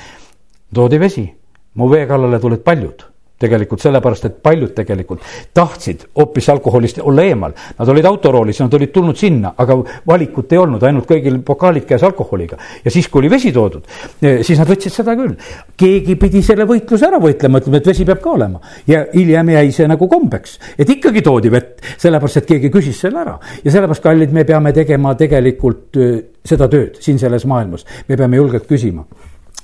toodi 0.74 1.00
vesi, 1.00 1.26
mu 1.74 1.90
vee 1.90 2.06
kallale 2.06 2.38
tulid 2.40 2.62
paljud 2.62 3.11
tegelikult 3.42 3.82
sellepärast, 3.82 4.28
et 4.28 4.38
paljud 4.44 4.72
tegelikult 4.76 5.24
tahtsid 5.54 6.06
hoopis 6.18 6.48
alkoholist 6.52 7.00
olla 7.02 7.24
eemal. 7.26 7.54
Nad 7.78 7.92
olid 7.92 8.06
autoroolis, 8.08 8.60
nad 8.62 8.74
olid 8.78 8.92
tulnud 8.94 9.18
sinna, 9.18 9.54
aga 9.58 9.78
valikut 10.08 10.52
ei 10.52 10.60
olnud, 10.62 10.82
ainult 10.86 11.08
kõigil 11.10 11.40
pokaalid 11.46 11.86
käes 11.88 12.04
alkoholiga. 12.06 12.58
ja 12.84 12.90
siis, 12.90 13.08
kui 13.08 13.22
oli 13.22 13.30
vesi 13.30 13.52
toodud, 13.52 13.86
eh, 14.22 14.42
siis 14.46 14.58
nad 14.58 14.70
võtsid 14.70 14.94
seda 14.94 15.16
küll. 15.18 15.34
keegi 15.76 16.16
pidi 16.16 16.42
selle 16.42 16.66
võitluse 16.68 17.06
ära 17.06 17.20
võitlema, 17.22 17.62
ütleme, 17.62 17.82
et 17.82 17.86
vesi 17.86 18.04
peab 18.04 18.20
ka 18.22 18.30
olema. 18.30 18.60
ja 18.86 19.04
hiljem 19.14 19.48
jäi 19.56 19.72
see 19.72 19.88
nagu 19.88 20.08
kombeks, 20.08 20.58
et 20.78 20.88
ikkagi 20.88 21.22
toodi 21.22 21.50
vett, 21.50 21.80
sellepärast 21.96 22.42
et 22.42 22.46
keegi 22.46 22.70
küsis 22.70 23.00
selle 23.00 23.20
ära. 23.24 23.38
ja 23.64 23.70
sellepärast, 23.70 24.02
kallid, 24.02 24.32
me 24.32 24.44
peame 24.44 24.72
tegema 24.72 25.14
tegelikult 25.14 25.96
eh, 25.96 26.16
seda 26.44 26.68
tööd 26.68 26.98
siin 27.00 27.18
selles 27.18 27.46
maailmas, 27.46 27.86
me 28.08 28.16
peame 28.16 28.36
julgelt 28.36 28.66
küsima 28.66 29.06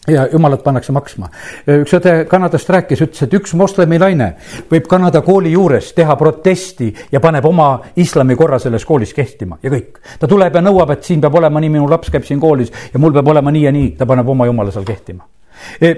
ja 0.08 0.26
jumalat 0.32 0.62
pannakse 0.64 0.92
maksma. 0.92 1.30
üks 1.78 1.94
õde 1.98 2.14
Kanadast 2.28 2.70
rääkis, 2.70 3.02
ütles, 3.06 3.22
et 3.22 3.38
üks 3.38 3.54
moslemi 3.54 3.98
naine 3.98 4.32
võib 4.70 4.88
Kanada 4.90 5.22
kooli 5.22 5.52
juures 5.52 5.92
teha 5.96 6.16
protesti 6.16 6.92
ja 7.12 7.20
paneb 7.20 7.44
oma 7.44 7.70
islami 7.96 8.36
korra 8.36 8.58
selles 8.58 8.84
koolis 8.84 9.14
kehtima 9.14 9.58
ja 9.62 9.70
kõik. 9.70 10.02
ta 10.18 10.26
tuleb 10.28 10.54
ja 10.54 10.64
nõuab, 10.64 10.92
et 10.96 11.04
siin 11.04 11.20
peab 11.20 11.34
olema 11.34 11.60
nii, 11.60 11.74
minu 11.78 11.88
laps 11.90 12.10
käib 12.10 12.24
siin 12.24 12.40
koolis 12.40 12.72
ja 12.92 12.98
mul 12.98 13.12
peab 13.12 13.34
olema 13.34 13.50
nii 13.50 13.66
ja 13.66 13.72
nii, 13.72 13.90
ta 13.98 14.06
paneb 14.06 14.28
oma 14.28 14.46
jumala 14.46 14.74
seal 14.74 14.84
kehtima 14.84 15.24
Eh, 15.24 15.37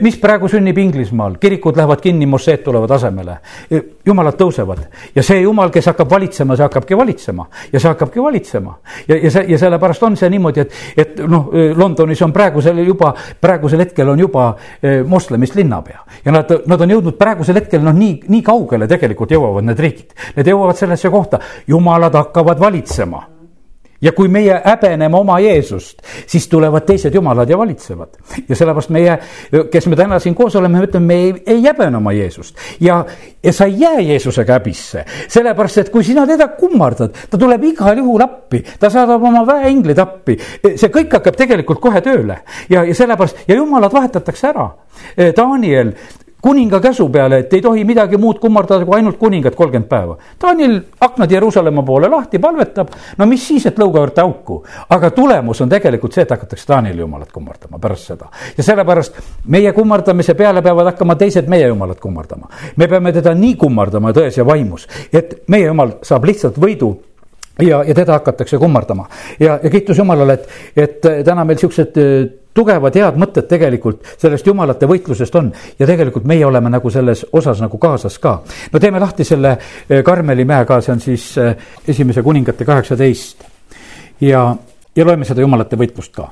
mis 0.00 0.16
praegu 0.20 0.48
sünnib 0.48 0.78
Inglismaal, 0.78 1.36
kirikud 1.40 1.76
lähevad 1.76 2.00
kinni, 2.00 2.26
mosseed 2.26 2.62
tulevad 2.64 2.90
asemele. 2.96 3.36
Eh, 3.70 3.82
jumalad 4.06 4.36
tõusevad 4.38 4.82
ja 5.14 5.22
see 5.22 5.40
jumal, 5.42 5.70
kes 5.70 5.90
hakkab 5.92 6.10
valitsema, 6.10 6.56
see 6.56 6.66
hakkabki 6.66 6.96
valitsema 6.96 7.46
ja 7.72 7.80
see 7.80 7.88
hakkabki 7.88 8.22
valitsema. 8.22 8.76
ja, 9.08 9.16
ja 9.16 9.30
see 9.30 9.44
ja 9.48 9.58
sellepärast 9.58 10.02
on 10.02 10.16
see 10.16 10.30
niimoodi, 10.30 10.60
et, 10.60 10.78
et 10.96 11.24
noh, 11.28 11.50
eh, 11.54 11.72
Londonis 11.76 12.22
on 12.22 12.32
praegusel 12.32 12.82
juba, 12.86 13.14
praegusel 13.40 13.84
hetkel 13.84 14.08
on 14.08 14.20
juba 14.20 14.54
moslemist 15.06 15.54
linnapea. 15.54 16.04
ja 16.24 16.32
nad, 16.32 16.50
nad 16.66 16.80
on 16.80 16.96
jõudnud 16.96 17.18
praegusel 17.18 17.60
hetkel 17.60 17.82
noh, 17.84 17.96
nii, 17.96 18.20
nii 18.28 18.42
kaugele 18.42 18.88
tegelikult 18.88 19.30
jõuavad 19.30 19.66
need 19.66 19.80
riigid. 19.80 20.14
Need 20.36 20.52
jõuavad 20.52 20.78
sellesse 20.78 21.10
kohta, 21.10 21.40
jumalad 21.68 22.14
hakkavad 22.14 22.60
valitsema 22.60 23.29
ja 24.00 24.12
kui 24.12 24.28
meie 24.28 24.60
häbeneme 24.64 25.16
oma 25.16 25.38
Jeesust, 25.40 26.02
siis 26.26 26.48
tulevad 26.48 26.86
teised 26.86 27.14
jumalad 27.14 27.50
ja 27.50 27.58
valitsevad. 27.58 28.08
ja 28.48 28.56
sellepärast 28.56 28.90
meie, 28.90 29.18
kes 29.70 29.86
me 29.86 29.96
täna 29.96 30.18
siin 30.18 30.34
koos 30.34 30.56
oleme, 30.56 30.78
me 30.78 30.84
ütleme, 30.84 31.06
me 31.06 31.14
ei, 31.14 31.34
ei 31.46 31.62
häbene 31.62 31.96
oma 31.96 32.12
Jeesust. 32.12 32.56
ja, 32.80 33.04
ja 33.42 33.52
sa 33.52 33.64
ei 33.64 33.80
jää 33.80 34.00
Jeesusega 34.00 34.52
häbisse, 34.52 35.04
sellepärast 35.28 35.78
et 35.78 35.90
kui 35.90 36.04
sina 36.04 36.26
teda 36.26 36.48
kummardad, 36.48 37.16
ta 37.30 37.38
tuleb 37.38 37.64
igal 37.72 37.98
juhul 37.98 38.24
appi, 38.24 38.64
ta 38.80 38.90
saadab 38.90 39.22
oma 39.22 39.46
väeinglid 39.46 39.98
appi. 39.98 40.38
see 40.76 40.88
kõik 40.88 41.18
hakkab 41.18 41.36
tegelikult 41.36 41.80
kohe 41.80 42.00
tööle 42.00 42.40
ja, 42.70 42.84
ja 42.84 42.94
sellepärast 42.94 43.44
ja 43.48 43.54
jumalad 43.54 43.92
vahetatakse 43.92 44.48
ära. 44.52 44.70
Daniel 45.36 45.94
kuninga 46.42 46.80
käsu 46.80 47.08
peale, 47.08 47.38
et 47.38 47.52
ei 47.52 47.62
tohi 47.62 47.84
midagi 47.84 48.16
muud 48.16 48.38
kummardada 48.40 48.84
kui 48.84 48.96
ainult 48.96 49.18
kuningat 49.18 49.54
kolmkümmend 49.54 49.88
päeva. 49.88 50.16
Taanil 50.38 50.78
aknad 51.00 51.30
Jeruusalemma 51.30 51.82
poole 51.82 52.08
lahti, 52.08 52.38
palvetab, 52.38 52.94
no 53.18 53.26
mis 53.26 53.46
siis, 53.48 53.66
et 53.66 53.78
lõuga 53.78 54.04
juurde 54.04 54.22
auku. 54.22 54.62
aga 54.90 55.10
tulemus 55.10 55.60
on 55.60 55.68
tegelikult 55.68 56.12
see, 56.12 56.22
et 56.22 56.30
hakatakse 56.30 56.66
Taanili 56.66 57.00
jumalat 57.00 57.32
kummardama 57.32 57.78
pärast 57.78 58.12
seda. 58.12 58.30
ja 58.56 58.62
sellepärast 58.62 59.20
meie 59.46 59.72
kummardamise 59.72 60.34
peale 60.34 60.62
peavad 60.62 60.92
hakkama 60.92 61.14
teised 61.14 61.48
meie 61.48 61.66
jumalat 61.66 62.00
kummardama. 62.00 62.48
me 62.76 62.88
peame 62.88 63.12
teda 63.12 63.34
nii 63.34 63.56
kummardama 63.56 64.12
tões 64.12 64.38
ja 64.38 64.46
vaimus, 64.46 64.88
et 65.12 65.42
meie 65.48 65.66
jumal 65.66 65.98
saab 66.02 66.24
lihtsalt 66.24 66.58
võidu 66.58 66.94
ja, 67.62 67.82
ja 67.86 67.94
teda 67.94 68.18
hakatakse 68.18 68.58
kummardama 68.58 69.08
ja, 69.40 69.58
ja 69.62 69.70
kiitus 69.70 69.98
Jumalale, 69.98 70.38
et, 70.38 70.48
et 70.76 71.10
täna 71.24 71.44
meil 71.44 71.58
siuksed 71.58 71.98
tugevad 72.54 72.96
head 72.98 73.18
mõtted 73.20 73.46
tegelikult 73.50 74.06
sellest 74.18 74.46
jumalate 74.46 74.88
võitlusest 74.90 75.36
on 75.38 75.52
ja 75.78 75.86
tegelikult 75.86 76.26
meie 76.28 76.44
oleme 76.46 76.72
nagu 76.72 76.90
selles 76.90 77.22
osas 77.32 77.60
nagu 77.62 77.78
kaasas 77.78 78.18
ka. 78.18 78.40
no 78.72 78.80
teeme 78.82 79.00
lahti 79.00 79.24
selle 79.24 79.56
eh, 79.88 80.02
Karmeli 80.04 80.44
mäe 80.44 80.66
ka, 80.66 80.80
see 80.80 80.92
on 80.92 81.00
siis 81.00 81.26
esimese 81.88 82.22
kuningate 82.26 82.64
kaheksateist 82.64 83.46
ja, 84.20 84.56
ja 84.96 85.06
loeme 85.06 85.24
seda 85.24 85.44
jumalate 85.44 85.78
võitlust 85.78 86.14
ka. 86.16 86.28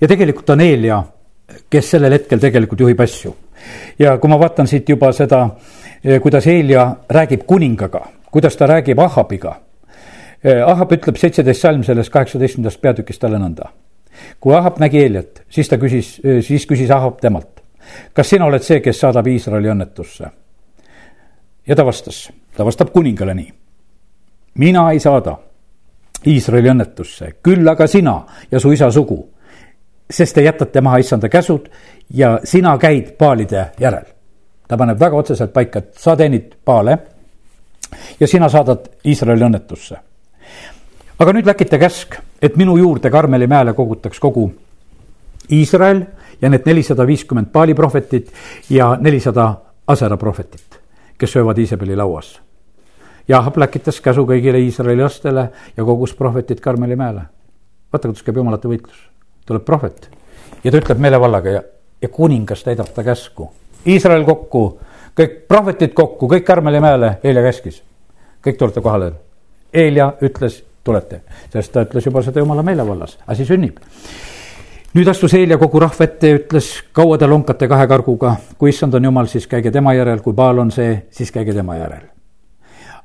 ja 0.00 0.08
tegelikult 0.08 0.50
on 0.54 0.60
Eelia, 0.64 1.02
kes 1.70 1.94
sellel 1.96 2.14
hetkel 2.18 2.40
tegelikult 2.40 2.86
juhib 2.86 3.00
asju. 3.00 3.34
ja 3.98 4.16
kui 4.18 4.30
ma 4.30 4.38
vaatan 4.40 4.70
siit 4.70 4.88
juba 4.88 5.12
seda, 5.16 5.42
eh, 5.46 5.79
kuidas 6.22 6.46
Eelia 6.46 6.86
räägib 7.10 7.44
kuningaga, 7.46 8.06
kuidas 8.30 8.56
ta 8.56 8.66
räägib 8.66 8.98
Ahabiga 8.98 9.56
Ahab 10.66 10.92
ütleb 10.96 11.18
seitseteist 11.20 11.60
salm 11.60 11.82
sellest 11.84 12.12
kaheksateistkümnendast 12.14 12.80
peatükist 12.80 13.20
talle 13.20 13.38
nõnda 13.38 13.68
kui 14.40 14.54
Ahab 14.56 14.78
nägi 14.80 15.02
Eeliat, 15.02 15.42
siis 15.50 15.68
ta 15.68 15.78
küsis, 15.80 16.18
siis 16.46 16.66
küsis 16.68 16.90
Ahab 16.94 17.20
temalt, 17.20 17.60
kas 18.14 18.30
sina 18.32 18.46
oled 18.48 18.64
see, 18.64 18.80
kes 18.84 19.00
saadab 19.00 19.26
Iisraeli 19.26 19.72
õnnetusse? 19.72 20.30
ja 21.66 21.76
ta 21.76 21.84
vastas, 21.86 22.28
ta 22.56 22.64
vastab 22.64 22.90
kuningale 22.92 23.34
nii. 23.34 23.52
mina 24.58 24.90
ei 24.92 25.00
saada 25.00 25.36
Iisraeli 26.26 26.70
õnnetusse, 26.72 27.34
küll 27.42 27.68
aga 27.68 27.86
sina 27.86 28.20
ja 28.50 28.60
su 28.60 28.72
isa 28.72 28.90
sugu, 28.90 29.20
sest 30.10 30.34
te 30.34 30.42
jätate 30.44 30.80
maha 30.80 30.98
issanda 30.98 31.28
käsud 31.28 31.68
ja 32.14 32.38
sina 32.44 32.78
käid 32.78 33.14
paalide 33.18 33.70
järel. 33.80 34.08
Ta 34.70 34.76
paneb 34.78 35.00
väga 35.00 35.16
otseselt 35.18 35.52
paika, 35.52 35.82
et 35.82 35.98
sa 35.98 36.14
teenid 36.16 36.54
paale 36.64 36.98
ja 38.20 38.26
sina 38.30 38.48
saadad 38.48 38.86
Iisraeli 39.04 39.44
õnnetusse. 39.48 39.96
aga 41.18 41.32
nüüd 41.32 41.46
läkite 41.46 41.78
käsk 41.78 42.20
et 42.42 42.56
minu 42.56 42.76
juurde 42.76 43.10
Karmeli 43.10 43.46
mäele 43.46 43.72
kogutaks 43.72 44.20
kogu 44.20 44.50
Iisrael 45.52 46.04
ja 46.42 46.50
need 46.50 46.66
nelisada 46.66 47.06
viiskümmend 47.06 47.50
Paali 47.52 47.74
prohvetit 47.74 48.32
ja 48.70 48.96
nelisada 49.00 49.54
Asera 49.86 50.16
prohvetit, 50.16 50.78
kes 51.18 51.32
söövad 51.32 51.58
Iisabeli 51.58 51.96
lauas. 51.96 52.40
ja 53.28 53.52
läkitas 53.56 54.00
käsu 54.00 54.26
kõigile 54.26 54.58
Iisraeli 54.58 55.02
lastele 55.02 55.50
ja 55.76 55.84
kogus 55.84 56.14
prohvetid 56.14 56.60
Karmeli 56.60 56.96
mäele. 56.96 57.22
vaata, 57.92 58.08
kuidas 58.08 58.22
käib 58.22 58.36
jumalate 58.36 58.68
võitlus, 58.68 59.10
tuleb 59.46 59.64
prohvet 59.64 60.10
ja 60.64 60.70
ta 60.70 60.78
ütleb 60.78 60.98
meelevallaga 60.98 61.50
ja, 61.50 61.62
ja 62.02 62.08
kuningas 62.08 62.62
täidab 62.62 62.88
ta 62.94 63.04
käsku. 63.04 63.50
Iisrael 63.86 64.24
kokku, 64.24 64.64
kõik 65.16 65.36
prohvetid 65.48 65.94
kokku, 65.96 66.28
kõik 66.28 66.44
Karmeli 66.44 66.80
mäele, 66.80 67.18
Eelia 67.24 67.42
käskis. 67.42 67.82
kõik 68.46 68.56
tulete 68.58 68.80
kohale. 68.80 69.12
Eelia 69.72 70.12
ütles 70.22 70.64
tulete, 70.84 71.20
sest 71.52 71.72
ta 71.72 71.84
ütles 71.84 72.06
juba 72.06 72.22
seda 72.22 72.40
jumala 72.40 72.62
meelevallas, 72.62 73.18
asi 73.26 73.44
sünnib. 73.44 73.78
nüüd 74.94 75.08
astus 75.08 75.34
Eelia 75.34 75.58
kogu 75.58 75.80
rahva 75.80 76.04
ette 76.04 76.28
ja 76.28 76.36
ütles, 76.36 76.82
kaua 76.92 77.18
te 77.18 77.26
lonkate 77.26 77.68
kahe 77.68 77.86
karguga, 77.86 78.36
kui 78.58 78.70
issand 78.70 78.94
on 78.94 79.04
jumal, 79.04 79.26
siis 79.26 79.46
käige 79.46 79.70
tema 79.70 79.94
järel, 79.94 80.20
kui 80.20 80.32
Baal 80.32 80.58
on 80.58 80.70
see, 80.70 81.06
siis 81.10 81.32
käige 81.32 81.54
tema 81.54 81.76
järel. 81.76 82.08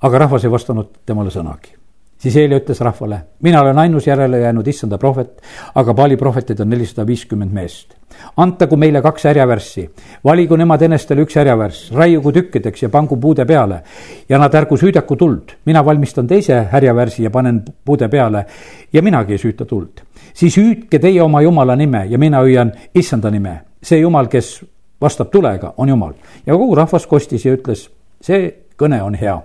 aga 0.02 0.18
rahvas 0.18 0.44
ei 0.44 0.52
vastanud 0.52 0.88
temale 1.06 1.30
sõnagi 1.30 1.85
siis 2.26 2.38
Eeli 2.42 2.58
ütles 2.58 2.80
rahvale, 2.82 3.20
mina 3.46 3.62
olen 3.62 3.78
ainus 3.78 4.08
järele 4.08 4.40
jäänud 4.40 4.68
issanda 4.68 4.98
prohvet, 4.98 5.42
aga 5.76 5.94
Paali 5.94 6.18
prohvetid 6.18 6.60
on 6.60 6.70
nelisada 6.70 7.06
viiskümmend 7.08 7.54
meest. 7.54 7.94
antagu 8.38 8.78
meile 8.78 9.02
kaks 9.02 9.24
härjavärssi, 9.28 9.90
valigu 10.24 10.56
nemad 10.56 10.82
enestele 10.82 11.22
üks 11.22 11.36
härjavärss, 11.36 11.92
raiugu 11.94 12.32
tükkideks 12.32 12.84
ja 12.84 12.90
pangu 12.90 13.18
puude 13.18 13.46
peale 13.46 13.82
ja 14.30 14.40
nad 14.40 14.54
ärgu 14.56 14.78
süüdaku 14.78 15.16
tuld. 15.16 15.52
mina 15.66 15.86
valmistan 15.86 16.28
teise 16.28 16.68
härjavärsi 16.72 17.24
ja 17.24 17.30
panen 17.30 17.64
puude 17.86 18.08
peale 18.10 18.46
ja 18.94 19.02
minagi 19.02 19.34
ei 19.34 19.38
süüta 19.38 19.66
tuld. 19.66 20.02
siis 20.34 20.58
hüüdke 20.58 21.00
teie 21.00 21.22
oma 21.22 21.42
jumala 21.42 21.76
nime 21.76 22.06
ja 22.10 22.18
mina 22.18 22.42
hüüan 22.42 22.72
issanda 22.96 23.32
nime. 23.32 23.62
see 23.84 24.00
jumal, 24.00 24.28
kes 24.28 24.66
vastab 25.02 25.30
tulega, 25.32 25.74
on 25.78 25.90
jumal. 25.90 26.14
ja 26.46 26.54
kogu 26.54 26.76
rahvas 26.76 27.08
kostis 27.08 27.46
ja 27.46 27.54
ütles, 27.54 27.90
see 28.22 28.54
kõne 28.78 29.04
on 29.04 29.16
hea 29.16 29.42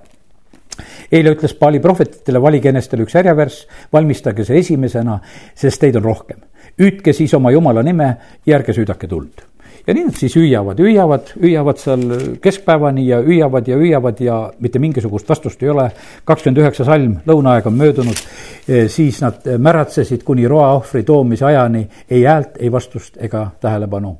eile 1.12 1.34
ütles 1.34 1.54
Paali 1.58 1.80
prohvetitele, 1.82 2.42
valige 2.42 2.70
enestele 2.70 3.04
üks 3.06 3.16
härjavärss, 3.18 3.66
valmistage 3.92 4.46
see 4.46 4.60
esimesena, 4.62 5.18
sest 5.58 5.82
teid 5.82 5.98
on 6.00 6.06
rohkem. 6.06 6.46
hüüdke 6.80 7.12
siis 7.12 7.32
oma 7.34 7.50
jumala 7.50 7.82
nime 7.82 8.16
ja 8.46 8.58
ärge 8.58 8.72
süüdake 8.72 9.08
tuld. 9.08 9.42
ja 9.86 9.94
nii 9.94 10.04
nad 10.04 10.14
siis 10.14 10.36
hüüavad, 10.36 10.78
hüüavad, 10.78 11.32
hüüavad 11.40 11.78
seal 11.80 12.02
keskpäevani 12.42 13.06
ja 13.06 13.20
hüüavad 13.24 13.68
ja 13.68 13.76
hüüavad 13.76 14.20
ja 14.20 14.52
mitte 14.60 14.78
mingisugust 14.78 15.28
vastust 15.28 15.62
ei 15.62 15.70
ole. 15.70 15.90
kakskümmend 16.24 16.62
üheksa 16.62 16.84
salm, 16.84 17.16
lõunaaeg 17.26 17.66
on 17.66 17.74
möödunud, 17.74 18.24
e, 18.68 18.88
siis 18.88 19.20
nad 19.22 19.46
märatsesid 19.58 20.22
kuni 20.22 20.48
roaohvri 20.48 21.02
toomise 21.02 21.44
ajani, 21.44 21.88
ei 22.10 22.24
häält, 22.24 22.56
ei 22.58 22.72
vastust 22.72 23.16
ega 23.18 23.50
tähelepanu 23.60 24.18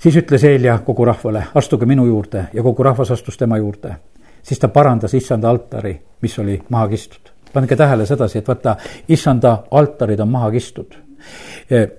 siis 0.00 0.16
ütles 0.16 0.44
Eelia 0.44 0.78
kogu 0.84 1.04
rahvale, 1.04 1.42
astuge 1.54 1.86
minu 1.86 2.06
juurde 2.06 2.46
ja 2.52 2.62
kogu 2.62 2.82
rahvas 2.82 3.10
astus 3.10 3.36
tema 3.36 3.58
juurde 3.58 3.96
siis 4.42 4.58
ta 4.58 4.68
parandas 4.68 5.14
issanda 5.14 5.50
altari, 5.50 6.00
mis 6.22 6.38
oli 6.38 6.60
maha 6.68 6.88
kistud. 6.88 7.30
pange 7.52 7.76
tähele 7.76 8.06
sedasi, 8.06 8.38
et 8.38 8.48
vaata, 8.48 8.76
issanda 9.08 9.62
altarid 9.70 10.20
on 10.20 10.28
maha 10.28 10.50
kistud 10.50 10.94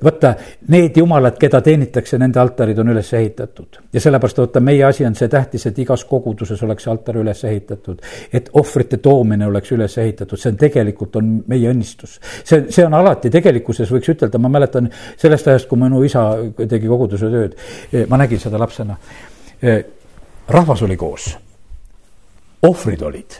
vaata, 0.04 0.34
need 0.68 0.98
jumalad, 0.98 1.38
keda 1.40 1.62
teenitakse, 1.62 2.18
nende 2.20 2.40
altarid 2.42 2.80
on 2.82 2.92
üles 2.94 3.14
ehitatud. 3.14 3.80
ja 3.94 4.02
sellepärast 4.02 4.38
vaata, 4.38 4.60
meie 4.60 4.84
asi 4.84 5.06
on 5.06 5.16
see 5.16 5.30
tähtis, 5.30 5.66
et 5.70 5.80
igas 5.80 6.06
koguduses 6.06 6.64
oleks 6.64 6.88
altar 6.88 7.18
üles 7.22 7.44
ehitatud. 7.44 8.02
et 8.34 8.50
ohvrite 8.54 8.98
toomine 8.98 9.48
oleks 9.48 9.72
üles 9.72 9.98
ehitatud, 9.98 10.40
see 10.40 10.52
on 10.52 10.58
tegelikult, 10.58 11.16
on 11.16 11.32
meie 11.48 11.72
õnnistus. 11.72 12.20
see, 12.44 12.66
see 12.70 12.86
on 12.86 12.94
alati 12.98 13.30
tegelikkuses, 13.30 13.92
võiks 13.92 14.12
ütelda, 14.16 14.42
ma 14.42 14.50
mäletan 14.50 14.90
sellest 15.18 15.48
ajast, 15.48 15.70
kui 15.70 15.80
minu 15.80 16.04
isa 16.04 16.26
tegi 16.58 16.88
koguduse 16.88 17.32
tööd, 17.32 17.56
ma 18.10 18.22
nägin 18.22 18.40
seda 18.40 18.60
lapsena. 18.60 18.98
rahvas 20.50 20.82
oli 20.82 20.98
koos 20.98 21.32
ohvrid 22.64 23.02
olid. 23.02 23.32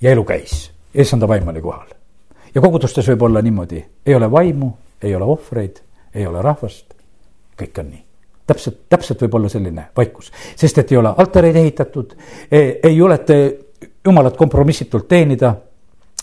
Ja 0.00 0.10
elu 0.10 0.24
käis, 0.24 0.70
issanda 0.94 1.28
vaim 1.28 1.48
oli 1.48 1.60
kohal. 1.60 1.88
ja 2.54 2.60
kogudustes 2.60 3.08
võib 3.08 3.22
olla 3.22 3.42
niimoodi, 3.42 3.84
ei 4.06 4.14
ole 4.14 4.30
vaimu, 4.30 4.70
ei 5.02 5.14
ole 5.14 5.24
ohvreid, 5.24 5.80
ei 6.14 6.26
ole 6.26 6.42
rahvast, 6.42 6.94
kõik 7.60 7.80
on 7.80 7.90
nii. 7.90 8.02
Täpselt, 8.46 8.78
täpselt 8.88 9.22
võib 9.22 9.34
olla 9.34 9.48
selline 9.48 9.88
vaikus, 9.96 10.32
sest 10.56 10.78
et 10.78 10.92
ei 10.92 10.98
ole 10.98 11.12
altareid 11.16 11.56
ehitatud, 11.56 12.14
ei 12.50 12.96
juleta 12.96 13.34
jumalat 14.04 14.36
kompromissitult 14.36 15.08
teenida 15.08 15.54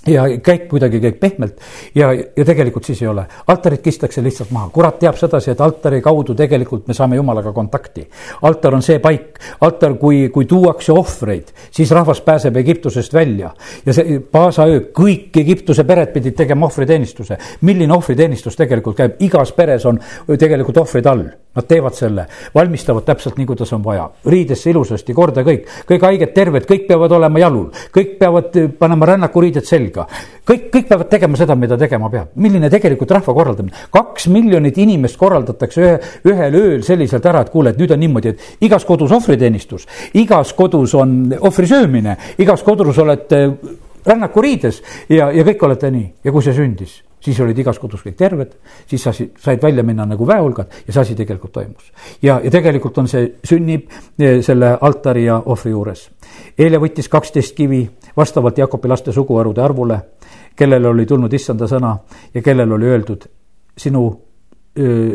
ja 0.08 0.24
käik 0.44 0.68
kuidagi 0.68 1.00
käib 1.00 1.20
pehmelt 1.20 1.62
ja, 1.96 2.12
ja 2.14 2.46
tegelikult 2.46 2.86
siis 2.86 3.02
ei 3.02 3.08
ole. 3.08 3.26
altarid 3.48 3.82
kistakse 3.84 4.24
lihtsalt 4.24 4.52
maha, 4.52 4.70
kurat 4.74 5.00
teab 5.00 5.16
sedasi, 5.20 5.52
et 5.52 5.62
altari 5.62 6.02
kaudu 6.02 6.36
tegelikult 6.36 6.88
me 6.88 6.94
saame 6.94 7.16
jumalaga 7.16 7.54
kontakti. 7.54 8.08
altar 8.42 8.76
on 8.76 8.82
see 8.82 9.00
paik, 9.00 9.40
altar, 9.62 9.96
kui, 10.00 10.28
kui 10.30 10.46
tuuakse 10.46 10.92
ohvreid, 10.92 11.54
siis 11.72 11.92
rahvas 11.92 12.22
pääseb 12.22 12.58
Egiptusest 12.58 13.14
välja. 13.14 13.54
ja 13.86 13.94
see 13.94 14.20
Paasa 14.32 14.66
öö, 14.68 14.82
kõik 14.94 15.40
Egiptuse 15.40 15.84
pered 15.84 16.14
pidid 16.14 16.36
tegema 16.36 16.66
ohvriteenistuse. 16.66 17.38
milline 17.62 17.94
ohvriteenistus 17.94 18.56
tegelikult 18.56 18.98
käib, 18.98 19.16
igas 19.20 19.52
peres 19.52 19.86
on 19.86 20.00
tegelikult 20.28 20.78
ohvrid 20.78 21.06
all 21.06 21.28
Nad 21.54 21.68
teevad 21.70 21.94
selle, 21.94 22.24
valmistavad 22.56 23.06
täpselt 23.06 23.36
nii, 23.38 23.46
kuidas 23.46 23.70
on 23.76 23.84
vaja, 23.86 24.08
riidesse 24.26 24.72
ilusasti 24.72 25.14
korda 25.14 25.44
kõik, 25.46 25.68
kõik 25.86 26.06
haiged 26.08 26.32
terved, 26.34 26.66
kõik 26.66 26.88
peavad 26.88 27.14
olema 27.14 27.44
jalul, 27.44 27.68
kõik 27.94 28.16
peavad 28.18 28.58
eh, 28.58 28.72
panema 28.80 29.12
rännakuriided 29.12 29.68
selga. 29.70 30.08
kõik, 30.50 30.66
kõik 30.74 30.90
peavad 30.90 31.12
tegema 31.12 31.38
seda, 31.38 31.56
mida 31.56 31.78
tegema 31.78 32.10
peab. 32.10 32.34
milline 32.36 32.70
tegelikult 32.74 33.12
rahva 33.12 33.38
korraldamine, 33.38 33.86
kaks 33.94 34.28
miljonit 34.34 34.78
inimest 34.82 35.18
korraldatakse 35.22 35.86
ühe, 35.86 35.94
ühel 36.34 36.58
ööl 36.58 36.82
selliselt 36.84 37.26
ära, 37.30 37.46
et 37.46 37.54
kuule, 37.54 37.70
et 37.70 37.78
nüüd 37.78 37.94
on 37.94 38.02
niimoodi, 38.02 38.34
et 38.34 38.66
igas 38.66 38.86
kodus 38.86 39.14
ohvriteenistus, 39.14 39.88
igas 40.14 40.54
kodus 40.58 40.98
on 40.98 41.36
ohvri 41.40 41.70
söömine, 41.70 42.18
igas 42.42 42.66
kodus 42.66 42.98
olete 42.98 43.46
rännakuriides 44.06 44.82
ja, 45.10 45.30
ja 45.30 45.46
kõik 45.46 45.70
olete 45.70 45.94
nii. 45.94 46.14
Ja 46.24 46.34
kui 46.34 46.42
see 46.42 46.58
sündis 46.58 47.04
siis 47.24 47.40
olid 47.40 47.58
igas 47.60 47.80
kodus 47.80 48.04
kõik 48.04 48.18
terved, 48.20 48.56
siis 48.88 49.04
sa 49.04 49.14
said 49.14 49.62
välja 49.64 49.84
minna 49.84 50.06
nagu 50.06 50.28
väehulgad 50.28 50.84
ja 50.88 50.94
see 50.94 51.02
asi 51.02 51.16
tegelikult 51.16 51.54
toimus. 51.56 51.92
ja, 52.22 52.40
ja 52.44 52.52
tegelikult 52.52 52.98
on 52.98 53.08
see, 53.08 53.36
sünnib 53.44 53.88
eh, 54.20 54.42
selle 54.44 54.78
altari 54.82 55.26
ja 55.26 55.40
ohvri 55.46 55.72
juures. 55.72 56.10
eile 56.58 56.82
võttis 56.84 57.10
kaksteist 57.10 57.56
kivi 57.56 57.88
vastavalt 58.18 58.58
Jakobi 58.58 58.88
laste 58.88 59.12
suguharude 59.12 59.62
arvule, 59.62 60.00
kellele 60.56 60.88
oli 60.88 61.06
tulnud 61.06 61.34
issanda 61.34 61.68
sõna 61.68 61.98
ja 62.34 62.42
kellele 62.42 62.74
oli 62.74 62.86
öeldud, 62.86 63.26
sinu, 63.78 64.06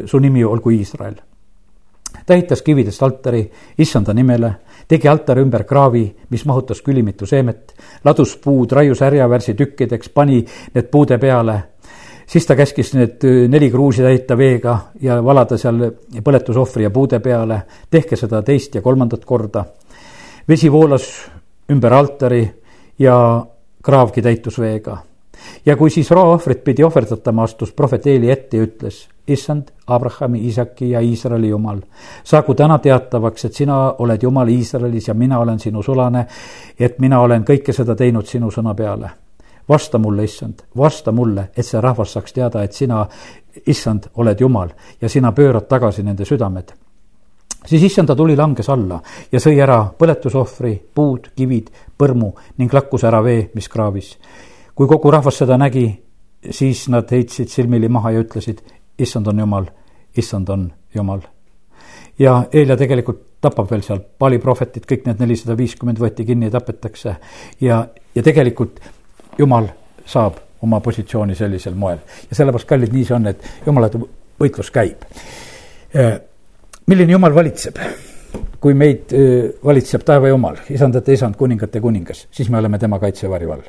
su 0.05 0.19
nimi 0.19 0.45
olgu 0.45 0.71
Iisrael. 0.71 1.15
ta 2.27 2.35
ehitas 2.35 2.63
kividest 2.63 3.03
altari 3.03 3.43
issanda 3.79 4.15
nimele, 4.15 4.53
tegi 4.89 5.09
altari 5.09 5.43
ümber 5.43 5.65
kraavi, 5.65 6.05
mis 6.31 6.45
mahutas 6.45 6.83
külimitu 6.83 7.27
seemet, 7.27 7.75
ladus 8.05 8.37
puud, 8.37 8.73
raius 8.73 9.01
härjavärsi 9.01 9.55
tükkideks, 9.55 10.09
pani 10.09 10.45
need 10.75 10.91
puude 10.91 11.19
peale. 11.19 11.63
Siis 12.29 12.47
ta 12.47 12.57
käskis 12.57 12.93
need 12.95 13.25
neli 13.49 13.71
kruusi 13.71 14.05
täita 14.05 14.37
veega 14.37 14.79
ja 15.01 15.19
valada 15.25 15.57
seal 15.59 15.81
põletusohvri 16.25 16.87
ja 16.87 16.91
puude 16.91 17.21
peale. 17.21 17.63
tehke 17.91 18.17
seda 18.17 18.43
teist 18.43 18.75
ja 18.75 18.83
kolmandat 18.83 19.25
korda. 19.25 19.65
vesi 20.49 20.73
voolas 20.73 21.09
ümber 21.73 21.93
altari 21.93 22.49
ja 22.99 23.47
kraavgi 23.83 24.23
täitus 24.23 24.59
veega 24.59 24.99
ja 25.67 25.77
kui 25.77 25.91
siis 25.91 26.11
roaohvrit 26.11 26.65
pidi 26.65 26.85
ohverdatama, 26.85 27.43
astus 27.43 27.73
prohvet 27.73 28.07
Eeli 28.07 28.31
ette 28.31 28.57
ja 28.57 28.67
ütles, 28.67 29.07
issand, 29.29 29.71
Abrahami, 29.87 30.41
Iisaki 30.45 30.91
ja 30.91 31.01
Iisraeli 31.01 31.49
jumal, 31.49 31.81
saagu 32.25 32.55
täna 32.55 32.79
teatavaks, 32.79 33.45
et 33.45 33.55
sina 33.55 33.79
oled 33.99 34.23
jumal 34.23 34.49
Iisraelis 34.49 35.09
ja 35.09 35.15
mina 35.15 35.39
olen 35.39 35.59
sinu 35.59 35.83
sulane, 35.83 36.27
et 36.79 36.99
mina 36.99 37.21
olen 37.21 37.45
kõike 37.45 37.73
seda 37.73 37.97
teinud 37.97 38.27
sinu 38.27 38.51
sõna 38.51 38.75
peale. 38.75 39.11
Vasta 39.69 39.99
mulle, 39.99 40.25
issand, 40.25 40.65
vasta 40.77 41.13
mulle, 41.13 41.51
et 41.57 41.67
see 41.67 41.81
rahvas 41.81 42.13
saaks 42.17 42.33
teada, 42.33 42.63
et 42.65 42.73
sina, 42.73 43.03
issand, 43.67 44.11
oled 44.15 44.41
jumal 44.41 44.71
ja 45.01 45.09
sina 45.09 45.33
pöörad 45.33 45.69
tagasi 45.69 46.03
nende 46.03 46.25
südamed. 46.25 46.73
Siis 47.67 47.83
issanda 47.83 48.17
tuli 48.17 48.37
langes 48.37 48.69
alla 48.71 49.01
ja 49.33 49.41
sõi 49.43 49.59
ära 49.61 49.81
põletusohvri, 49.99 50.75
puud, 50.95 51.33
kivid, 51.37 51.71
põrmu 51.99 52.31
ning 52.59 52.73
lakkus 52.73 53.05
ära 53.05 53.21
vee, 53.25 53.49
mis 53.55 53.69
kraavis. 53.69 54.15
Kui 54.75 54.87
kogu 54.89 55.11
rahvas 55.11 55.43
seda 55.43 55.59
nägi, 55.59 55.89
siis 56.51 56.87
nad 56.89 57.11
heitsid 57.11 57.51
silmili 57.51 57.89
maha 57.89 58.15
ja 58.15 58.23
ütlesid, 58.23 58.63
issand 58.99 59.27
on 59.27 59.43
jumal, 59.43 59.67
issand 60.17 60.49
on 60.49 60.71
jumal. 60.95 61.21
ja 62.19 62.45
Eelia 62.53 62.77
tegelikult 62.77 63.21
tapab 63.41 63.71
veel 63.71 63.83
seal 63.87 64.01
Paali 64.19 64.39
prohvetid, 64.43 64.87
kõik 64.87 65.05
need 65.07 65.21
nelisada 65.23 65.57
viiskümmend 65.59 66.01
võeti 66.03 66.25
kinni 66.27 66.49
ja 66.49 66.57
tapetakse. 66.57 67.17
Ja, 67.61 67.87
ja 68.15 68.23
tegelikult 68.23 68.81
jumal 69.39 69.69
saab 70.07 70.39
oma 70.63 70.81
positsiooni 70.81 71.35
sellisel 71.35 71.75
moel. 71.75 71.99
ja 72.31 72.37
sellepärast, 72.37 72.69
kallid, 72.69 72.93
nii 72.93 73.05
see 73.05 73.17
on, 73.17 73.27
et 73.27 73.51
jumalate 73.67 74.01
võitlus 74.41 74.71
käib. 74.75 75.03
milline 76.87 77.13
jumal 77.13 77.35
valitseb? 77.35 77.79
kui 78.61 78.75
meid 78.75 79.15
valitseb 79.65 80.03
taeva 80.05 80.29
jumal, 80.29 80.57
isandate 80.71 81.13
isand, 81.13 81.37
kuningate 81.37 81.81
kuningas, 81.81 82.27
siis 82.31 82.51
me 82.51 82.59
oleme 82.59 82.79
tema 82.79 82.99
kaitsevarju 82.99 83.53
all 83.53 83.69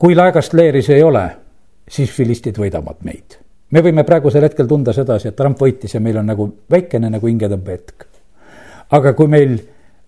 kui 0.00 0.16
laegast 0.16 0.54
leeris 0.56 0.88
ei 0.94 1.02
ole, 1.04 1.26
siis 1.88 2.12
filistid 2.14 2.56
võidavad 2.58 3.02
meid. 3.04 3.36
me 3.70 3.82
võime 3.84 4.02
praegusel 4.04 4.42
hetkel 4.42 4.66
tunda 4.66 4.92
sedasi, 4.96 5.28
et 5.28 5.36
Trump 5.36 5.60
võitis 5.60 5.94
ja 5.94 6.00
meil 6.00 6.16
on 6.18 6.26
nagu 6.26 6.48
väikene 6.70 7.10
nagu 7.10 7.26
hingetõmbehetk. 7.26 8.06
aga 8.90 9.12
kui 9.12 9.28
meil 9.28 9.58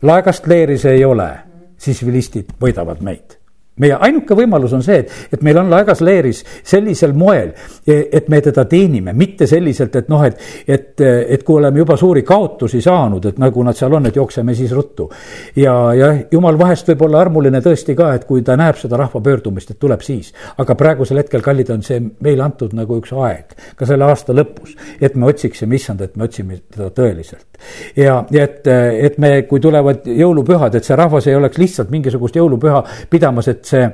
laegast 0.03 0.47
leeris 0.47 0.85
ei 0.85 1.05
ole, 1.05 1.29
siis 1.77 2.01
filistid 2.01 2.57
võidavad 2.61 3.05
meid 3.05 3.37
meie 3.81 3.97
ainuke 4.05 4.37
võimalus 4.37 4.75
on 4.77 4.83
see, 4.85 4.99
et, 5.01 5.13
et 5.33 5.45
meil 5.45 5.57
on 5.63 5.71
laegas 5.73 6.03
leeris 6.05 6.43
sellisel 6.69 7.15
moel, 7.17 7.55
e, 7.87 7.97
et 8.13 8.29
me 8.29 8.41
teda 8.45 8.67
teenime, 8.69 9.15
mitte 9.17 9.47
selliselt, 9.49 9.97
et 9.97 10.11
noh, 10.13 10.25
et, 10.27 10.37
et, 10.69 11.01
et 11.03 11.45
kui 11.47 11.57
oleme 11.57 11.81
juba 11.81 11.97
suuri 11.97 12.23
kaotusi 12.27 12.83
saanud, 12.85 13.31
et 13.31 13.41
nagu 13.41 13.65
nad 13.65 13.79
seal 13.79 13.97
on, 13.97 14.11
et 14.11 14.19
jookseme 14.21 14.55
siis 14.59 14.75
ruttu. 14.77 15.09
ja, 15.57 15.75
ja 15.97 16.11
jumal 16.33 16.59
vahest 16.61 16.91
võib 16.93 17.07
olla 17.09 17.23
armuline 17.25 17.63
tõesti 17.65 17.97
ka, 17.97 18.11
et 18.19 18.27
kui 18.29 18.45
ta 18.45 18.59
näeb 18.61 18.77
seda 18.81 19.01
rahva 19.01 19.23
pöördumist, 19.25 19.73
et 19.73 19.81
tuleb 19.81 20.05
siis. 20.05 20.35
aga 20.59 20.77
praegusel 20.77 21.23
hetkel, 21.23 21.41
kallid, 21.43 21.73
on 21.73 21.83
see 21.87 22.03
meile 22.21 22.45
antud 22.45 22.77
nagu 22.77 23.01
üks 23.01 23.15
aeg, 23.17 23.57
ka 23.77 23.89
selle 23.89 24.05
aasta 24.05 24.37
lõpus, 24.37 24.77
et 25.01 25.17
me 25.17 25.33
otsiksime 25.33 25.81
issand, 25.81 26.05
et 26.05 26.17
me 26.17 26.29
otsime 26.29 26.61
teda 26.69 26.91
tõeliselt. 26.93 27.49
ja, 27.97 28.21
ja 28.31 28.45
et, 28.45 28.69
et 29.09 29.19
me, 29.23 29.33
kui 29.49 29.65
tulevad 29.65 30.05
jõulupühad, 30.05 30.77
et 30.77 30.85
see 30.85 30.99
rahvas 30.99 31.27
ei 31.31 31.41
oleks 31.41 31.59
lihtsalt 31.63 31.91
mingisugust 31.95 32.37
jõulupüha 32.37 32.85
pidamas, 33.11 33.49
et 33.49 33.62
et 33.63 33.71
see 33.71 33.91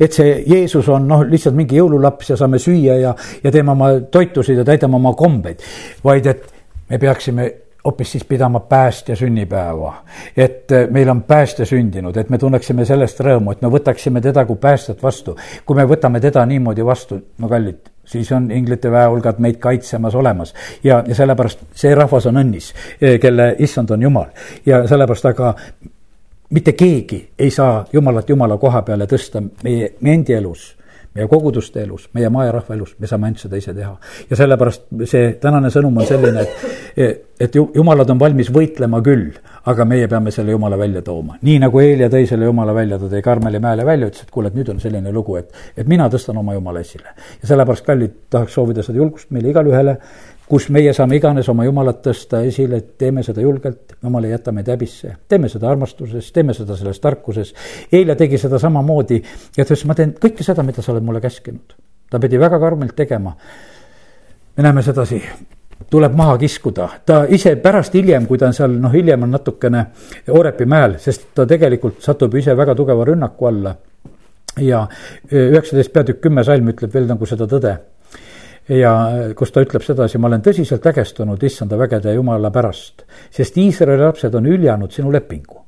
et 0.00 0.12
see 0.12 0.36
Jeesus 0.48 0.86
on 0.88 1.04
noh, 1.08 1.24
lihtsalt 1.28 1.56
mingi 1.56 1.76
jõululaps 1.76 2.32
ja 2.32 2.38
saame 2.40 2.60
süüa 2.62 2.94
ja, 3.00 3.10
ja 3.44 3.50
teeme 3.52 3.74
oma 3.74 3.90
toitusid 4.12 4.62
ja 4.62 4.64
täidame 4.64 4.96
oma 4.96 5.12
kombeid, 5.18 5.60
vaid 6.04 6.28
et 6.30 6.46
me 6.88 6.98
peaksime 6.98 7.50
hoopis 7.84 8.12
siis 8.12 8.24
pidama 8.24 8.60
päästja 8.60 9.16
sünnipäeva. 9.16 9.94
et 10.36 10.68
meil 10.90 11.08
on 11.08 11.22
päästja 11.22 11.66
sündinud, 11.66 12.16
et 12.16 12.30
me 12.30 12.38
tunneksime 12.38 12.84
sellest 12.84 13.20
rõõmu, 13.20 13.52
et 13.52 13.62
me 13.62 13.68
võtaksime 13.68 14.20
teda 14.22 14.44
kui 14.46 14.56
päästjat 14.56 15.02
vastu. 15.02 15.36
kui 15.66 15.76
me 15.76 15.84
võtame 15.84 16.20
teda 16.20 16.46
niimoodi 16.46 16.84
vastu, 16.84 17.20
no 17.38 17.48
kallid, 17.48 17.90
siis 18.04 18.32
on 18.32 18.50
inglite 18.50 18.90
väehulgad 18.90 19.38
meid 19.38 19.58
kaitsemas 19.58 20.14
olemas. 20.14 20.54
ja, 20.84 21.02
ja 21.06 21.14
sellepärast 21.14 21.66
see 21.74 21.94
rahvas 21.94 22.26
on 22.26 22.38
õnnis, 22.38 22.72
kelle 23.20 23.54
issand 23.58 23.90
on 23.90 24.02
Jumal. 24.02 24.30
ja 24.66 24.86
sellepärast 24.86 25.26
aga 25.26 25.54
mitte 26.52 26.72
keegi 26.72 27.18
ei 27.38 27.50
saa 27.50 27.84
Jumalat 27.92 28.30
Jumala 28.30 28.56
koha 28.60 28.82
peale 28.82 29.08
tõsta 29.10 29.42
meie, 29.64 29.94
meie 30.00 30.14
endi 30.20 30.36
elus 30.36 30.72
meie 31.14 31.28
koguduste 31.28 31.82
elus, 31.84 32.06
meie 32.16 32.28
maa 32.32 32.46
ja 32.46 32.52
rahva 32.56 32.74
elus, 32.74 32.94
me 33.00 33.08
saame 33.08 33.28
ainult 33.28 33.42
seda 33.42 33.58
ise 33.60 33.74
teha. 33.76 33.92
ja 34.30 34.36
sellepärast 34.36 34.86
see 35.10 35.34
tänane 35.40 35.68
sõnum 35.72 35.98
on 36.00 36.06
selline, 36.08 36.44
et, 36.96 37.18
et 37.40 37.58
jumalad 37.58 38.08
on 38.14 38.20
valmis 38.20 38.48
võitlema 38.54 39.02
küll, 39.04 39.26
aga 39.68 39.84
meie 39.88 40.08
peame 40.08 40.32
selle 40.32 40.54
jumala 40.56 40.78
välja 40.80 41.02
tooma. 41.04 41.36
nii 41.42 41.58
nagu 41.66 41.82
Eelia 41.84 42.08
tõi 42.12 42.24
selle 42.30 42.48
jumala 42.48 42.74
välja, 42.74 42.98
ta 42.98 43.10
tõi 43.12 43.22
Karmeli 43.24 43.60
mäele 43.60 43.84
välja, 43.86 44.08
ütles, 44.08 44.24
et 44.24 44.32
kuule, 44.32 44.48
et 44.48 44.56
nüüd 44.56 44.72
on 44.72 44.80
selline 44.80 45.12
lugu, 45.12 45.36
et, 45.42 45.52
et 45.76 45.88
mina 45.88 46.08
tõstan 46.12 46.40
oma 46.40 46.56
jumala 46.56 46.80
esile. 46.80 47.12
ja 47.42 47.52
sellepärast, 47.52 47.86
kallid, 47.86 48.16
tahaks 48.32 48.56
soovida 48.56 48.84
seda 48.86 49.02
julgust 49.02 49.28
meile 49.36 49.52
igale 49.52 49.74
ühele 49.74 49.98
kus 50.48 50.68
meie 50.74 50.92
saame 50.96 51.16
iganes 51.16 51.48
oma 51.48 51.64
Jumalat 51.64 52.02
tõsta 52.04 52.42
esile, 52.46 52.80
teeme 52.98 53.22
seda 53.22 53.42
julgelt, 53.44 53.96
Jumal 54.02 54.26
ei 54.26 54.34
jäta 54.34 54.52
meid 54.52 54.68
häbisse. 54.68 55.16
teeme 55.28 55.48
seda 55.48 55.70
armastuses, 55.70 56.32
teeme 56.32 56.54
seda 56.54 56.76
selles 56.76 57.00
tarkuses. 57.00 57.54
eile 57.92 58.16
tegi 58.16 58.38
seda 58.38 58.58
samamoodi 58.58 59.22
ja 59.56 59.64
ta 59.64 59.70
ütles, 59.70 59.86
ma 59.86 59.94
teen 59.94 60.14
kõike 60.20 60.44
seda, 60.44 60.62
mida 60.62 60.82
sa 60.82 60.92
oled 60.92 61.02
mulle 61.02 61.20
käskinud. 61.20 61.74
ta 62.10 62.20
pidi 62.20 62.38
väga 62.40 62.58
karmilt 62.58 62.96
tegema. 62.96 63.36
me 64.56 64.62
näeme 64.62 64.82
sedasi, 64.82 65.22
tuleb 65.90 66.14
maha 66.16 66.36
kiskuda, 66.38 66.88
ta 67.06 67.24
ise 67.28 67.56
pärast 67.56 67.94
hiljem, 67.94 68.26
kui 68.26 68.38
ta 68.38 68.46
on 68.46 68.54
seal, 68.54 68.74
noh, 68.80 68.92
hiljem 68.92 69.22
on 69.22 69.30
natukene 69.30 69.86
Oorepi 70.28 70.66
mäel, 70.66 70.98
sest 70.98 71.30
ta 71.34 71.46
tegelikult 71.46 72.02
satub 72.02 72.34
ise 72.34 72.56
väga 72.56 72.74
tugeva 72.74 73.04
rünnaku 73.04 73.46
alla. 73.46 73.76
ja 74.60 74.86
üheksateist 75.32 75.92
peatükk 75.92 76.20
kümme 76.20 76.44
salm 76.44 76.68
ütleb 76.68 76.92
veel 76.94 77.06
nagu 77.08 77.26
seda 77.26 77.46
tõde 77.48 77.78
ja 78.68 78.92
kus 79.36 79.52
ta 79.52 79.62
ütleb 79.64 79.82
sedasi, 79.84 80.18
ma 80.18 80.30
olen 80.30 80.42
tõsiselt 80.44 80.86
ägestunud 80.86 81.42
issanda 81.42 81.78
vägede 81.78 82.14
jumala 82.14 82.50
pärast, 82.54 83.04
sest 83.30 83.58
Iisraeli 83.58 84.04
lapsed 84.04 84.34
on 84.38 84.46
hüljanud 84.46 84.92
sinu 84.94 85.12
lepingu. 85.12 85.58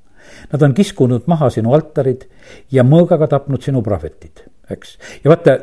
Nad 0.53 0.63
on 0.63 0.75
kiskunud 0.75 1.27
maha 1.31 1.49
sinu 1.51 1.73
altarid 1.75 2.27
ja 2.73 2.85
mõõgaga 2.87 3.29
tapnud 3.31 3.63
sinu 3.63 3.83
prohvetid, 3.83 4.45
eks. 4.71 4.97
ja 5.25 5.33
vaata, 5.33 5.57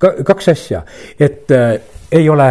kaks 0.00 0.48
asja, 0.52 0.82
et 1.20 1.50
äh, 1.54 1.76
ei 2.12 2.28
ole 2.28 2.48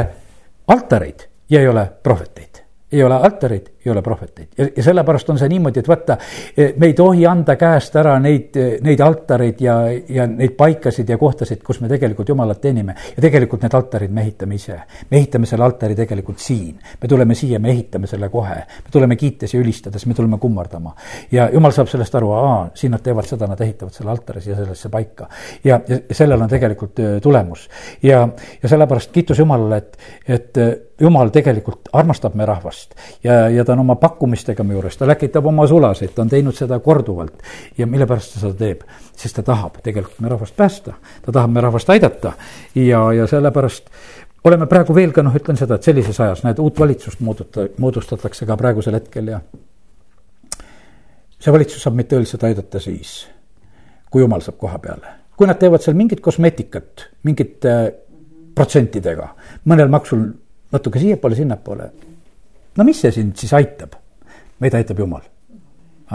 altareid 0.67 1.27
ja 1.49 1.61
ei 1.61 1.67
ole 1.67 1.85
prohveteid, 2.03 2.62
ei 2.93 3.03
ole 3.03 3.15
altareid 3.15 3.73
ei 3.85 3.91
ole 3.91 4.01
prohveteid 4.01 4.47
ja, 4.57 4.67
ja 4.75 4.83
sellepärast 4.83 5.29
on 5.29 5.39
see 5.39 5.49
niimoodi, 5.51 5.81
et 5.81 5.87
vaata, 5.87 6.17
eh, 6.57 6.73
me 6.79 6.89
ei 6.89 6.93
tohi 6.97 7.25
anda 7.27 7.55
käest 7.59 7.95
ära 7.99 8.15
neid, 8.23 8.55
eh, 8.59 8.75
neid 8.83 9.01
altareid 9.03 9.61
ja, 9.63 9.75
ja 9.91 10.27
neid 10.29 10.55
paikasid 10.57 11.09
ja 11.09 11.17
kohtasid, 11.19 11.63
kus 11.65 11.81
me 11.83 11.89
tegelikult 11.91 12.29
Jumalat 12.29 12.61
teenime. 12.61 12.95
ja 13.15 13.21
tegelikult 13.21 13.65
need 13.65 13.75
altarid 13.75 14.11
me 14.13 14.23
ehitame 14.23 14.55
ise. 14.55 14.79
me 15.09 15.17
ehitame 15.17 15.49
selle 15.49 15.65
altari 15.67 15.95
tegelikult 15.95 16.39
siin. 16.39 16.79
me 17.01 17.07
tuleme 17.07 17.35
siia, 17.35 17.59
me 17.59 17.71
ehitame 17.71 18.07
selle 18.07 18.29
kohe. 18.29 18.55
me 18.55 18.91
tuleme 18.91 19.15
kiites 19.15 19.53
ja 19.53 19.59
ülistades, 19.59 20.05
me 20.05 20.13
tuleme 20.13 20.37
kummardama. 20.37 20.95
ja 21.31 21.49
Jumal 21.53 21.75
saab 21.75 21.91
sellest 21.91 22.15
aru, 22.15 22.31
aa, 22.31 22.69
siin 22.73 22.95
nad 22.95 23.03
teevad 23.03 23.27
seda, 23.27 23.47
nad 23.47 23.61
ehitavad 23.61 23.93
selle 23.93 24.11
altari 24.11 24.41
siia 24.41 24.55
sellesse 24.55 24.89
paika. 24.89 25.27
ja, 25.63 25.81
ja 25.87 25.99
sellel 26.11 26.41
on 26.41 26.49
tegelikult 26.49 26.99
eh, 26.99 27.19
tulemus. 27.21 27.67
ja, 28.03 28.27
ja 28.63 28.69
sellepärast 28.69 29.11
kiitus 29.11 29.39
Jumalale, 29.39 29.77
et, 29.77 29.97
et 30.27 30.63
Jumal 31.03 31.33
tegelikult 31.35 31.89
armastab 31.99 32.35
me 32.39 32.45
rahvast 32.47 32.93
ja, 33.23 33.49
ja 33.51 33.65
ta 33.65 33.73
on 33.75 33.83
oma 33.83 33.97
pakkumistega 33.99 34.63
me 34.63 34.77
juures, 34.77 34.95
ta 34.97 35.07
läkitab 35.09 35.45
oma 35.51 35.65
sulaseid, 35.67 36.13
ta 36.15 36.23
on 36.23 36.31
teinud 36.31 36.55
seda 36.55 36.79
korduvalt. 36.79 37.43
ja 37.77 37.87
mille 37.87 38.07
pärast 38.07 38.35
ta 38.35 38.43
seda 38.45 38.53
teeb? 38.59 38.85
sest 39.17 39.35
ta 39.35 39.43
tahab 39.51 39.81
tegelikult 39.83 40.21
me 40.23 40.31
rahvast 40.31 40.55
päästa, 40.55 40.93
ta 41.25 41.31
tahab 41.31 41.51
me 41.51 41.61
rahvast 41.61 41.89
aidata 41.89 42.33
ja, 42.75 43.03
ja 43.13 43.27
sellepärast 43.27 43.91
oleme 44.43 44.67
praegu 44.67 44.95
veel 44.95 45.11
ka 45.15 45.23
noh, 45.23 45.35
ütlen 45.35 45.59
seda, 45.59 45.75
et 45.75 45.87
sellises 45.87 46.19
ajas, 46.23 46.43
näed, 46.43 46.59
uut 46.59 46.79
valitsust 46.79 47.21
mooduta-, 47.23 47.69
moodustatakse 47.79 48.47
ka 48.47 48.57
praegusel 48.59 48.97
hetkel 48.99 49.31
ja 49.33 49.41
see 51.43 51.51
valitsus 51.51 51.83
saab 51.83 51.97
meid 51.99 52.09
tõeliselt 52.11 52.45
aidata 52.47 52.79
siis, 52.83 53.25
kui 54.11 54.23
jumal 54.23 54.43
saab 54.43 54.59
koha 54.61 54.79
peale. 54.83 55.19
kui 55.35 55.49
nad 55.49 55.57
teevad 55.59 55.81
seal 55.81 55.97
mingit 55.97 56.21
kosmeetikat, 56.21 57.07
mingite 57.27 57.73
protsentidega, 58.55 59.31
mõnel 59.65 59.89
maksul 59.89 60.27
natuke 60.73 60.99
siiapoole, 60.99 61.35
sinnapoole. 61.37 61.91
No 62.77 62.83
mis 62.83 63.01
see 63.01 63.11
sind 63.11 63.37
siis 63.37 63.53
aitab? 63.53 63.99
meid 64.63 64.75
aitab 64.77 64.99
Jumal, 64.99 65.23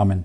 amin 0.01 0.25